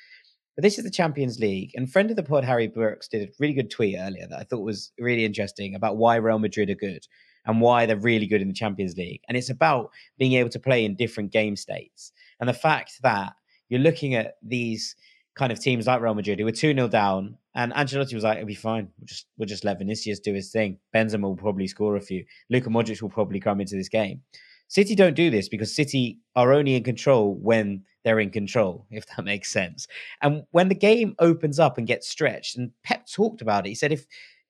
But 0.56 0.64
this 0.64 0.78
is 0.78 0.84
the 0.84 0.92
Champions 0.92 1.40
League, 1.40 1.72
and 1.76 1.92
friend 1.92 2.10
of 2.10 2.16
the 2.16 2.24
pod 2.24 2.46
Harry 2.46 2.68
Brooks 2.68 3.08
did 3.08 3.28
a 3.28 3.32
really 3.40 3.54
good 3.54 3.70
tweet 3.70 3.98
earlier 4.00 4.26
that 4.28 4.40
I 4.40 4.44
thought 4.44 4.62
was 4.62 4.92
really 4.98 5.26
interesting 5.26 5.76
about 5.76 5.98
why 5.98 6.16
Real 6.16 6.40
Madrid 6.40 6.70
are 6.70 6.76
good 6.76 7.06
and 7.46 7.62
why 7.62 7.86
they're 7.86 7.98
really 7.98 8.26
good 8.26 8.42
in 8.42 8.48
the 8.48 8.54
Champions 8.54 8.96
League. 8.96 9.22
And 9.28 9.38
it's 9.38 9.50
about 9.50 9.92
being 10.18 10.34
able 10.34 10.50
to 10.50 10.60
play 10.60 10.86
in 10.86 10.96
different 10.96 11.32
game 11.32 11.56
states, 11.56 12.12
and 12.40 12.48
the 12.48 12.54
fact 12.54 12.94
that 13.04 13.34
you're 13.70 13.80
looking 13.80 14.16
at 14.16 14.36
these 14.42 14.96
kind 15.36 15.52
of 15.52 15.60
teams 15.60 15.86
like 15.86 16.02
Real 16.02 16.14
Madrid 16.14 16.40
who 16.40 16.46
were 16.46 16.52
2 16.52 16.74
0 16.74 16.88
down. 16.88 17.38
And 17.54 17.72
Ancelotti 17.74 18.14
was 18.14 18.24
like, 18.24 18.38
it'll 18.38 18.48
be 18.48 18.56
fine. 18.56 18.90
We'll 18.98 19.06
just, 19.06 19.28
we'll 19.38 19.48
just 19.48 19.64
let 19.64 19.78
Vinicius 19.78 20.20
do 20.20 20.34
his 20.34 20.52
thing. 20.52 20.80
Benzema 20.94 21.24
will 21.24 21.38
probably 21.38 21.68
score 21.68 21.96
a 21.96 22.02
few. 22.02 22.26
Luka 22.50 22.70
Modric 22.70 23.02
will 23.02 23.10
probably 23.10 23.40
come 23.40 23.62
into 23.62 23.76
this 23.76 23.90
game. 23.90 24.22
City 24.68 24.96
don't 24.96 25.16
do 25.16 25.30
this 25.30 25.48
because 25.48 25.76
City 25.76 26.20
are 26.36 26.52
only 26.52 26.76
in 26.76 26.84
control 26.84 27.36
when 27.36 27.84
they're 28.06 28.22
in 28.22 28.30
control, 28.30 28.86
if 28.92 29.06
that 29.08 29.26
makes 29.26 29.52
sense. 29.52 29.88
And 30.22 30.44
when 30.52 30.70
the 30.70 30.76
game 30.76 31.16
opens 31.20 31.60
up 31.60 31.78
and 31.78 31.86
gets 31.86 32.08
stretched, 32.08 32.56
and 32.56 32.72
Pep 32.84 33.06
talked 33.08 33.42
about 33.42 33.66
it, 33.66 33.70
he 33.70 33.76
said 33.76 33.92
if 33.92 34.06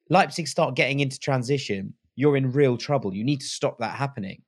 Leipzig 0.09 0.47
start 0.47 0.75
getting 0.75 0.99
into 0.99 1.19
transition, 1.19 1.93
you're 2.15 2.37
in 2.37 2.51
real 2.51 2.77
trouble. 2.77 3.15
You 3.15 3.23
need 3.23 3.41
to 3.41 3.47
stop 3.47 3.79
that 3.79 3.95
happening. 3.95 4.43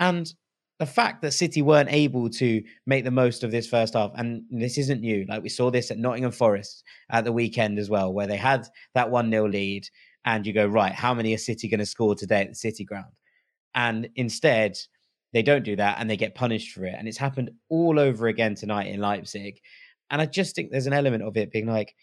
And 0.00 0.32
the 0.78 0.86
fact 0.86 1.22
that 1.22 1.32
City 1.32 1.62
weren't 1.62 1.92
able 1.92 2.28
to 2.28 2.60
make 2.86 3.04
the 3.04 3.10
most 3.10 3.44
of 3.44 3.52
this 3.52 3.68
first 3.68 3.94
half, 3.94 4.10
and 4.16 4.42
this 4.50 4.78
isn't 4.78 5.00
new. 5.00 5.24
Like 5.28 5.42
we 5.42 5.48
saw 5.48 5.70
this 5.70 5.92
at 5.92 5.98
Nottingham 5.98 6.32
Forest 6.32 6.82
at 7.10 7.24
the 7.24 7.32
weekend 7.32 7.78
as 7.78 7.88
well, 7.88 8.12
where 8.12 8.26
they 8.26 8.36
had 8.36 8.66
that 8.94 9.10
1 9.10 9.30
0 9.30 9.48
lead, 9.48 9.86
and 10.24 10.46
you 10.46 10.52
go, 10.52 10.66
right, 10.66 10.92
how 10.92 11.14
many 11.14 11.34
are 11.34 11.38
City 11.38 11.68
going 11.68 11.80
to 11.80 11.86
score 11.86 12.14
today 12.14 12.40
at 12.40 12.48
the 12.48 12.54
City 12.54 12.84
ground? 12.84 13.12
And 13.74 14.08
instead, 14.16 14.78
they 15.32 15.42
don't 15.42 15.64
do 15.64 15.76
that 15.76 15.96
and 15.98 16.08
they 16.08 16.16
get 16.16 16.34
punished 16.34 16.74
for 16.74 16.84
it. 16.84 16.94
And 16.96 17.08
it's 17.08 17.18
happened 17.18 17.50
all 17.68 17.98
over 17.98 18.26
again 18.26 18.54
tonight 18.54 18.88
in 18.88 19.00
Leipzig. 19.00 19.60
And 20.10 20.20
I 20.20 20.26
just 20.26 20.54
think 20.54 20.70
there's 20.70 20.86
an 20.86 20.92
element 20.92 21.22
of 21.22 21.36
it 21.36 21.50
being 21.50 21.66
like, 21.66 21.94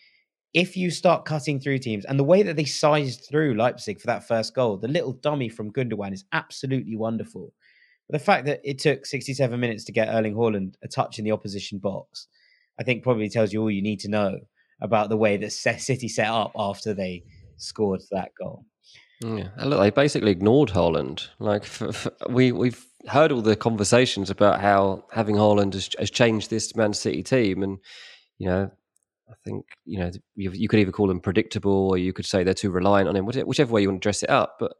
if 0.53 0.75
you 0.75 0.89
start 0.89 1.25
cutting 1.25 1.59
through 1.59 1.77
teams 1.77 2.05
and 2.05 2.17
the 2.17 2.23
way 2.23 2.41
that 2.41 2.55
they 2.55 2.65
sized 2.65 3.27
through 3.29 3.53
Leipzig 3.53 4.01
for 4.01 4.07
that 4.07 4.27
first 4.27 4.55
goal, 4.55 4.77
the 4.77 4.87
little 4.87 5.13
dummy 5.13 5.47
from 5.47 5.71
Gundogan 5.71 6.13
is 6.13 6.25
absolutely 6.31 6.95
wonderful. 6.95 7.53
But 8.09 8.17
the 8.19 8.25
fact 8.25 8.45
that 8.47 8.61
it 8.63 8.79
took 8.79 9.05
67 9.05 9.59
minutes 9.59 9.83
to 9.85 9.91
get 9.91 10.09
Erling 10.09 10.33
Haaland 10.33 10.73
a 10.83 10.87
touch 10.87 11.19
in 11.19 11.25
the 11.25 11.31
opposition 11.31 11.77
box, 11.77 12.27
I 12.79 12.83
think 12.83 13.03
probably 13.03 13.29
tells 13.29 13.53
you 13.53 13.61
all 13.61 13.69
you 13.69 13.83
need 13.83 13.99
to 13.99 14.09
know 14.09 14.39
about 14.81 15.09
the 15.09 15.17
way 15.17 15.37
that 15.37 15.51
City 15.51 16.07
set 16.07 16.27
up 16.27 16.51
after 16.55 16.95
they 16.95 17.23
scored 17.57 18.01
that 18.09 18.31
goal. 18.39 18.65
Yeah, 19.21 19.49
look, 19.63 19.79
they 19.81 19.89
basically 19.89 20.31
ignored 20.31 20.69
Haaland. 20.69 21.27
Like 21.39 21.65
for, 21.65 21.91
for, 21.91 22.11
we 22.29 22.53
we've 22.53 22.85
heard 23.07 23.31
all 23.31 23.41
the 23.41 23.55
conversations 23.55 24.29
about 24.29 24.59
how 24.59 25.05
having 25.11 25.35
Haaland 25.35 25.73
has, 25.73 25.89
has 25.97 26.09
changed 26.09 26.49
this 26.49 26.75
Man 26.75 26.93
City 26.93 27.23
team, 27.23 27.63
and 27.63 27.77
you 28.37 28.47
know, 28.47 28.71
I 29.29 29.33
think 29.43 29.65
you 29.85 29.99
know 29.99 30.11
you, 30.35 30.51
you, 30.51 30.67
could 30.67 30.79
either 30.79 30.91
call 30.91 31.07
them 31.07 31.19
predictable 31.19 31.89
or 31.89 31.97
you 31.97 32.13
could 32.13 32.25
say 32.25 32.43
they're 32.43 32.53
too 32.53 32.71
reliant 32.71 33.09
on 33.09 33.15
him, 33.15 33.25
whichever 33.25 33.71
way 33.71 33.81
you 33.81 33.89
want 33.89 34.01
to 34.01 34.05
dress 34.05 34.23
it 34.23 34.29
up. 34.29 34.57
But 34.59 34.73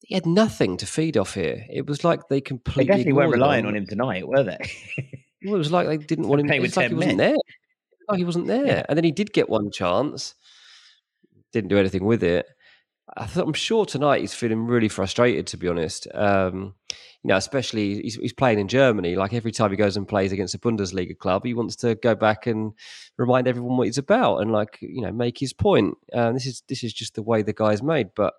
he 0.00 0.14
had 0.14 0.26
nothing 0.26 0.76
to 0.78 0.86
feed 0.86 1.16
off 1.16 1.34
here. 1.34 1.64
It 1.70 1.86
was 1.86 2.04
like 2.04 2.28
they 2.28 2.40
completely 2.40 2.84
they 2.84 2.88
definitely 2.88 3.12
weren't 3.14 3.32
relying 3.32 3.66
on 3.66 3.76
him 3.76 3.86
tonight, 3.86 4.26
were 4.26 4.42
they? 4.42 4.58
well, 5.44 5.54
it 5.54 5.58
was 5.58 5.72
like 5.72 5.86
they 5.86 5.96
didn't 5.96 6.28
want 6.28 6.40
him. 6.40 6.50
It 6.50 6.60
was 6.60 6.76
like 6.76 6.88
he 6.88 6.94
wasn't 6.94 7.18
there. 7.18 7.36
Like 8.08 8.18
he 8.18 8.24
wasn't 8.24 8.46
there, 8.48 8.66
yeah. 8.66 8.82
and 8.88 8.96
then 8.96 9.04
he 9.04 9.12
did 9.12 9.32
get 9.32 9.48
one 9.48 9.70
chance, 9.70 10.34
didn't 11.52 11.68
do 11.68 11.78
anything 11.78 12.04
with 12.04 12.22
it. 12.22 12.46
I'm 13.16 13.52
sure 13.52 13.84
tonight 13.84 14.20
he's 14.20 14.34
feeling 14.34 14.66
really 14.66 14.88
frustrated, 14.88 15.46
to 15.48 15.56
be 15.56 15.68
honest. 15.68 16.06
Um, 16.14 16.74
you 17.22 17.28
know, 17.28 17.36
especially 17.36 18.02
he's, 18.02 18.16
he's, 18.16 18.32
playing 18.32 18.58
in 18.58 18.68
Germany. 18.68 19.16
Like 19.16 19.32
every 19.32 19.52
time 19.52 19.70
he 19.70 19.76
goes 19.76 19.96
and 19.96 20.08
plays 20.08 20.32
against 20.32 20.54
a 20.54 20.58
Bundesliga 20.58 21.16
club, 21.16 21.44
he 21.44 21.54
wants 21.54 21.76
to 21.76 21.94
go 21.94 22.14
back 22.14 22.46
and 22.46 22.72
remind 23.18 23.46
everyone 23.46 23.76
what 23.76 23.86
he's 23.86 23.98
about 23.98 24.38
and 24.38 24.50
like 24.50 24.78
you 24.80 25.02
know 25.02 25.12
make 25.12 25.38
his 25.38 25.52
point. 25.52 25.94
Um, 26.12 26.34
this 26.34 26.46
is 26.46 26.62
this 26.68 26.82
is 26.82 26.92
just 26.92 27.14
the 27.14 27.22
way 27.22 27.42
the 27.42 27.52
guy's 27.52 27.82
made. 27.82 28.10
But 28.16 28.34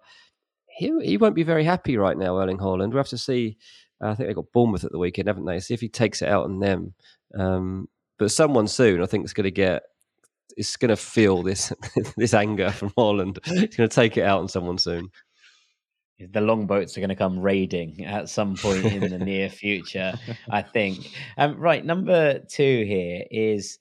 he 0.67 0.91
he 1.03 1.17
won't 1.17 1.35
be 1.35 1.43
very 1.43 1.63
happy 1.63 1.95
right 1.97 2.17
now, 2.17 2.37
Erling 2.39 2.57
Haaland. 2.57 2.89
We'll 2.89 2.97
have 2.97 3.07
to 3.09 3.17
see. 3.17 3.57
Uh, 4.01 4.09
I 4.09 4.15
think 4.15 4.27
they 4.27 4.33
got 4.33 4.51
Bournemouth 4.51 4.83
at 4.83 4.91
the 4.91 4.99
weekend, 4.99 5.27
haven't 5.27 5.45
they? 5.45 5.59
See 5.59 5.73
if 5.73 5.81
he 5.81 5.89
takes 5.89 6.21
it 6.21 6.27
out 6.27 6.45
on 6.45 6.59
them. 6.59 6.93
Um, 7.37 7.87
but 8.17 8.31
someone 8.31 8.67
soon, 8.67 9.01
I 9.01 9.05
think, 9.05 9.23
is 9.23 9.33
going 9.33 9.45
to 9.45 9.51
get 9.51 9.83
is 10.57 10.75
going 10.77 10.89
to 10.89 10.95
feel 10.95 11.43
this 11.43 11.73
this 12.17 12.33
anger 12.33 12.71
from 12.71 12.89
Haaland. 12.91 13.43
He's 13.45 13.75
going 13.75 13.89
to 13.89 13.95
take 13.95 14.17
it 14.17 14.23
out 14.23 14.41
on 14.41 14.47
someone 14.47 14.77
soon. 14.77 15.09
The 16.31 16.41
longboats 16.41 16.95
are 16.95 17.01
going 17.01 17.09
to 17.09 17.15
come 17.15 17.39
raiding 17.39 18.05
at 18.05 18.29
some 18.29 18.55
point 18.55 18.85
in 18.85 19.09
the 19.09 19.17
near 19.25 19.49
future, 19.49 20.13
I 20.49 20.61
think. 20.61 21.11
Um, 21.37 21.57
right, 21.57 21.83
number 21.83 22.39
two 22.39 22.85
here 22.85 23.25
is 23.29 23.79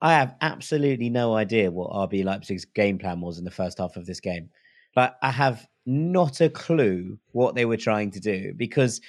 I 0.00 0.12
have 0.12 0.36
absolutely 0.40 1.10
no 1.10 1.34
idea 1.34 1.70
what 1.70 1.90
RB 1.90 2.24
Leipzig's 2.24 2.64
game 2.64 2.98
plan 2.98 3.20
was 3.20 3.38
in 3.38 3.44
the 3.44 3.50
first 3.50 3.78
half 3.78 3.96
of 3.96 4.04
this 4.04 4.20
game. 4.20 4.50
Like, 4.96 5.12
I 5.22 5.30
have 5.30 5.66
not 5.86 6.40
a 6.40 6.50
clue 6.50 7.18
what 7.32 7.54
they 7.54 7.64
were 7.64 7.76
trying 7.76 8.10
to 8.12 8.20
do 8.20 8.52
because 8.56 9.00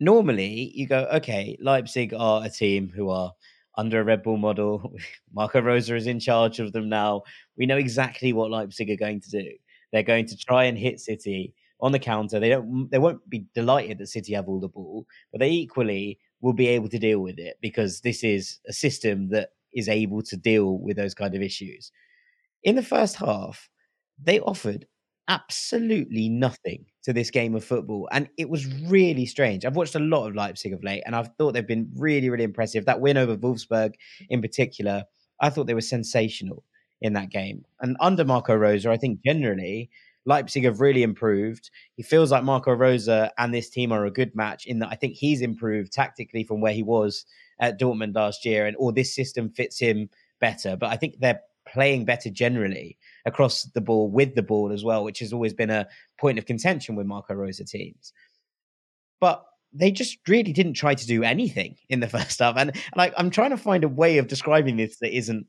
normally 0.00 0.70
you 0.74 0.86
go, 0.86 1.08
okay, 1.14 1.56
Leipzig 1.60 2.14
are 2.14 2.44
a 2.44 2.50
team 2.50 2.92
who 2.94 3.08
are 3.10 3.32
under 3.76 4.00
a 4.00 4.04
Red 4.04 4.22
Bull 4.22 4.36
model. 4.36 4.94
Marco 5.32 5.60
Rose 5.60 5.90
is 5.90 6.06
in 6.06 6.20
charge 6.20 6.60
of 6.60 6.72
them 6.72 6.88
now. 6.88 7.22
We 7.56 7.66
know 7.66 7.76
exactly 7.76 8.32
what 8.32 8.50
Leipzig 8.50 8.90
are 8.90 8.96
going 8.96 9.20
to 9.20 9.30
do. 9.30 9.50
They're 9.92 10.02
going 10.02 10.26
to 10.26 10.36
try 10.36 10.64
and 10.64 10.76
hit 10.76 11.00
City 11.00 11.54
on 11.80 11.92
the 11.92 11.98
counter. 11.98 12.40
They 12.40 12.48
don't. 12.48 12.90
They 12.90 12.98
won't 12.98 13.28
be 13.28 13.44
delighted 13.54 13.98
that 13.98 14.08
City 14.08 14.32
have 14.34 14.48
all 14.48 14.60
the 14.60 14.68
ball, 14.68 15.06
but 15.30 15.40
they 15.40 15.50
equally 15.50 16.18
will 16.40 16.52
be 16.52 16.68
able 16.68 16.88
to 16.88 16.98
deal 16.98 17.20
with 17.20 17.38
it 17.38 17.58
because 17.60 18.00
this 18.00 18.24
is 18.24 18.58
a 18.66 18.72
system 18.72 19.28
that 19.30 19.50
is 19.74 19.88
able 19.88 20.22
to 20.22 20.36
deal 20.36 20.78
with 20.78 20.96
those 20.96 21.14
kind 21.14 21.34
of 21.34 21.42
issues. 21.42 21.92
In 22.64 22.76
the 22.76 22.82
first 22.82 23.16
half, 23.16 23.68
they 24.22 24.40
offered 24.40 24.86
absolutely 25.28 26.28
nothing 26.28 26.84
to 27.04 27.12
this 27.12 27.30
game 27.30 27.54
of 27.54 27.64
football. 27.64 28.08
And 28.12 28.28
it 28.38 28.48
was 28.48 28.66
really 28.84 29.26
strange. 29.26 29.64
I've 29.64 29.76
watched 29.76 29.94
a 29.94 30.00
lot 30.00 30.28
of 30.28 30.36
Leipzig 30.36 30.72
of 30.72 30.84
late, 30.84 31.02
and 31.04 31.16
I've 31.16 31.34
thought 31.36 31.52
they've 31.52 31.66
been 31.66 31.90
really, 31.96 32.30
really 32.30 32.44
impressive. 32.44 32.84
That 32.84 33.00
win 33.00 33.16
over 33.16 33.36
Wolfsburg 33.36 33.94
in 34.30 34.40
particular, 34.40 35.04
I 35.40 35.50
thought 35.50 35.66
they 35.66 35.74
were 35.74 35.80
sensational 35.80 36.62
in 37.00 37.14
that 37.14 37.30
game. 37.30 37.64
And 37.80 37.96
under 38.00 38.24
Marco 38.24 38.54
Rose, 38.54 38.86
I 38.86 38.96
think 38.96 39.22
generally 39.24 39.90
Leipzig 40.24 40.62
have 40.64 40.80
really 40.80 41.02
improved. 41.02 41.70
He 41.96 42.04
feels 42.04 42.30
like 42.30 42.44
Marco 42.44 42.72
Rose 42.72 43.08
and 43.08 43.52
this 43.52 43.68
team 43.68 43.90
are 43.90 44.06
a 44.06 44.10
good 44.10 44.36
match 44.36 44.66
in 44.66 44.78
that 44.78 44.90
I 44.90 44.94
think 44.94 45.14
he's 45.14 45.40
improved 45.40 45.92
tactically 45.92 46.44
from 46.44 46.60
where 46.60 46.72
he 46.72 46.84
was 46.84 47.26
at 47.58 47.80
Dortmund 47.80 48.14
last 48.14 48.44
year, 48.44 48.66
and 48.66 48.76
or 48.78 48.92
this 48.92 49.12
system 49.12 49.50
fits 49.50 49.80
him 49.80 50.08
better. 50.40 50.76
But 50.76 50.90
I 50.90 50.96
think 50.96 51.18
they're 51.18 51.40
playing 51.66 52.04
better 52.04 52.30
generally 52.30 52.98
across 53.26 53.64
the 53.64 53.80
ball 53.80 54.10
with 54.10 54.34
the 54.34 54.42
ball 54.42 54.72
as 54.72 54.84
well, 54.84 55.04
which 55.04 55.20
has 55.20 55.32
always 55.32 55.54
been 55.54 55.70
a 55.70 55.86
point 56.18 56.38
of 56.38 56.46
contention 56.46 56.96
with 56.96 57.06
Marco 57.06 57.34
Rose 57.34 57.60
teams. 57.66 58.12
But 59.20 59.44
they 59.72 59.90
just 59.90 60.18
really 60.28 60.52
didn't 60.52 60.74
try 60.74 60.94
to 60.94 61.06
do 61.06 61.22
anything 61.22 61.76
in 61.88 62.00
the 62.00 62.08
first 62.16 62.38
half. 62.38 62.56
And 62.56 62.72
like 62.96 63.14
I'm 63.16 63.30
trying 63.30 63.50
to 63.50 63.56
find 63.56 63.84
a 63.84 63.88
way 63.88 64.18
of 64.18 64.28
describing 64.28 64.76
this 64.76 64.98
that 64.98 65.16
isn't 65.16 65.46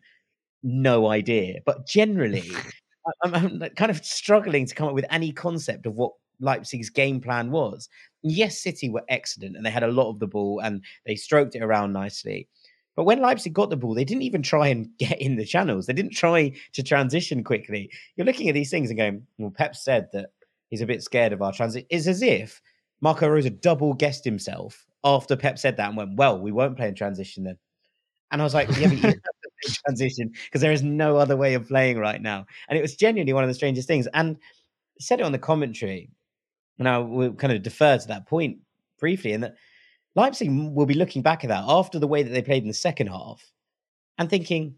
no 0.62 1.08
idea. 1.08 1.60
But 1.66 1.88
generally, 1.88 2.52
I'm, 3.24 3.36
I'm, 3.36 3.70
kind 3.76 3.92
of 3.92 4.04
struggling 4.06 4.66
to 4.66 4.76
come 4.76 4.88
up 4.88 4.94
with 4.94 5.06
any 5.10 5.32
concept 5.32 5.86
of 5.86 5.96
what 5.96 6.14
Leipzig's 6.40 6.90
game 6.90 7.20
plan 7.20 7.52
was. 7.52 7.90
Yes, 8.22 8.62
City 8.62 8.90
were 8.90 9.04
excellent 9.10 9.58
and 9.58 9.66
they 9.66 9.72
had 9.72 9.84
a 9.84 9.92
lot 9.92 10.10
of 10.10 10.20
the 10.20 10.28
ball 10.28 10.60
and 10.60 10.84
they 11.06 11.16
stroked 11.16 11.56
it 11.56 11.62
around 11.62 11.94
nicely. 11.94 12.48
But 12.96 13.06
when 13.06 13.22
Leipzig 13.22 13.54
got 13.54 13.70
the 13.70 13.78
ball, 13.78 13.94
they 13.94 14.06
didn't 14.06 14.24
even 14.24 14.44
try 14.44 14.68
and 14.68 14.90
get 15.00 15.20
in 15.22 15.36
the 15.36 15.46
channels. 15.46 15.86
They 15.86 15.94
didn't 15.94 16.14
try 16.14 16.54
to 16.74 16.84
transition 16.84 17.44
quickly. 17.44 17.92
You're 18.16 18.26
looking 18.26 18.50
at 18.50 18.54
these 18.54 18.70
things 18.70 18.90
and 18.90 19.00
going, 19.00 19.28
well, 19.38 19.52
Pep 19.52 19.76
said 19.76 20.10
that 20.14 20.32
he's 20.70 20.82
a 20.82 20.86
bit 20.86 21.04
scared 21.04 21.34
of 21.34 21.42
our 21.42 21.54
transit. 21.54 21.88
It's 21.90 22.08
as 22.08 22.22
if 22.22 22.62
Marco 23.02 23.28
Rose 23.28 23.50
double 23.50 23.94
guessed 23.94 24.26
himself 24.26 24.86
after 25.04 25.36
Pep 25.36 25.60
said 25.60 25.78
that 25.78 25.90
and 25.90 25.98
went, 25.98 26.16
well, 26.16 26.40
we 26.40 26.52
won't 26.52 26.78
play 26.78 26.88
in 26.88 26.96
transition 26.96 27.44
then. 27.44 27.58
And 28.32 28.42
I 28.42 28.46
was 28.46 28.54
like, 28.54 28.70
yeah, 28.78 28.88
but 28.88 28.98
you 28.98 29.04
have 29.04 29.14
to 29.14 29.22
play 29.22 29.74
transition 29.86 30.32
because 30.46 30.62
there 30.62 30.72
is 30.72 30.82
no 30.82 31.18
other 31.18 31.38
way 31.38 31.54
of 31.54 31.68
playing 31.68 32.00
right 32.00 32.22
now. 32.22 32.46
And 32.68 32.78
it 32.78 32.82
was 32.82 32.96
genuinely 32.96 33.34
one 33.34 33.44
of 33.44 33.50
the 33.50 33.54
strangest 33.54 33.88
things. 33.88 34.08
And 34.14 34.38
said 35.00 35.20
it 35.20 35.24
on 35.24 35.32
the 35.32 35.40
commentary. 35.40 36.10
Now 36.78 37.02
we'll 37.02 37.34
kind 37.34 37.54
of 37.54 37.62
defer 37.62 37.98
to 37.98 38.08
that 38.08 38.28
point 38.28 38.58
briefly, 39.00 39.34
and 39.34 39.44
that 39.44 39.56
Leipzig 40.16 40.50
will 40.50 40.86
be 40.86 40.94
looking 40.94 41.22
back 41.22 41.44
at 41.44 41.48
that 41.50 41.64
after 41.68 42.00
the 42.00 42.08
way 42.08 42.24
that 42.24 42.30
they 42.30 42.42
played 42.42 42.64
in 42.64 42.68
the 42.68 42.74
second 42.74 43.08
half 43.08 43.42
and 44.18 44.30
thinking, 44.30 44.76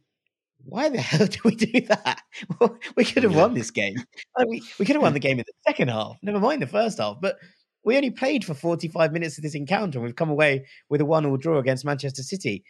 why 0.63 0.89
the 0.89 0.97
hell 1.01 1.27
did 1.27 1.43
we 1.43 1.55
do 1.55 1.81
that? 1.81 2.21
we 2.95 3.05
could 3.05 3.23
have 3.23 3.35
won 3.35 3.53
this 3.53 3.71
game. 3.71 3.95
We, 4.47 4.61
we 4.77 4.85
could 4.85 4.95
have 4.95 5.01
won 5.01 5.13
the 5.13 5.19
game 5.19 5.39
in 5.39 5.45
the 5.47 5.53
second 5.71 5.89
half, 5.89 6.17
never 6.21 6.39
mind 6.39 6.61
the 6.61 6.67
first 6.67 6.97
half. 6.97 7.17
But 7.21 7.37
we 7.85 7.95
only 7.95 8.09
played 8.09 8.43
for 8.43 8.53
45 8.53 9.13
minutes 9.13 9.37
of 9.37 9.43
this 9.43 9.55
encounter 9.55 9.99
and 9.99 10.05
we've 10.05 10.15
come 10.15 10.29
away 10.29 10.65
with 10.89 10.99
a 10.99 11.05
one 11.05 11.25
all 11.25 11.37
draw 11.37 11.59
against 11.59 11.85
Manchester 11.85 12.23
City. 12.23 12.63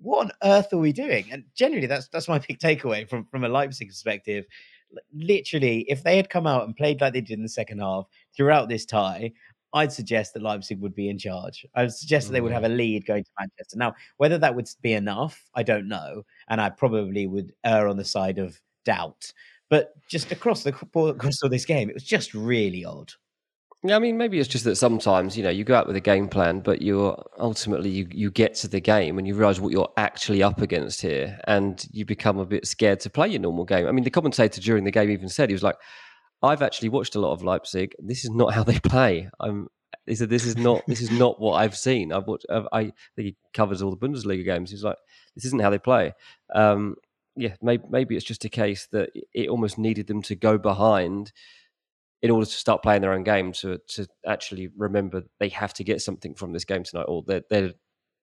What 0.00 0.26
on 0.26 0.32
earth 0.42 0.72
are 0.72 0.78
we 0.78 0.92
doing? 0.92 1.26
And 1.30 1.44
generally, 1.54 1.86
that's 1.86 2.08
that's 2.08 2.28
my 2.28 2.38
big 2.38 2.58
takeaway 2.58 3.08
from, 3.08 3.26
from 3.26 3.44
a 3.44 3.48
Leipzig 3.48 3.88
perspective. 3.88 4.46
Literally, 5.14 5.84
if 5.88 6.02
they 6.02 6.16
had 6.16 6.30
come 6.30 6.46
out 6.46 6.64
and 6.64 6.76
played 6.76 7.00
like 7.00 7.12
they 7.12 7.20
did 7.20 7.36
in 7.36 7.42
the 7.42 7.48
second 7.48 7.80
half 7.80 8.06
throughout 8.34 8.68
this 8.68 8.86
tie, 8.86 9.32
I'd 9.74 9.92
suggest 9.92 10.34
that 10.34 10.42
Leipzig 10.42 10.80
would 10.80 10.94
be 10.94 11.08
in 11.08 11.18
charge. 11.18 11.66
I 11.74 11.82
would 11.82 11.94
suggest 11.94 12.26
that 12.26 12.32
they 12.32 12.40
would 12.40 12.52
have 12.52 12.64
a 12.64 12.68
mm. 12.68 12.76
lead 12.76 13.06
going 13.06 13.24
to 13.24 13.30
Manchester. 13.38 13.78
Now, 13.78 13.94
whether 14.16 14.38
that 14.38 14.54
would 14.54 14.68
be 14.82 14.92
enough, 14.92 15.48
I 15.54 15.62
don't 15.62 15.88
know, 15.88 16.24
and 16.48 16.60
I 16.60 16.70
probably 16.70 17.26
would 17.26 17.52
err 17.64 17.88
on 17.88 17.96
the 17.96 18.04
side 18.04 18.38
of 18.38 18.60
doubt. 18.84 19.32
But 19.70 19.94
just 20.08 20.30
across 20.32 20.62
the 20.62 20.72
course 20.72 21.42
of 21.42 21.50
this 21.50 21.64
game, 21.64 21.88
it 21.88 21.94
was 21.94 22.04
just 22.04 22.34
really 22.34 22.84
odd. 22.84 23.12
Yeah, 23.84 23.96
I 23.96 23.98
mean, 23.98 24.16
maybe 24.16 24.38
it's 24.38 24.48
just 24.48 24.64
that 24.64 24.76
sometimes 24.76 25.36
you 25.36 25.42
know 25.42 25.50
you 25.50 25.64
go 25.64 25.74
out 25.74 25.88
with 25.88 25.96
a 25.96 26.00
game 26.00 26.28
plan, 26.28 26.60
but 26.60 26.82
you're 26.82 27.20
ultimately 27.38 27.90
you 27.90 28.06
you 28.12 28.30
get 28.30 28.54
to 28.56 28.68
the 28.68 28.78
game 28.78 29.18
and 29.18 29.26
you 29.26 29.34
realise 29.34 29.58
what 29.58 29.72
you're 29.72 29.92
actually 29.96 30.40
up 30.40 30.60
against 30.60 31.02
here, 31.02 31.40
and 31.48 31.84
you 31.90 32.04
become 32.04 32.38
a 32.38 32.46
bit 32.46 32.64
scared 32.64 33.00
to 33.00 33.10
play 33.10 33.28
your 33.28 33.40
normal 33.40 33.64
game. 33.64 33.88
I 33.88 33.92
mean, 33.92 34.04
the 34.04 34.10
commentator 34.10 34.60
during 34.60 34.84
the 34.84 34.92
game 34.92 35.10
even 35.10 35.28
said 35.28 35.48
he 35.48 35.54
was 35.54 35.64
like, 35.64 35.76
I've 36.42 36.62
actually 36.62 36.88
watched 36.88 37.14
a 37.14 37.20
lot 37.20 37.32
of 37.32 37.42
Leipzig. 37.42 37.94
This 37.98 38.24
is 38.24 38.30
not 38.30 38.54
how 38.54 38.64
they 38.64 38.78
play. 38.78 39.28
I'm. 39.40 39.68
He 40.06 40.14
said, 40.14 40.30
"This 40.30 40.46
is 40.46 40.56
not. 40.56 40.82
This 40.86 41.00
is 41.00 41.10
not 41.10 41.40
what 41.40 41.54
I've 41.54 41.76
seen. 41.76 42.12
I've 42.12 42.26
watched. 42.26 42.46
I've, 42.50 42.66
I 42.72 42.82
think 42.82 42.94
he 43.16 43.36
covers 43.54 43.82
all 43.82 43.90
the 43.90 43.96
Bundesliga 43.96 44.44
games. 44.44 44.70
He's 44.70 44.84
like, 44.84 44.96
this 45.34 45.44
isn't 45.46 45.62
how 45.62 45.70
they 45.70 45.78
play. 45.78 46.12
Um, 46.54 46.96
yeah, 47.36 47.54
maybe, 47.62 47.84
maybe 47.88 48.16
it's 48.16 48.24
just 48.24 48.44
a 48.44 48.48
case 48.48 48.88
that 48.92 49.10
it 49.32 49.48
almost 49.48 49.78
needed 49.78 50.06
them 50.06 50.22
to 50.22 50.34
go 50.34 50.58
behind 50.58 51.32
in 52.20 52.30
order 52.30 52.46
to 52.46 52.52
start 52.52 52.82
playing 52.82 53.02
their 53.02 53.12
own 53.12 53.24
game 53.24 53.52
to 53.52 53.78
to 53.88 54.06
actually 54.26 54.68
remember 54.76 55.22
they 55.40 55.48
have 55.48 55.74
to 55.74 55.84
get 55.84 56.00
something 56.00 56.34
from 56.34 56.52
this 56.52 56.64
game 56.64 56.84
tonight, 56.84 57.04
or 57.04 57.22
they're, 57.26 57.42
they're 57.50 57.72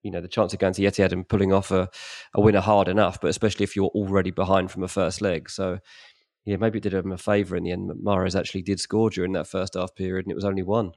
you 0.02 0.10
know 0.10 0.20
the 0.20 0.28
chance 0.28 0.52
of 0.52 0.58
going 0.58 0.72
to 0.74 0.82
Etihad 0.82 1.12
and 1.12 1.28
pulling 1.28 1.52
off 1.52 1.70
a, 1.70 1.88
a 2.34 2.40
winner 2.40 2.60
hard 2.60 2.88
enough, 2.88 3.20
but 3.20 3.28
especially 3.28 3.64
if 3.64 3.76
you're 3.76 3.86
already 3.86 4.30
behind 4.30 4.70
from 4.70 4.82
a 4.82 4.88
first 4.88 5.20
leg. 5.20 5.50
So 5.50 5.78
yeah, 6.44 6.56
maybe 6.56 6.78
it 6.78 6.82
did 6.82 6.94
him 6.94 7.12
a 7.12 7.18
favour 7.18 7.56
in 7.56 7.64
the 7.64 7.72
end. 7.72 7.90
Mahrez 8.02 8.38
actually 8.38 8.62
did 8.62 8.80
score 8.80 9.10
during 9.10 9.32
that 9.32 9.46
first 9.46 9.74
half 9.74 9.94
period, 9.94 10.26
and 10.26 10.32
it 10.32 10.36
was 10.36 10.44
only 10.44 10.62
one. 10.62 10.92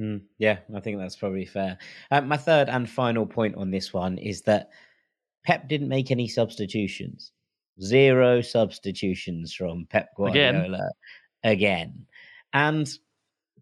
Mm, 0.00 0.22
yeah, 0.38 0.58
I 0.74 0.80
think 0.80 0.98
that's 0.98 1.16
probably 1.16 1.44
fair. 1.44 1.78
Uh, 2.10 2.20
my 2.20 2.36
third 2.36 2.68
and 2.68 2.88
final 2.88 3.26
point 3.26 3.56
on 3.56 3.70
this 3.70 3.92
one 3.92 4.18
is 4.18 4.42
that 4.42 4.70
Pep 5.44 5.68
didn't 5.68 5.88
make 5.88 6.10
any 6.10 6.28
substitutions. 6.28 7.32
Zero 7.82 8.40
substitutions 8.40 9.54
from 9.54 9.86
Pep 9.88 10.10
Guardiola 10.16 10.90
again. 11.42 11.52
again. 11.52 12.06
And 12.52 12.88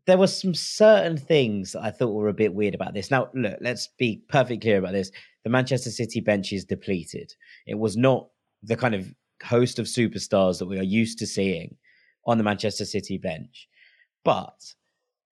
there 0.06 0.18
were 0.18 0.26
some 0.26 0.54
certain 0.54 1.16
things 1.16 1.72
that 1.72 1.82
I 1.82 1.90
thought 1.90 2.14
were 2.14 2.28
a 2.28 2.34
bit 2.34 2.54
weird 2.54 2.74
about 2.74 2.94
this. 2.94 3.10
Now, 3.10 3.28
look, 3.34 3.58
let's 3.60 3.88
be 3.98 4.22
perfectly 4.28 4.58
clear 4.58 4.78
about 4.78 4.92
this. 4.92 5.10
The 5.44 5.50
Manchester 5.50 5.90
City 5.90 6.20
bench 6.20 6.52
is 6.52 6.64
depleted. 6.64 7.34
It 7.66 7.78
was 7.78 7.96
not 7.96 8.28
the 8.62 8.76
kind 8.76 8.94
of 8.94 9.12
host 9.42 9.78
of 9.78 9.86
superstars 9.86 10.58
that 10.58 10.66
we 10.66 10.78
are 10.78 10.84
used 10.84 11.18
to 11.18 11.26
seeing 11.26 11.76
on 12.26 12.38
the 12.38 12.44
Manchester 12.44 12.84
City 12.84 13.18
bench. 13.18 13.68
But 14.24 14.74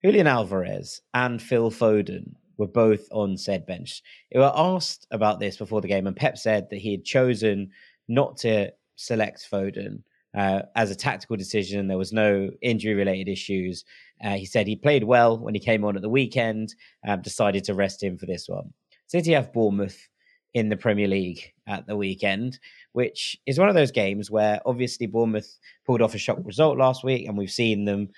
Julian 0.04 0.26
Alvarez 0.26 1.00
and 1.12 1.40
Phil 1.40 1.70
Foden 1.70 2.34
were 2.56 2.68
both 2.68 3.08
on 3.10 3.36
said 3.36 3.66
bench. 3.66 4.02
They 4.30 4.38
were 4.38 4.52
asked 4.54 5.06
about 5.10 5.40
this 5.40 5.56
before 5.56 5.80
the 5.80 5.88
game, 5.88 6.06
and 6.06 6.16
Pep 6.16 6.38
said 6.38 6.68
that 6.70 6.78
he 6.78 6.92
had 6.92 7.04
chosen 7.04 7.70
not 8.08 8.36
to 8.38 8.70
select 8.96 9.48
Foden 9.50 10.02
uh, 10.36 10.62
as 10.76 10.90
a 10.90 10.96
tactical 10.96 11.36
decision. 11.36 11.88
There 11.88 11.98
was 11.98 12.12
no 12.12 12.50
injury 12.62 12.94
related 12.94 13.28
issues. 13.28 13.84
Uh, 14.22 14.34
he 14.34 14.46
said 14.46 14.66
he 14.66 14.76
played 14.76 15.04
well 15.04 15.38
when 15.38 15.54
he 15.54 15.60
came 15.60 15.84
on 15.84 15.96
at 15.96 16.02
the 16.02 16.08
weekend, 16.08 16.74
um, 17.06 17.22
decided 17.22 17.64
to 17.64 17.74
rest 17.74 18.02
him 18.02 18.18
for 18.18 18.26
this 18.26 18.48
one. 18.48 18.72
City 19.06 19.32
have 19.32 19.52
Bournemouth 19.52 20.08
in 20.54 20.68
the 20.68 20.76
Premier 20.76 21.08
League 21.08 21.52
at 21.66 21.86
the 21.86 21.96
weekend, 21.96 22.58
which 22.92 23.36
is 23.44 23.58
one 23.58 23.68
of 23.68 23.74
those 23.74 23.90
games 23.90 24.30
where 24.30 24.60
obviously 24.64 25.06
Bournemouth 25.06 25.58
pulled 25.84 26.00
off 26.00 26.14
a 26.14 26.18
shock 26.18 26.38
result 26.44 26.78
last 26.78 27.04
week, 27.04 27.26
and 27.26 27.36
we've 27.36 27.50
seen 27.50 27.84
them 27.84 28.08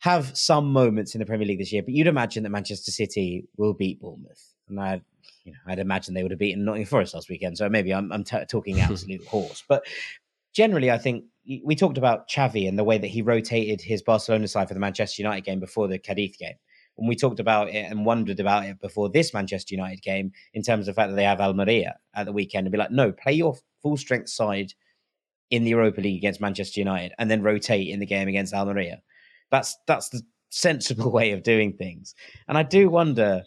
have 0.00 0.36
some 0.36 0.72
moments 0.72 1.14
in 1.14 1.20
the 1.20 1.26
Premier 1.26 1.46
League 1.46 1.60
this 1.60 1.72
year. 1.72 1.82
But 1.82 1.94
you'd 1.94 2.08
imagine 2.08 2.42
that 2.42 2.50
Manchester 2.50 2.90
City 2.90 3.46
will 3.56 3.72
beat 3.72 4.00
Bournemouth, 4.00 4.52
and 4.68 4.80
I, 4.80 5.00
you 5.44 5.52
know, 5.52 5.58
I'd 5.66 5.78
imagine 5.78 6.12
they 6.12 6.22
would 6.22 6.32
have 6.32 6.40
beaten 6.40 6.64
Nottingham 6.64 6.88
Forest 6.88 7.14
last 7.14 7.30
weekend. 7.30 7.56
So 7.56 7.68
maybe 7.68 7.94
I'm, 7.94 8.10
I'm 8.12 8.24
t- 8.24 8.44
talking 8.48 8.80
absolute 8.80 9.24
horse, 9.26 9.62
but 9.66 9.86
generally, 10.52 10.90
I 10.90 10.98
think 10.98 11.24
we 11.62 11.76
talked 11.76 11.98
about 11.98 12.28
Xavi 12.28 12.68
and 12.68 12.78
the 12.78 12.84
way 12.84 12.98
that 12.98 13.06
he 13.06 13.22
rotated 13.22 13.80
his 13.80 14.02
Barcelona 14.02 14.48
side 14.48 14.68
for 14.68 14.74
the 14.74 14.80
Manchester 14.80 15.22
United 15.22 15.44
game 15.44 15.60
before 15.60 15.86
the 15.86 15.98
Cadiz 15.98 16.36
game. 16.36 16.54
When 16.96 17.08
we 17.08 17.16
talked 17.16 17.40
about 17.40 17.68
it 17.68 17.90
and 17.90 18.06
wondered 18.06 18.40
about 18.40 18.66
it 18.66 18.80
before 18.80 19.10
this 19.10 19.34
Manchester 19.34 19.74
United 19.74 20.02
game, 20.02 20.32
in 20.52 20.62
terms 20.62 20.86
of 20.86 20.94
the 20.94 21.00
fact 21.00 21.10
that 21.10 21.16
they 21.16 21.24
have 21.24 21.40
Almeria 21.40 21.98
at 22.14 22.26
the 22.26 22.32
weekend, 22.32 22.66
and 22.66 22.72
be 22.72 22.78
like, 22.78 22.90
no, 22.90 23.12
play 23.12 23.32
your 23.32 23.56
full 23.82 23.96
strength 23.96 24.28
side 24.28 24.72
in 25.50 25.64
the 25.64 25.70
Europa 25.70 26.00
League 26.00 26.18
against 26.18 26.40
Manchester 26.40 26.80
United, 26.80 27.12
and 27.18 27.30
then 27.30 27.42
rotate 27.42 27.88
in 27.88 28.00
the 28.00 28.06
game 28.06 28.28
against 28.28 28.54
Almeria. 28.54 29.02
That's 29.50 29.76
that's 29.86 30.08
the 30.08 30.22
sensible 30.50 31.10
way 31.18 31.32
of 31.32 31.42
doing 31.42 31.72
things. 31.72 32.14
And 32.48 32.56
I 32.56 32.62
do 32.62 32.88
wonder 32.88 33.42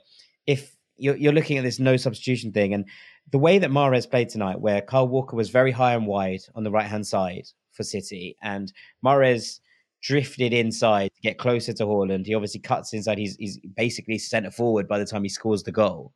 if 0.46 0.76
you're, 0.98 1.16
you're 1.16 1.34
looking 1.34 1.58
at 1.58 1.64
this 1.64 1.80
no 1.80 1.98
substitution 1.98 2.52
thing, 2.52 2.74
and 2.74 2.86
the 3.32 3.38
way 3.40 3.60
that 3.60 3.72
Mahrez 3.72 4.10
played 4.10 4.30
tonight, 4.30 4.62
where 4.62 4.82
Kyle 4.82 5.08
Walker 5.08 5.36
was 5.36 5.50
very 5.50 5.72
high 5.72 5.94
and 5.94 6.08
wide 6.08 6.42
on 6.56 6.64
the 6.64 6.72
right 6.72 6.86
hand 6.86 7.06
side 7.06 7.48
for 7.72 7.84
City, 7.84 8.36
and 8.42 8.72
Mahrez 9.06 9.60
drifted 10.02 10.54
inside 10.54 11.10
to 11.16 11.22
get 11.22 11.38
closer 11.38 11.74
to 11.74 11.86
Haaland. 11.86 12.26
He 12.26 12.36
obviously 12.36 12.60
cuts 12.60 12.94
inside. 12.94 13.18
He's, 13.18 13.36
he's 13.38 13.60
basically 13.76 14.18
centre 14.18 14.52
forward 14.52 14.88
by 14.88 15.00
the 15.00 15.06
time 15.06 15.24
he 15.24 15.30
scores 15.30 15.64
the 15.64 15.72
goal. 15.72 16.14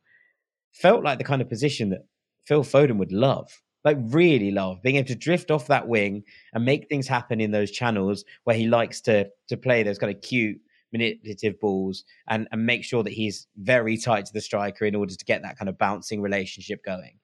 Felt 0.72 1.04
like 1.04 1.18
the 1.18 1.24
kind 1.24 1.42
of 1.42 1.48
position 1.48 1.90
that 1.90 2.06
Phil 2.46 2.64
Foden 2.64 2.98
would 2.98 3.12
love, 3.12 3.62
like 3.84 3.98
really 4.00 4.50
love, 4.50 4.82
being 4.82 4.96
able 4.96 5.08
to 5.08 5.14
drift 5.14 5.50
off 5.50 5.66
that 5.66 5.88
wing 5.88 6.22
and 6.54 6.64
make 6.64 6.88
things 6.88 7.06
happen 7.06 7.40
in 7.40 7.50
those 7.50 7.70
channels 7.70 8.24
where 8.44 8.56
he 8.56 8.66
likes 8.66 9.00
to 9.02 9.28
to 9.48 9.56
play 9.56 9.82
those 9.82 9.98
kind 9.98 10.14
of 10.14 10.22
cute 10.22 10.58
manipulative 10.92 11.58
balls 11.58 12.04
and, 12.28 12.46
and 12.52 12.66
make 12.66 12.84
sure 12.84 13.02
that 13.02 13.12
he's 13.12 13.46
very 13.56 13.96
tight 13.96 14.26
to 14.26 14.32
the 14.32 14.40
striker 14.40 14.84
in 14.84 14.94
order 14.94 15.14
to 15.14 15.24
get 15.24 15.42
that 15.42 15.58
kind 15.58 15.68
of 15.68 15.78
bouncing 15.78 16.20
relationship 16.20 16.84
going. 16.84 17.18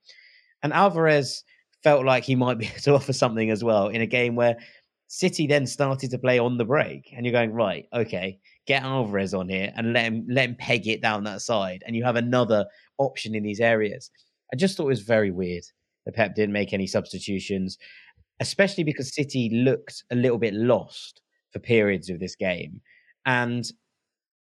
And 0.62 0.72
Alvarez 0.72 1.44
felt 1.82 2.04
like 2.04 2.24
he 2.24 2.34
might 2.34 2.58
be 2.58 2.66
able 2.68 2.80
to 2.80 2.94
offer 2.94 3.12
something 3.12 3.50
as 3.50 3.62
well 3.62 3.88
in 3.88 4.00
a 4.00 4.06
game 4.06 4.34
where 4.34 4.56
City 5.08 5.46
then 5.46 5.66
started 5.66 6.10
to 6.10 6.18
play 6.18 6.38
on 6.38 6.58
the 6.58 6.64
break. 6.64 7.12
And 7.16 7.24
you're 7.24 7.32
going, 7.32 7.52
right, 7.52 7.86
okay, 7.92 8.38
get 8.66 8.82
Alvarez 8.82 9.34
on 9.34 9.48
here 9.48 9.72
and 9.74 9.94
let 9.94 10.04
him 10.04 10.26
let 10.28 10.50
him 10.50 10.56
peg 10.56 10.86
it 10.86 11.02
down 11.02 11.24
that 11.24 11.40
side. 11.40 11.82
And 11.86 11.96
you 11.96 12.04
have 12.04 12.16
another 12.16 12.66
option 12.98 13.34
in 13.34 13.42
these 13.42 13.60
areas. 13.60 14.10
I 14.52 14.56
just 14.56 14.76
thought 14.76 14.84
it 14.84 14.88
was 14.88 15.02
very 15.02 15.30
weird 15.30 15.64
that 16.04 16.14
Pep 16.14 16.34
didn't 16.34 16.52
make 16.52 16.72
any 16.72 16.86
substitutions, 16.86 17.78
especially 18.40 18.84
because 18.84 19.14
City 19.14 19.50
looked 19.52 20.04
a 20.10 20.14
little 20.14 20.38
bit 20.38 20.54
lost 20.54 21.22
for 21.52 21.58
periods 21.58 22.10
of 22.10 22.20
this 22.20 22.36
game. 22.36 22.80
And 23.26 23.70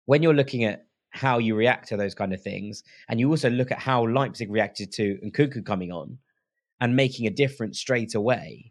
when 0.06 0.22
you're 0.22 0.34
looking 0.34 0.64
at 0.64 0.86
how 1.10 1.38
you 1.38 1.54
react 1.54 1.88
to 1.88 1.96
those 1.96 2.14
kind 2.14 2.32
of 2.32 2.42
things, 2.42 2.82
and 3.08 3.20
you 3.20 3.28
also 3.28 3.48
look 3.48 3.70
at 3.70 3.78
how 3.78 4.06
Leipzig 4.06 4.50
reacted 4.50 4.92
to 4.92 5.18
and 5.22 5.32
Nkunku 5.32 5.64
coming 5.64 5.92
on 5.92 6.18
and 6.80 6.96
making 6.96 7.26
a 7.26 7.30
difference 7.30 7.78
straight 7.78 8.14
away, 8.14 8.70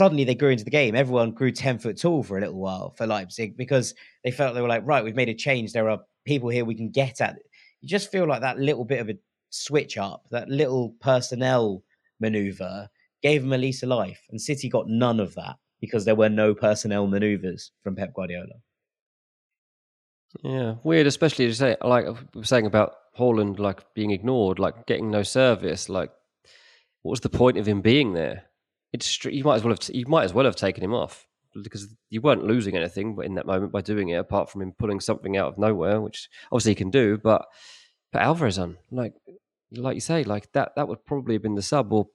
suddenly 0.00 0.24
they 0.24 0.34
grew 0.34 0.48
into 0.48 0.64
the 0.64 0.70
game. 0.70 0.94
Everyone 0.94 1.30
grew 1.30 1.52
10 1.52 1.78
foot 1.78 2.00
tall 2.00 2.22
for 2.22 2.38
a 2.38 2.40
little 2.40 2.58
while 2.58 2.94
for 2.96 3.06
Leipzig 3.06 3.54
because 3.54 3.94
they 4.24 4.30
felt 4.30 4.54
they 4.54 4.62
were 4.62 4.66
like, 4.66 4.86
right, 4.86 5.04
we've 5.04 5.14
made 5.14 5.28
a 5.28 5.34
change. 5.34 5.74
There 5.74 5.90
are 5.90 6.00
people 6.24 6.48
here 6.48 6.64
we 6.64 6.74
can 6.74 6.88
get 6.88 7.20
at. 7.20 7.36
You 7.82 7.88
just 7.88 8.10
feel 8.10 8.26
like 8.26 8.40
that 8.40 8.58
little 8.58 8.86
bit 8.86 9.00
of 9.00 9.10
a 9.10 9.18
switch 9.50 9.98
up, 9.98 10.24
that 10.30 10.48
little 10.48 10.94
personnel 11.02 11.82
maneuver 12.18 12.88
gave 13.22 13.42
them 13.42 13.52
a 13.52 13.58
lease 13.58 13.82
of 13.82 13.90
life. 13.90 14.22
And 14.30 14.40
City 14.40 14.70
got 14.70 14.88
none 14.88 15.20
of 15.20 15.34
that 15.34 15.56
because 15.82 16.06
there 16.06 16.14
were 16.14 16.30
no 16.30 16.54
personnel 16.54 17.06
maneuvers 17.06 17.70
from 17.82 17.94
Pep 17.94 18.14
Guardiola. 18.14 18.54
Yeah, 20.42 20.76
weird, 20.82 21.08
especially 21.08 21.46
to 21.46 21.54
say 21.54 21.76
like 21.82 22.06
uh, 22.06 22.14
we 22.32 22.40
were 22.40 22.44
saying 22.44 22.64
about 22.64 22.94
Haaland, 23.18 23.58
like 23.58 23.92
being 23.92 24.12
ignored, 24.12 24.58
like 24.58 24.86
getting 24.86 25.10
no 25.10 25.22
service. 25.22 25.90
Like, 25.90 26.10
what 27.02 27.10
was 27.10 27.20
the 27.20 27.28
point 27.28 27.58
of 27.58 27.68
him 27.68 27.82
being 27.82 28.14
there? 28.14 28.44
It's 28.92 29.24
you 29.24 29.44
might 29.44 29.56
as 29.56 29.64
well 29.64 29.74
have 29.74 29.94
you 29.94 30.06
might 30.06 30.24
as 30.24 30.34
well 30.34 30.44
have 30.44 30.56
taken 30.56 30.82
him 30.82 30.94
off 30.94 31.26
because 31.62 31.88
you 32.10 32.20
weren't 32.20 32.44
losing 32.44 32.76
anything 32.76 33.18
in 33.24 33.34
that 33.34 33.46
moment 33.46 33.72
by 33.72 33.80
doing 33.80 34.08
it, 34.08 34.16
apart 34.16 34.50
from 34.50 34.62
him 34.62 34.72
pulling 34.78 35.00
something 35.00 35.36
out 35.36 35.48
of 35.48 35.58
nowhere, 35.58 36.00
which 36.00 36.28
obviously 36.50 36.72
he 36.72 36.76
can 36.76 36.90
do. 36.90 37.18
But 37.18 37.46
but 38.12 38.22
Alvarez 38.22 38.58
on 38.58 38.78
like 38.90 39.14
like 39.72 39.94
you 39.94 40.00
say, 40.00 40.24
like 40.24 40.50
that 40.52 40.72
that 40.76 40.88
would 40.88 41.04
probably 41.04 41.34
have 41.34 41.42
been 41.42 41.54
the 41.54 41.62
sub 41.62 41.92
or 41.92 42.08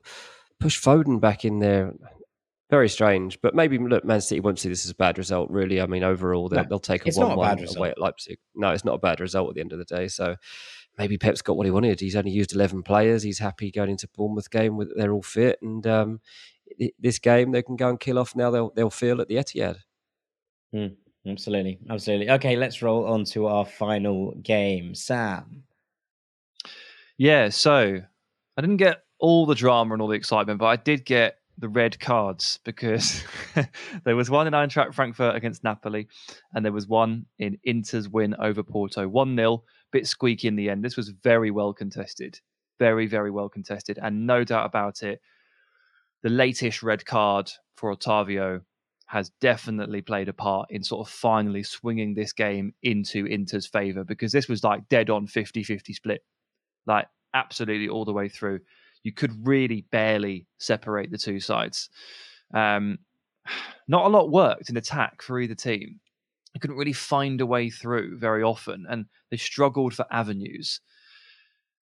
push 0.59 0.81
Foden 0.81 1.19
back 1.19 1.45
in 1.45 1.59
there 1.59 1.93
very 2.69 2.89
strange, 2.89 3.39
but 3.41 3.53
maybe 3.53 3.77
look, 3.77 4.03
Man 4.03 4.21
City 4.21 4.41
won't 4.41 4.57
see 4.57 4.69
this 4.69 4.85
as 4.85 4.91
a 4.91 4.95
bad 4.95 5.17
result. 5.17 5.51
Really, 5.51 5.79
I 5.79 5.85
mean, 5.85 6.03
overall, 6.03 6.49
they'll, 6.49 6.63
no, 6.63 6.69
they'll 6.69 6.79
take 6.79 7.05
a 7.05 7.11
one-one 7.11 7.65
away 7.77 7.91
at 7.91 7.99
Leipzig. 7.99 8.39
No, 8.55 8.71
it's 8.71 8.85
not 8.85 8.95
a 8.95 8.99
bad 8.99 9.19
result 9.19 9.49
at 9.49 9.55
the 9.55 9.61
end 9.61 9.71
of 9.71 9.77
the 9.77 9.85
day. 9.85 10.07
So 10.07 10.35
maybe 10.97 11.17
Pep's 11.17 11.43
got 11.43 11.57
what 11.57 11.67
he 11.67 11.71
wanted. 11.71 11.99
He's 11.99 12.15
only 12.15 12.31
used 12.31 12.55
eleven 12.55 12.81
players. 12.81 13.21
He's 13.21 13.37
happy 13.37 13.69
going 13.69 13.91
into 13.91 14.09
Bournemouth 14.15 14.49
game 14.49 14.77
with 14.77 14.89
they're 14.97 15.13
all 15.13 15.21
fit, 15.21 15.59
and 15.61 15.85
um, 15.85 16.21
this 16.99 17.19
game 17.19 17.51
they 17.51 17.63
can 17.63 17.75
go 17.75 17.89
and 17.89 17.99
kill 17.99 18.19
off. 18.19 18.35
Now 18.35 18.51
they'll 18.51 18.71
they'll 18.75 18.89
feel 18.89 19.21
at 19.21 19.27
the 19.27 19.35
Etihad. 19.35 19.77
Mm, 20.73 20.95
absolutely, 21.27 21.79
absolutely. 21.89 22.29
Okay, 22.31 22.55
let's 22.55 22.81
roll 22.81 23.05
on 23.05 23.23
to 23.25 23.47
our 23.47 23.65
final 23.65 24.33
game, 24.41 24.95
Sam. 24.95 25.63
Yeah, 27.17 27.49
so 27.49 28.01
I 28.57 28.61
didn't 28.61 28.77
get 28.77 29.03
all 29.19 29.45
the 29.45 29.55
drama 29.55 29.93
and 29.93 30.01
all 30.01 30.07
the 30.07 30.15
excitement, 30.15 30.59
but 30.59 30.65
I 30.65 30.75
did 30.75 31.05
get 31.05 31.37
the 31.57 31.69
red 31.69 31.99
cards 31.99 32.59
because 32.65 33.23
there 34.03 34.15
was 34.15 34.29
one 34.29 34.47
in 34.47 34.53
Eintracht 34.53 34.93
Frankfurt 34.93 35.35
against 35.35 35.63
Napoli, 35.63 36.07
and 36.53 36.65
there 36.65 36.73
was 36.73 36.87
one 36.87 37.25
in 37.39 37.57
Inter's 37.63 38.09
win 38.09 38.35
over 38.39 38.63
Porto, 38.63 39.07
one 39.07 39.35
0 39.35 39.63
bit 39.91 40.07
squeaky 40.07 40.47
in 40.47 40.55
the 40.55 40.69
end. 40.69 40.83
This 40.83 40.97
was 40.97 41.09
very 41.09 41.51
well 41.51 41.73
contested, 41.73 42.39
very 42.79 43.07
very 43.07 43.31
well 43.31 43.49
contested, 43.49 43.99
and 44.01 44.27
no 44.27 44.43
doubt 44.43 44.65
about 44.65 45.03
it, 45.03 45.21
the 46.25 46.31
latest 46.31 46.81
red 46.81 47.05
card 47.05 47.51
for 47.75 47.95
Otavio 47.95 48.61
has 49.05 49.29
definitely 49.41 50.01
played 50.01 50.27
a 50.27 50.33
part 50.33 50.65
in 50.71 50.81
sort 50.81 51.07
of 51.07 51.13
finally 51.13 51.61
swinging 51.61 52.15
this 52.15 52.33
game 52.33 52.73
into 52.81 53.27
Inter's 53.27 53.67
favour 53.67 54.03
because 54.03 54.31
this 54.31 54.47
was 54.47 54.63
like 54.63 54.89
dead 54.89 55.11
on 55.11 55.27
50-50 55.27 55.93
split, 55.93 56.23
like 56.87 57.05
absolutely 57.35 57.87
all 57.89 58.05
the 58.05 58.11
way 58.11 58.27
through 58.27 58.61
you 59.03 59.13
could 59.13 59.47
really 59.47 59.85
barely 59.91 60.47
separate 60.57 61.11
the 61.11 61.17
two 61.19 61.39
sides. 61.39 61.91
Um, 62.55 62.97
not 63.87 64.05
a 64.05 64.09
lot 64.09 64.31
worked 64.31 64.71
in 64.71 64.77
attack 64.77 65.21
for 65.21 65.39
either 65.39 65.53
team. 65.53 65.99
They 66.55 66.59
couldn't 66.59 66.77
really 66.77 66.91
find 66.91 67.39
a 67.39 67.45
way 67.45 67.69
through 67.69 68.17
very 68.17 68.41
often, 68.41 68.87
and 68.89 69.05
they 69.29 69.37
struggled 69.37 69.93
for 69.93 70.07
avenues. 70.09 70.81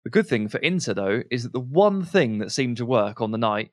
The 0.03 0.09
good 0.09 0.27
thing 0.27 0.49
for 0.49 0.57
Inter, 0.57 0.93
though, 0.93 1.23
is 1.31 1.43
that 1.43 1.53
the 1.53 1.59
one 1.61 2.03
thing 2.03 2.39
that 2.39 2.51
seemed 2.51 2.75
to 2.77 2.86
work 2.86 3.21
on 3.21 3.31
the 3.31 3.38
night 3.38 3.71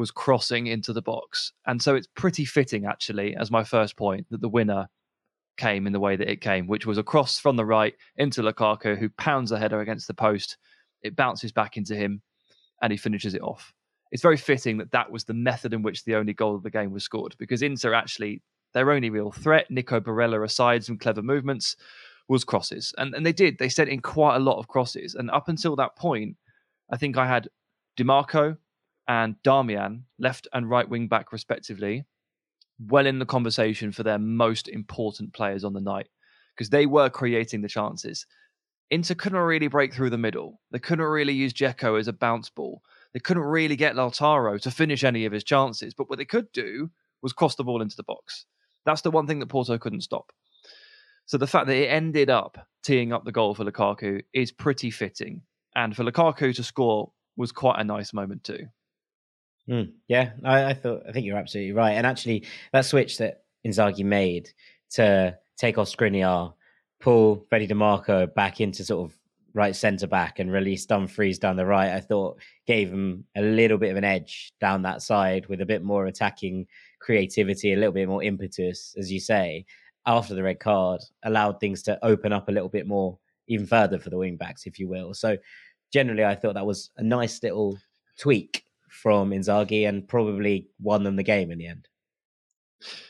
was 0.00 0.10
crossing 0.10 0.66
into 0.66 0.94
the 0.94 1.02
box. 1.02 1.52
And 1.66 1.80
so 1.80 1.94
it's 1.94 2.08
pretty 2.16 2.46
fitting, 2.46 2.86
actually, 2.86 3.36
as 3.36 3.50
my 3.50 3.62
first 3.62 3.98
point, 3.98 4.26
that 4.30 4.40
the 4.40 4.48
winner 4.48 4.88
came 5.58 5.86
in 5.86 5.92
the 5.92 6.00
way 6.00 6.16
that 6.16 6.30
it 6.30 6.40
came, 6.40 6.66
which 6.66 6.86
was 6.86 6.96
a 6.96 7.02
cross 7.02 7.38
from 7.38 7.54
the 7.54 7.66
right 7.66 7.94
into 8.16 8.40
Lukaku, 8.40 8.98
who 8.98 9.10
pounds 9.10 9.50
the 9.50 9.58
header 9.58 9.80
against 9.80 10.08
the 10.08 10.14
post. 10.14 10.56
It 11.02 11.16
bounces 11.16 11.52
back 11.52 11.76
into 11.76 11.94
him 11.94 12.22
and 12.80 12.90
he 12.90 12.96
finishes 12.96 13.34
it 13.34 13.42
off. 13.42 13.74
It's 14.10 14.22
very 14.22 14.38
fitting 14.38 14.78
that 14.78 14.90
that 14.92 15.12
was 15.12 15.24
the 15.24 15.34
method 15.34 15.74
in 15.74 15.82
which 15.82 16.04
the 16.04 16.16
only 16.16 16.32
goal 16.32 16.56
of 16.56 16.62
the 16.62 16.70
game 16.70 16.92
was 16.92 17.04
scored 17.04 17.36
because 17.38 17.60
Inter 17.60 17.92
actually, 17.92 18.42
their 18.72 18.90
only 18.90 19.10
real 19.10 19.30
threat, 19.30 19.70
Nico 19.70 20.00
Barella 20.00 20.42
aside 20.42 20.82
some 20.82 20.96
clever 20.96 21.22
movements, 21.22 21.76
was 22.26 22.42
crosses. 22.42 22.94
And, 22.96 23.14
and 23.14 23.26
they 23.26 23.34
did. 23.34 23.58
They 23.58 23.68
sent 23.68 23.90
in 23.90 24.00
quite 24.00 24.36
a 24.36 24.40
lot 24.40 24.58
of 24.58 24.66
crosses. 24.66 25.14
And 25.14 25.30
up 25.30 25.48
until 25.48 25.76
that 25.76 25.94
point, 25.94 26.36
I 26.90 26.96
think 26.96 27.18
I 27.18 27.26
had 27.26 27.48
Dimarco 27.98 28.56
and 29.10 29.34
Darmian, 29.42 30.04
left 30.20 30.46
and 30.52 30.70
right 30.70 30.88
wing 30.88 31.08
back 31.08 31.32
respectively, 31.32 32.04
well 32.78 33.06
in 33.06 33.18
the 33.18 33.26
conversation 33.26 33.90
for 33.90 34.04
their 34.04 34.20
most 34.20 34.68
important 34.68 35.32
players 35.32 35.64
on 35.64 35.72
the 35.72 35.80
night 35.80 36.06
because 36.54 36.70
they 36.70 36.86
were 36.86 37.10
creating 37.10 37.60
the 37.60 37.68
chances. 37.68 38.24
Inter 38.88 39.16
couldn't 39.16 39.40
really 39.40 39.66
break 39.66 39.92
through 39.92 40.10
the 40.10 40.16
middle. 40.16 40.60
They 40.70 40.78
couldn't 40.78 41.04
really 41.04 41.32
use 41.32 41.52
Dzeko 41.52 41.98
as 41.98 42.06
a 42.06 42.12
bounce 42.12 42.50
ball. 42.50 42.82
They 43.12 43.18
couldn't 43.18 43.42
really 43.42 43.74
get 43.74 43.96
Lautaro 43.96 44.60
to 44.60 44.70
finish 44.70 45.02
any 45.02 45.24
of 45.24 45.32
his 45.32 45.42
chances. 45.42 45.92
But 45.92 46.08
what 46.08 46.20
they 46.20 46.24
could 46.24 46.52
do 46.52 46.90
was 47.20 47.32
cross 47.32 47.56
the 47.56 47.64
ball 47.64 47.82
into 47.82 47.96
the 47.96 48.04
box. 48.04 48.46
That's 48.86 49.02
the 49.02 49.10
one 49.10 49.26
thing 49.26 49.40
that 49.40 49.48
Porto 49.48 49.76
couldn't 49.76 50.02
stop. 50.02 50.30
So 51.26 51.36
the 51.36 51.48
fact 51.48 51.66
that 51.66 51.76
it 51.76 51.88
ended 51.88 52.30
up 52.30 52.64
teeing 52.84 53.12
up 53.12 53.24
the 53.24 53.32
goal 53.32 53.56
for 53.56 53.64
Lukaku 53.64 54.22
is 54.32 54.52
pretty 54.52 54.92
fitting. 54.92 55.42
And 55.74 55.96
for 55.96 56.04
Lukaku 56.04 56.54
to 56.54 56.62
score 56.62 57.10
was 57.36 57.50
quite 57.50 57.80
a 57.80 57.84
nice 57.84 58.12
moment 58.12 58.44
too. 58.44 58.68
Mm, 59.70 59.92
yeah, 60.08 60.32
I, 60.44 60.64
I, 60.64 60.74
thought 60.74 61.04
I 61.08 61.12
think 61.12 61.26
you're 61.26 61.38
absolutely 61.38 61.72
right. 61.72 61.92
And 61.92 62.06
actually, 62.06 62.44
that 62.72 62.84
switch 62.84 63.18
that 63.18 63.44
Inzaghi 63.64 64.04
made 64.04 64.50
to 64.92 65.38
take 65.56 65.78
off 65.78 65.88
Skriniar, 65.88 66.52
pull 66.98 67.46
Freddie 67.48 67.68
DeMarco 67.68 68.34
back 68.34 68.60
into 68.60 68.84
sort 68.84 69.08
of 69.08 69.16
right 69.54 69.74
centre 69.74 70.06
back 70.06 70.38
and 70.38 70.52
release 70.52 70.86
Dumfries 70.86 71.38
down 71.38 71.56
the 71.56 71.66
right, 71.66 71.92
I 71.92 72.00
thought 72.00 72.40
gave 72.66 72.90
him 72.90 73.24
a 73.36 73.42
little 73.42 73.78
bit 73.78 73.90
of 73.90 73.96
an 73.96 74.04
edge 74.04 74.52
down 74.60 74.82
that 74.82 75.02
side 75.02 75.46
with 75.46 75.60
a 75.60 75.66
bit 75.66 75.82
more 75.82 76.06
attacking 76.06 76.66
creativity, 77.00 77.72
a 77.72 77.76
little 77.76 77.92
bit 77.92 78.08
more 78.08 78.22
impetus, 78.22 78.94
as 78.98 79.10
you 79.10 79.20
say, 79.20 79.64
after 80.06 80.34
the 80.34 80.42
red 80.42 80.60
card, 80.60 81.00
allowed 81.24 81.60
things 81.60 81.82
to 81.84 81.98
open 82.04 82.32
up 82.32 82.48
a 82.48 82.52
little 82.52 82.68
bit 82.68 82.86
more, 82.86 83.18
even 83.48 83.66
further 83.66 83.98
for 83.98 84.10
the 84.10 84.18
wing 84.18 84.36
backs, 84.36 84.66
if 84.66 84.78
you 84.78 84.88
will. 84.88 85.14
So 85.14 85.36
generally, 85.92 86.24
I 86.24 86.34
thought 86.34 86.54
that 86.54 86.66
was 86.66 86.90
a 86.96 87.02
nice 87.02 87.42
little 87.42 87.78
tweak 88.18 88.64
from 88.90 89.30
Inzaghi 89.30 89.88
and 89.88 90.06
probably 90.06 90.68
won 90.80 91.02
them 91.04 91.16
the 91.16 91.22
game 91.22 91.50
in 91.50 91.58
the 91.58 91.66
end. 91.66 91.88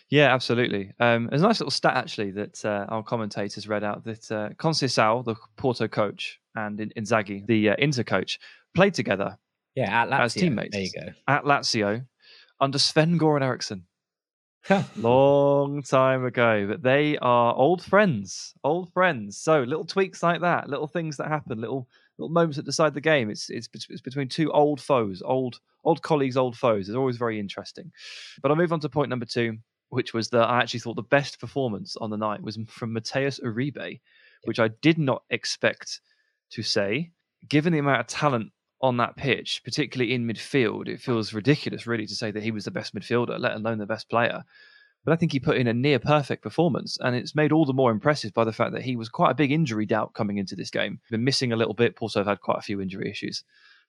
Yeah, 0.09 0.35
absolutely. 0.35 0.93
Um, 0.99 1.29
there's 1.29 1.43
a 1.43 1.47
nice 1.47 1.61
little 1.61 1.71
stat 1.71 1.97
actually 1.97 2.33
that 2.33 2.65
uh, 2.65 2.87
our 2.89 3.03
commentators 3.03 3.69
read 3.69 3.85
out 3.85 4.05
that 4.05 4.31
uh, 4.31 4.49
Conceição, 4.51 5.25
the 5.25 5.37
Porto 5.57 5.87
coach, 5.87 6.41
and 6.57 6.79
Inzaghi, 6.97 7.47
the 7.47 7.71
uh, 7.71 7.77
Inter 7.79 8.03
coach, 8.03 8.41
played 8.75 8.95
together. 8.95 9.39
Yeah, 9.77 10.03
at 10.03 10.09
Lazio. 10.09 10.25
as 10.25 10.35
teammates. 10.35 10.73
There 10.73 10.83
you 10.83 10.91
go. 10.93 11.13
At 11.29 11.45
Lazio, 11.45 12.05
under 12.61 12.79
Sven 12.79 13.19
Goran 13.19 13.43
Eriksson. 13.43 13.87
Long 14.97 15.83
time 15.83 16.25
ago, 16.25 16.67
but 16.69 16.83
they 16.83 17.17
are 17.19 17.55
old 17.55 17.83
friends. 17.83 18.53
Old 18.65 18.93
friends. 18.93 19.39
So 19.39 19.63
little 19.63 19.87
tweaks 19.87 20.23
like 20.23 20.41
that, 20.43 20.69
little 20.69 20.89
things 20.89 21.17
that 21.17 21.29
happen, 21.29 21.61
little 21.61 21.89
little 22.21 22.33
moments 22.33 22.57
that 22.57 22.67
decide 22.67 22.95
the 22.95 23.01
game. 23.01 23.31
It's 23.31 23.51
it's, 23.51 23.69
it's 23.89 24.03
between 24.03 24.29
two 24.29 24.53
old 24.53 24.81
foes, 24.81 25.23
old 25.25 25.61
old 25.85 26.03
colleagues, 26.03 26.37
old 26.37 26.57
foes. 26.57 26.89
It's 26.89 26.97
always 26.97 27.17
very 27.17 27.41
interesting. 27.41 27.91
But 28.43 28.51
I'll 28.51 28.57
move 28.57 28.73
on 28.73 28.81
to 28.81 28.89
point 28.89 29.09
number 29.09 29.27
two, 29.27 29.59
which 29.89 30.13
was 30.13 30.29
that 30.31 30.49
I 30.49 30.61
actually 30.61 30.81
thought 30.81 30.97
the 30.97 31.03
best 31.03 31.41
performance 31.41 31.97
on 31.97 32.11
the 32.11 32.17
night 32.17 32.43
was 32.43 32.59
from 32.69 32.93
Mateus 32.93 33.41
Uribe, 33.41 34.01
which 34.45 34.61
I 34.61 34.69
did 34.69 34.99
not 34.99 35.23
expect 35.31 36.01
to 36.51 36.63
say. 36.63 37.13
Given 37.49 37.73
the 37.73 37.79
amount 37.79 38.01
of 38.01 38.07
talent 38.07 38.53
on 38.83 38.99
that 38.99 39.17
pitch, 39.17 39.63
particularly 39.65 40.13
in 40.13 40.27
midfield, 40.27 40.89
it 40.89 41.01
feels 41.01 41.33
ridiculous, 41.33 41.87
really, 41.87 42.07
to 42.07 42.15
say 42.15 42.31
that 42.31 42.43
he 42.43 42.51
was 42.51 42.65
the 42.65 42.71
best 42.71 42.95
midfielder, 42.95 43.39
let 43.39 43.55
alone 43.55 43.79
the 43.79 43.87
best 43.87 44.11
player. 44.11 44.45
But 45.05 45.13
I 45.13 45.17
think 45.17 45.33
he 45.33 45.41
put 45.41 45.57
in 45.57 45.67
a 45.67 45.73
near 45.73 45.99
perfect 45.99 46.43
performance, 46.43 46.99
and 47.01 47.17
it's 47.17 47.35
made 47.35 47.53
all 47.53 47.65
the 47.65 47.73
more 47.73 47.91
impressive 47.91 48.35
by 48.35 48.45
the 48.45 48.53
fact 48.53 48.73
that 48.73 48.83
he 48.83 48.97
was 48.97 49.09
quite 49.09 49.31
a 49.31 49.35
big 49.35 49.51
injury 49.51 49.87
doubt 49.87 50.13
coming 50.13 50.37
into 50.37 50.55
this 50.55 50.71
game. 50.71 51.01
Been 51.11 51.25
missing 51.25 51.53
a 51.53 51.57
little 51.57 51.75
bit. 51.75 51.97
Also, 52.01 52.21
have 52.21 52.27
had 52.27 52.41
quite 52.41 52.59
a 52.59 52.63
few 52.63 52.81
injury 52.81 53.11
issues, 53.11 53.43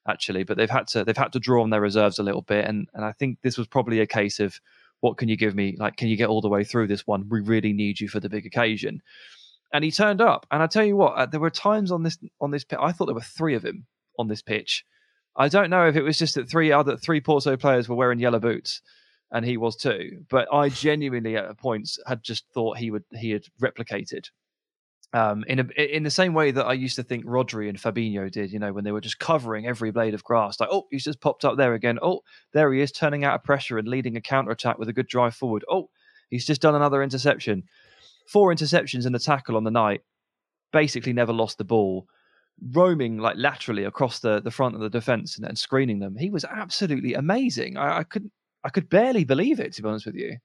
actually, 0.08 0.42
but 0.42 0.56
they've 0.56 0.70
had 0.70 0.86
to 0.88 1.04
they've 1.04 1.16
had 1.16 1.32
to 1.34 1.38
draw 1.38 1.62
on 1.62 1.70
their 1.70 1.82
reserves 1.82 2.18
a 2.18 2.22
little 2.22 2.42
bit, 2.42 2.64
and 2.64 2.88
and 2.94 3.04
I 3.04 3.12
think 3.12 3.38
this 3.42 3.58
was 3.58 3.66
probably 3.66 4.00
a 4.00 4.06
case 4.06 4.40
of 4.40 4.58
what 5.00 5.18
can 5.18 5.28
you 5.28 5.36
give 5.36 5.54
me? 5.54 5.76
Like, 5.78 5.96
can 5.96 6.08
you 6.08 6.16
get 6.16 6.28
all 6.28 6.40
the 6.40 6.48
way 6.48 6.64
through 6.64 6.86
this 6.86 7.06
one? 7.06 7.28
We 7.28 7.40
really 7.40 7.72
need 7.72 8.00
you 8.00 8.08
for 8.08 8.20
the 8.20 8.28
big 8.28 8.46
occasion. 8.46 9.02
And 9.72 9.84
he 9.84 9.90
turned 9.90 10.20
up, 10.20 10.46
and 10.50 10.62
I 10.62 10.66
tell 10.66 10.84
you 10.84 10.96
what, 10.96 11.14
uh, 11.14 11.26
there 11.26 11.40
were 11.40 11.50
times 11.50 11.92
on 11.92 12.04
this 12.04 12.16
on 12.40 12.52
this 12.52 12.64
pitch. 12.64 12.78
I 12.80 12.92
thought 12.92 13.06
there 13.06 13.14
were 13.14 13.20
three 13.20 13.54
of 13.54 13.64
him 13.64 13.86
on 14.18 14.28
this 14.28 14.40
pitch. 14.40 14.86
I 15.36 15.48
don't 15.48 15.70
know 15.70 15.86
if 15.88 15.96
it 15.96 16.02
was 16.02 16.18
just 16.18 16.36
that 16.36 16.48
three 16.48 16.72
other 16.72 16.96
three 16.96 17.20
Porto 17.20 17.56
players 17.56 17.88
were 17.88 17.96
wearing 17.96 18.18
yellow 18.18 18.38
boots 18.38 18.80
and 19.32 19.44
he 19.44 19.56
was 19.56 19.76
too. 19.76 20.24
But 20.28 20.52
I 20.52 20.68
genuinely, 20.68 21.36
at 21.36 21.58
points, 21.58 21.98
had 22.06 22.22
just 22.22 22.44
thought 22.52 22.78
he 22.78 22.90
would 22.90 23.04
he 23.12 23.30
had 23.30 23.44
replicated. 23.60 24.28
Um, 25.14 25.44
in 25.46 25.60
a, 25.60 25.96
in 25.96 26.04
the 26.04 26.10
same 26.10 26.32
way 26.32 26.52
that 26.52 26.64
I 26.64 26.72
used 26.72 26.96
to 26.96 27.02
think 27.02 27.26
Rodri 27.26 27.68
and 27.68 27.76
Fabinho 27.76 28.30
did, 28.30 28.50
you 28.50 28.58
know, 28.58 28.72
when 28.72 28.84
they 28.84 28.92
were 28.92 29.00
just 29.00 29.18
covering 29.18 29.66
every 29.66 29.90
blade 29.90 30.14
of 30.14 30.24
grass, 30.24 30.58
like, 30.58 30.70
oh, 30.72 30.86
he's 30.90 31.04
just 31.04 31.20
popped 31.20 31.44
up 31.44 31.58
there 31.58 31.74
again. 31.74 31.98
Oh, 32.00 32.20
there 32.52 32.72
he 32.72 32.80
is, 32.80 32.92
turning 32.92 33.22
out 33.22 33.34
of 33.34 33.44
pressure 33.44 33.76
and 33.76 33.88
leading 33.88 34.16
a 34.16 34.22
counter 34.22 34.52
attack 34.52 34.78
with 34.78 34.88
a 34.88 34.92
good 34.92 35.08
drive 35.08 35.34
forward. 35.34 35.64
Oh, 35.70 35.90
he's 36.30 36.46
just 36.46 36.62
done 36.62 36.74
another 36.74 37.02
interception. 37.02 37.64
Four 38.26 38.54
interceptions 38.54 39.04
in 39.04 39.12
the 39.12 39.18
tackle 39.18 39.56
on 39.56 39.64
the 39.64 39.70
night. 39.70 40.00
Basically, 40.72 41.12
never 41.12 41.32
lost 41.32 41.58
the 41.58 41.64
ball 41.64 42.06
roaming 42.70 43.18
like 43.18 43.36
laterally 43.36 43.84
across 43.84 44.20
the, 44.20 44.40
the 44.40 44.50
front 44.50 44.74
of 44.74 44.80
the 44.80 44.90
defense 44.90 45.36
and, 45.36 45.46
and 45.46 45.58
screening 45.58 45.98
them. 45.98 46.16
He 46.16 46.30
was 46.30 46.44
absolutely 46.44 47.14
amazing. 47.14 47.76
I, 47.76 47.98
I 47.98 48.04
couldn't 48.04 48.32
I 48.64 48.70
could 48.70 48.88
barely 48.88 49.24
believe 49.24 49.60
it, 49.60 49.72
to 49.74 49.82
be 49.82 49.88
honest 49.88 50.06
with 50.06 50.14
you. 50.14 50.36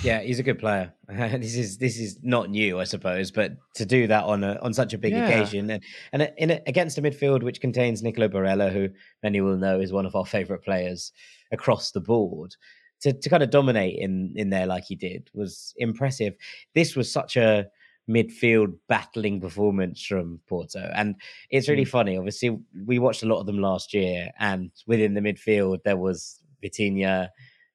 Yeah, 0.00 0.20
he's 0.20 0.38
a 0.38 0.42
good 0.42 0.58
player. 0.58 0.92
this 1.08 1.54
is 1.54 1.76
this 1.76 1.98
is 1.98 2.18
not 2.22 2.50
new, 2.50 2.80
I 2.80 2.84
suppose, 2.84 3.30
but 3.30 3.52
to 3.74 3.84
do 3.84 4.06
that 4.06 4.24
on 4.24 4.42
a 4.42 4.58
on 4.62 4.72
such 4.72 4.94
a 4.94 4.98
big 4.98 5.12
yeah. 5.12 5.28
occasion 5.28 5.70
and 5.70 5.82
and 6.12 6.32
in 6.38 6.50
a, 6.50 6.60
against 6.66 6.98
a 6.98 7.02
midfield 7.02 7.42
which 7.42 7.60
contains 7.60 8.02
Nicolo 8.02 8.28
Barella, 8.28 8.72
who 8.72 8.88
many 9.22 9.40
will 9.40 9.56
know 9.56 9.80
is 9.80 9.92
one 9.92 10.06
of 10.06 10.16
our 10.16 10.24
favourite 10.24 10.62
players 10.62 11.12
across 11.52 11.90
the 11.90 12.00
board, 12.00 12.56
to 13.02 13.12
to 13.12 13.28
kind 13.28 13.42
of 13.42 13.50
dominate 13.50 13.98
in 13.98 14.32
in 14.34 14.48
there 14.50 14.66
like 14.66 14.84
he 14.84 14.96
did 14.96 15.28
was 15.34 15.74
impressive. 15.76 16.34
This 16.74 16.96
was 16.96 17.12
such 17.12 17.36
a 17.36 17.66
midfield 18.10 18.74
battling 18.88 19.40
performance 19.40 20.02
from 20.02 20.40
Porto, 20.48 20.90
and 20.94 21.16
it's 21.50 21.68
really 21.68 21.84
mm. 21.84 21.88
funny. 21.88 22.16
Obviously, 22.16 22.58
we 22.86 22.98
watched 22.98 23.22
a 23.22 23.26
lot 23.26 23.40
of 23.40 23.46
them 23.46 23.58
last 23.58 23.92
year, 23.92 24.30
and 24.38 24.70
within 24.86 25.12
the 25.12 25.20
midfield 25.20 25.82
there 25.84 25.98
was 25.98 26.41
Vitinha, 26.62 27.28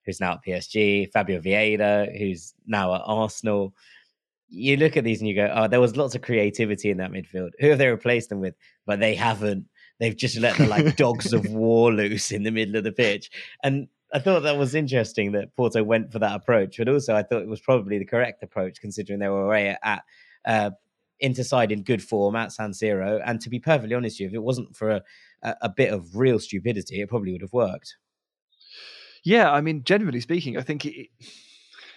who's 0.05 0.19
now 0.19 0.33
at 0.33 0.43
PSG, 0.45 1.11
Fabio 1.11 1.39
Vieira, 1.39 2.17
who's 2.17 2.53
now 2.65 2.95
at 2.95 3.01
Arsenal. 3.05 3.73
You 4.49 4.77
look 4.77 4.95
at 4.95 5.03
these 5.03 5.19
and 5.19 5.27
you 5.27 5.35
go, 5.35 5.51
oh, 5.53 5.67
there 5.67 5.81
was 5.81 5.97
lots 5.97 6.15
of 6.15 6.21
creativity 6.21 6.89
in 6.89 6.97
that 6.97 7.11
midfield. 7.11 7.51
Who 7.59 7.69
have 7.69 7.77
they 7.77 7.89
replaced 7.89 8.29
them 8.29 8.39
with? 8.39 8.55
But 8.85 8.99
they 8.99 9.13
haven't. 9.15 9.65
They've 9.99 10.15
just 10.15 10.39
let 10.39 10.57
the 10.57 10.67
like 10.67 10.95
dogs 10.95 11.33
of 11.33 11.45
war 11.49 11.91
loose 11.91 12.31
in 12.31 12.43
the 12.43 12.51
middle 12.51 12.77
of 12.77 12.85
the 12.85 12.91
pitch. 12.91 13.29
And 13.63 13.87
I 14.13 14.19
thought 14.19 14.43
that 14.43 14.57
was 14.57 14.73
interesting 14.73 15.33
that 15.33 15.53
Porto 15.55 15.83
went 15.83 16.13
for 16.13 16.19
that 16.19 16.35
approach, 16.35 16.77
but 16.77 16.87
also 16.87 17.13
I 17.13 17.23
thought 17.23 17.41
it 17.41 17.49
was 17.49 17.59
probably 17.59 17.97
the 17.97 18.05
correct 18.05 18.41
approach 18.41 18.79
considering 18.79 19.19
they 19.19 19.27
were 19.27 19.45
away 19.45 19.75
at 19.83 20.03
uh, 20.45 20.71
Interside 21.21 21.71
in 21.71 21.83
good 21.83 22.01
form 22.01 22.35
at 22.35 22.53
San 22.53 22.71
Siro. 22.71 23.21
And 23.25 23.41
to 23.41 23.49
be 23.49 23.59
perfectly 23.59 23.95
honest 23.95 24.15
with 24.15 24.19
you, 24.21 24.27
if 24.27 24.33
it 24.33 24.43
wasn't 24.43 24.75
for 24.75 24.91
a, 24.91 25.03
a 25.61 25.69
bit 25.69 25.91
of 25.91 26.15
real 26.15 26.39
stupidity, 26.39 27.01
it 27.01 27.09
probably 27.09 27.33
would 27.33 27.41
have 27.41 27.53
worked. 27.53 27.97
Yeah, 29.23 29.51
I 29.51 29.61
mean, 29.61 29.83
generally 29.83 30.21
speaking, 30.21 30.57
I 30.57 30.61
think 30.61 30.85
it, 30.85 31.07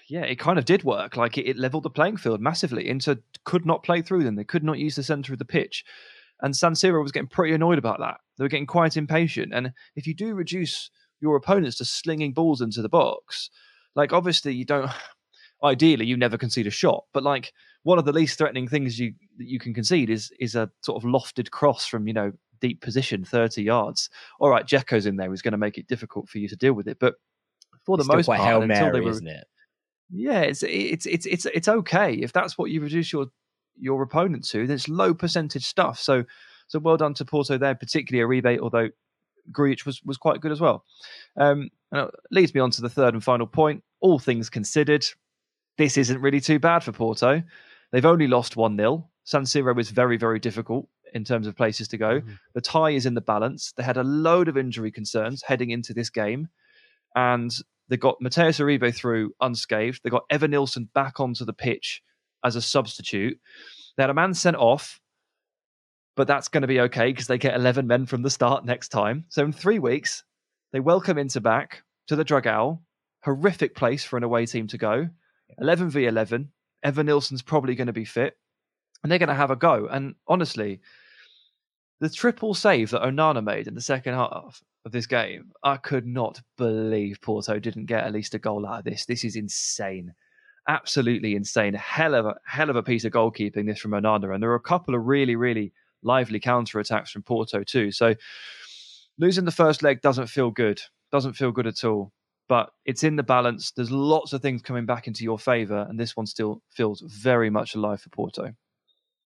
yeah, 0.08 0.22
it 0.22 0.38
kind 0.38 0.58
of 0.58 0.64
did 0.64 0.82
work. 0.84 1.16
Like 1.16 1.38
it, 1.38 1.46
it 1.46 1.56
leveled 1.56 1.84
the 1.84 1.90
playing 1.90 2.16
field 2.16 2.40
massively. 2.40 2.88
Inter 2.88 3.16
could 3.44 3.64
not 3.64 3.84
play 3.84 4.02
through 4.02 4.24
them. 4.24 4.34
They 4.34 4.44
could 4.44 4.64
not 4.64 4.78
use 4.78 4.96
the 4.96 5.02
center 5.02 5.32
of 5.32 5.38
the 5.38 5.44
pitch. 5.44 5.84
And 6.42 6.56
San 6.56 6.72
Siro 6.72 7.02
was 7.02 7.12
getting 7.12 7.28
pretty 7.28 7.54
annoyed 7.54 7.78
about 7.78 8.00
that. 8.00 8.16
They 8.36 8.44
were 8.44 8.48
getting 8.48 8.66
quite 8.66 8.96
impatient. 8.96 9.52
And 9.54 9.72
if 9.94 10.06
you 10.06 10.14
do 10.14 10.34
reduce 10.34 10.90
your 11.20 11.36
opponents 11.36 11.76
to 11.76 11.84
slinging 11.84 12.32
balls 12.32 12.60
into 12.60 12.82
the 12.82 12.88
box, 12.88 13.50
like 13.94 14.12
obviously 14.12 14.54
you 14.54 14.64
don't. 14.64 14.90
Ideally, 15.62 16.06
you 16.06 16.16
never 16.16 16.38
concede 16.38 16.66
a 16.66 16.70
shot, 16.70 17.04
but 17.12 17.22
like 17.22 17.52
one 17.82 17.98
of 17.98 18.06
the 18.06 18.14
least 18.14 18.38
threatening 18.38 18.66
things 18.66 18.98
you 18.98 19.12
you 19.36 19.58
can 19.58 19.74
concede 19.74 20.08
is 20.08 20.32
is 20.40 20.54
a 20.54 20.70
sort 20.80 20.96
of 20.96 21.06
lofted 21.06 21.50
cross 21.50 21.84
from 21.84 22.06
you 22.08 22.14
know 22.14 22.32
deep 22.60 22.80
position, 22.80 23.24
30 23.24 23.62
yards. 23.62 24.10
All 24.38 24.50
right, 24.50 24.66
Dzeko's 24.66 25.06
in 25.06 25.16
there. 25.16 25.30
He's 25.30 25.42
going 25.42 25.52
to 25.52 25.58
make 25.58 25.78
it 25.78 25.86
difficult 25.86 26.28
for 26.28 26.38
you 26.38 26.48
to 26.48 26.56
deal 26.56 26.72
with 26.72 26.88
it. 26.88 26.98
But 26.98 27.14
for 27.84 27.96
the 27.96 28.04
most 28.04 28.26
part, 28.26 28.40
Hail 28.40 28.62
until 28.62 28.92
they 28.92 29.00
were, 29.00 29.10
isn't 29.10 29.26
it? 29.26 29.46
Yeah, 30.12 30.40
it's 30.40 30.62
it's 30.62 31.06
it's 31.06 31.26
it's 31.26 31.46
it's 31.46 31.68
okay 31.68 32.14
if 32.14 32.32
that's 32.32 32.58
what 32.58 32.70
you 32.70 32.80
reduce 32.80 33.12
your 33.12 33.26
your 33.78 34.02
opponent 34.02 34.46
to. 34.48 34.66
There's 34.66 34.88
low 34.88 35.14
percentage 35.14 35.64
stuff. 35.64 35.98
So 36.00 36.24
so 36.66 36.78
well 36.78 36.96
done 36.96 37.14
to 37.14 37.24
Porto 37.24 37.58
there, 37.58 37.74
particularly 37.74 38.40
Uribe, 38.42 38.58
although 38.58 38.88
Grujic 39.52 39.86
was 39.86 40.02
was 40.04 40.16
quite 40.16 40.40
good 40.40 40.52
as 40.52 40.60
well. 40.60 40.84
Um, 41.36 41.70
and 41.92 42.08
it 42.08 42.14
leads 42.30 42.54
me 42.54 42.60
on 42.60 42.70
to 42.72 42.82
the 42.82 42.88
third 42.88 43.14
and 43.14 43.22
final 43.22 43.46
point. 43.46 43.82
All 44.00 44.18
things 44.18 44.50
considered, 44.50 45.04
this 45.78 45.96
isn't 45.96 46.20
really 46.20 46.40
too 46.40 46.58
bad 46.58 46.84
for 46.84 46.92
Porto. 46.92 47.42
They've 47.92 48.06
only 48.06 48.28
lost 48.28 48.56
1 48.56 48.76
0. 48.76 49.08
San 49.24 49.42
Siro 49.42 49.78
is 49.78 49.90
very, 49.90 50.16
very 50.16 50.38
difficult 50.38 50.88
in 51.14 51.24
terms 51.24 51.46
of 51.46 51.56
places 51.56 51.88
to 51.88 51.98
go. 51.98 52.20
Mm-hmm. 52.20 52.32
The 52.54 52.60
tie 52.60 52.90
is 52.90 53.06
in 53.06 53.14
the 53.14 53.20
balance. 53.20 53.72
They 53.76 53.82
had 53.82 53.96
a 53.96 54.04
load 54.04 54.48
of 54.48 54.56
injury 54.56 54.90
concerns 54.90 55.42
heading 55.42 55.70
into 55.70 55.94
this 55.94 56.10
game, 56.10 56.48
and 57.14 57.50
they 57.88 57.96
got 57.96 58.20
Mateus 58.20 58.58
Uribe 58.58 58.94
through 58.94 59.32
unscathed. 59.40 60.00
They 60.02 60.10
got 60.10 60.28
Evanilson 60.30 60.88
back 60.94 61.20
onto 61.20 61.44
the 61.44 61.52
pitch 61.52 62.02
as 62.44 62.56
a 62.56 62.62
substitute. 62.62 63.38
They 63.96 64.02
had 64.02 64.10
a 64.10 64.14
man 64.14 64.34
sent 64.34 64.56
off, 64.56 65.00
but 66.16 66.26
that's 66.26 66.48
going 66.48 66.62
to 66.62 66.68
be 66.68 66.80
okay 66.80 67.10
because 67.10 67.26
they 67.26 67.38
get 67.38 67.54
11 67.54 67.86
men 67.86 68.06
from 68.06 68.22
the 68.22 68.30
start 68.30 68.64
next 68.64 68.88
time. 68.88 69.24
So 69.28 69.44
in 69.44 69.52
three 69.52 69.78
weeks, 69.78 70.24
they 70.72 70.80
welcome 70.80 71.18
Inter 71.18 71.40
back 71.40 71.82
to 72.06 72.16
the 72.16 72.24
Dragao. 72.24 72.78
Horrific 73.24 73.74
place 73.74 74.04
for 74.04 74.16
an 74.16 74.22
away 74.22 74.46
team 74.46 74.66
to 74.68 74.78
go. 74.78 75.08
11 75.58 75.90
v 75.90 76.06
11. 76.06 76.50
Evanilson's 76.86 77.42
probably 77.42 77.74
going 77.74 77.88
to 77.88 77.92
be 77.92 78.04
fit 78.04 78.36
and 79.02 79.10
they're 79.10 79.18
going 79.18 79.28
to 79.28 79.34
have 79.34 79.50
a 79.50 79.56
go. 79.56 79.86
And 79.90 80.14
honestly, 80.26 80.80
the 82.00 82.10
triple 82.10 82.54
save 82.54 82.90
that 82.90 83.02
Onana 83.02 83.44
made 83.44 83.68
in 83.68 83.74
the 83.74 83.80
second 83.80 84.14
half 84.14 84.62
of 84.84 84.92
this 84.92 85.06
game, 85.06 85.52
I 85.62 85.76
could 85.76 86.06
not 86.06 86.40
believe 86.56 87.20
Porto 87.20 87.58
didn't 87.58 87.86
get 87.86 88.04
at 88.04 88.12
least 88.12 88.34
a 88.34 88.38
goal 88.38 88.66
out 88.66 88.78
of 88.78 88.84
this. 88.84 89.04
This 89.04 89.24
is 89.24 89.36
insane. 89.36 90.14
absolutely 90.68 91.34
insane. 91.34 91.74
Hell 91.74 92.14
of 92.14 92.26
a 92.26 92.34
hell 92.46 92.70
of 92.70 92.76
a 92.76 92.82
piece 92.82 93.04
of 93.04 93.12
goalkeeping 93.12 93.66
this 93.66 93.78
from 93.80 93.92
Onana, 93.92 94.32
and 94.32 94.42
there 94.42 94.50
are 94.50 94.56
a 94.56 94.60
couple 94.60 94.94
of 94.94 95.06
really 95.06 95.36
really 95.36 95.72
lively 96.02 96.40
counter 96.40 96.80
attacks 96.80 97.10
from 97.10 97.22
Porto 97.22 97.62
too. 97.62 97.90
So 97.92 98.14
losing 99.18 99.44
the 99.44 99.50
first 99.50 99.82
leg 99.82 100.00
doesn't 100.00 100.28
feel 100.28 100.50
good. 100.50 100.80
Doesn't 101.12 101.34
feel 101.34 101.52
good 101.52 101.66
at 101.66 101.84
all. 101.84 102.12
But 102.48 102.70
it's 102.84 103.04
in 103.04 103.16
the 103.16 103.22
balance. 103.22 103.70
There's 103.72 103.90
lots 103.90 104.32
of 104.32 104.42
things 104.42 104.62
coming 104.62 104.86
back 104.86 105.06
into 105.06 105.24
your 105.24 105.38
favour, 105.38 105.86
and 105.88 105.98
this 105.98 106.16
one 106.16 106.26
still 106.26 106.62
feels 106.70 107.00
very 107.00 107.50
much 107.50 107.74
alive 107.74 108.00
for 108.00 108.10
Porto. 108.10 108.54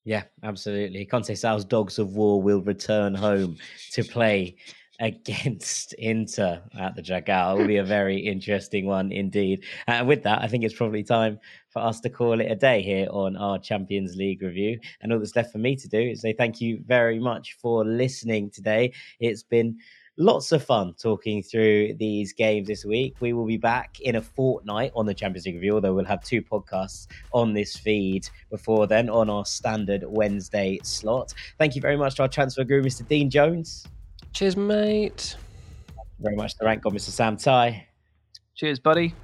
Yeah, 0.05 0.25
absolutely. 0.43 1.07
Conceição's 1.07 1.65
Dogs 1.65 1.99
of 1.99 2.15
War 2.15 2.41
will 2.43 2.61
return 2.61 3.15
home 3.15 3.57
to 3.93 4.05
play 4.05 4.57
against 5.01 5.93
Inter 5.95 6.63
at 6.79 6.95
the 6.95 7.03
Dragao. 7.03 7.55
It 7.55 7.59
will 7.59 7.67
be 7.67 7.79
a 7.79 7.85
very 7.85 8.19
interesting 8.19 8.87
one 8.87 9.11
indeed. 9.11 9.65
Uh, 9.89 9.93
and 9.93 10.09
with 10.09 10.23
that, 10.23 10.43
I 10.43 10.47
think 10.47 10.63
it's 10.63 10.75
probably 10.75 11.03
time 11.03 11.39
for 11.71 11.81
us 11.81 12.01
to 12.01 12.11
call 12.11 12.41
it 12.41 12.51
a 12.51 12.55
day 12.55 12.83
here 12.83 13.09
on 13.11 13.37
our 13.37 13.59
Champions 13.59 14.15
League 14.17 14.43
review. 14.43 14.79
And 15.01 15.13
all 15.13 15.19
that's 15.19 15.35
left 15.35 15.53
for 15.53 15.59
me 15.59 15.75
to 15.77 15.89
do 15.89 15.99
is 15.99 16.21
say 16.21 16.33
thank 16.33 16.61
you 16.61 16.83
very 16.87 17.19
much 17.19 17.57
for 17.61 17.85
listening 17.85 18.51
today. 18.51 18.93
It's 19.21 19.43
been 19.43 19.79
lots 20.17 20.53
of 20.53 20.65
fun 20.65 20.95
talking 20.95 21.43
through 21.43 21.95
these 21.95 22.33
games 22.33 22.69
this 22.69 22.85
week. 22.85 23.17
We 23.21 23.33
will 23.33 23.47
be 23.47 23.57
back 23.57 24.01
in 24.01 24.17
a 24.17 24.23
fortnight 24.23 24.93
on 24.95 25.07
the 25.07 25.15
Champions 25.15 25.47
League 25.47 25.57
review, 25.57 25.75
although 25.75 25.95
we'll 25.95 26.05
have 26.05 26.23
two 26.23 26.43
podcasts 26.43 27.07
on 27.33 27.53
this 27.53 27.77
feed 27.77 28.29
before 28.51 28.87
then 28.87 29.09
on 29.09 29.29
our 29.29 29.45
standard 29.45 30.05
Wednesday 30.07 30.79
slot. 30.83 31.35
Thank 31.59 31.75
you 31.75 31.81
very 31.81 31.97
much 31.97 32.17
to 32.17 32.23
our 32.23 32.29
transfer 32.29 32.65
guru, 32.65 32.83
Mr. 32.83 33.07
Dean 33.07 33.31
Jones. 33.31 33.87
Cheers, 34.33 34.57
mate. 34.57 35.37
very 36.19 36.37
much 36.37 36.57
to 36.59 36.65
rank 36.65 36.83
God, 36.83 36.95
Mr. 36.95 37.11
Sam 37.11 37.37
Tighe. 37.37 37.83
Cheers, 38.55 38.79
buddy. 38.79 39.15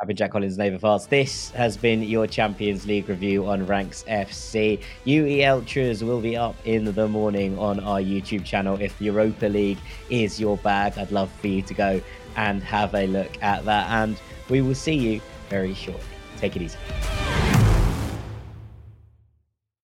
I've 0.00 0.08
been 0.08 0.16
Jack 0.16 0.32
Collins, 0.32 0.58
Nova 0.58 0.78
Fast. 0.78 1.08
This 1.08 1.50
has 1.50 1.76
been 1.76 2.02
your 2.02 2.26
Champions 2.26 2.84
League 2.84 3.08
review 3.08 3.46
on 3.46 3.64
Ranks 3.64 4.04
FC. 4.08 4.82
UE 5.04 5.44
Ultras 5.44 6.02
will 6.02 6.20
be 6.20 6.36
up 6.36 6.56
in 6.64 6.92
the 6.92 7.06
morning 7.06 7.56
on 7.58 7.78
our 7.78 8.00
YouTube 8.00 8.44
channel. 8.44 8.76
If 8.80 9.00
Europa 9.00 9.46
League 9.46 9.78
is 10.10 10.40
your 10.40 10.56
bag, 10.58 10.98
I'd 10.98 11.12
love 11.12 11.30
for 11.40 11.46
you 11.46 11.62
to 11.62 11.74
go 11.74 12.00
and 12.34 12.60
have 12.64 12.92
a 12.94 13.06
look 13.06 13.40
at 13.40 13.64
that. 13.66 13.88
And 13.90 14.20
we 14.50 14.62
will 14.62 14.74
see 14.74 14.94
you 14.94 15.20
very 15.48 15.74
shortly. 15.74 16.02
Take 16.38 16.56
it 16.56 16.62
easy. 16.62 16.78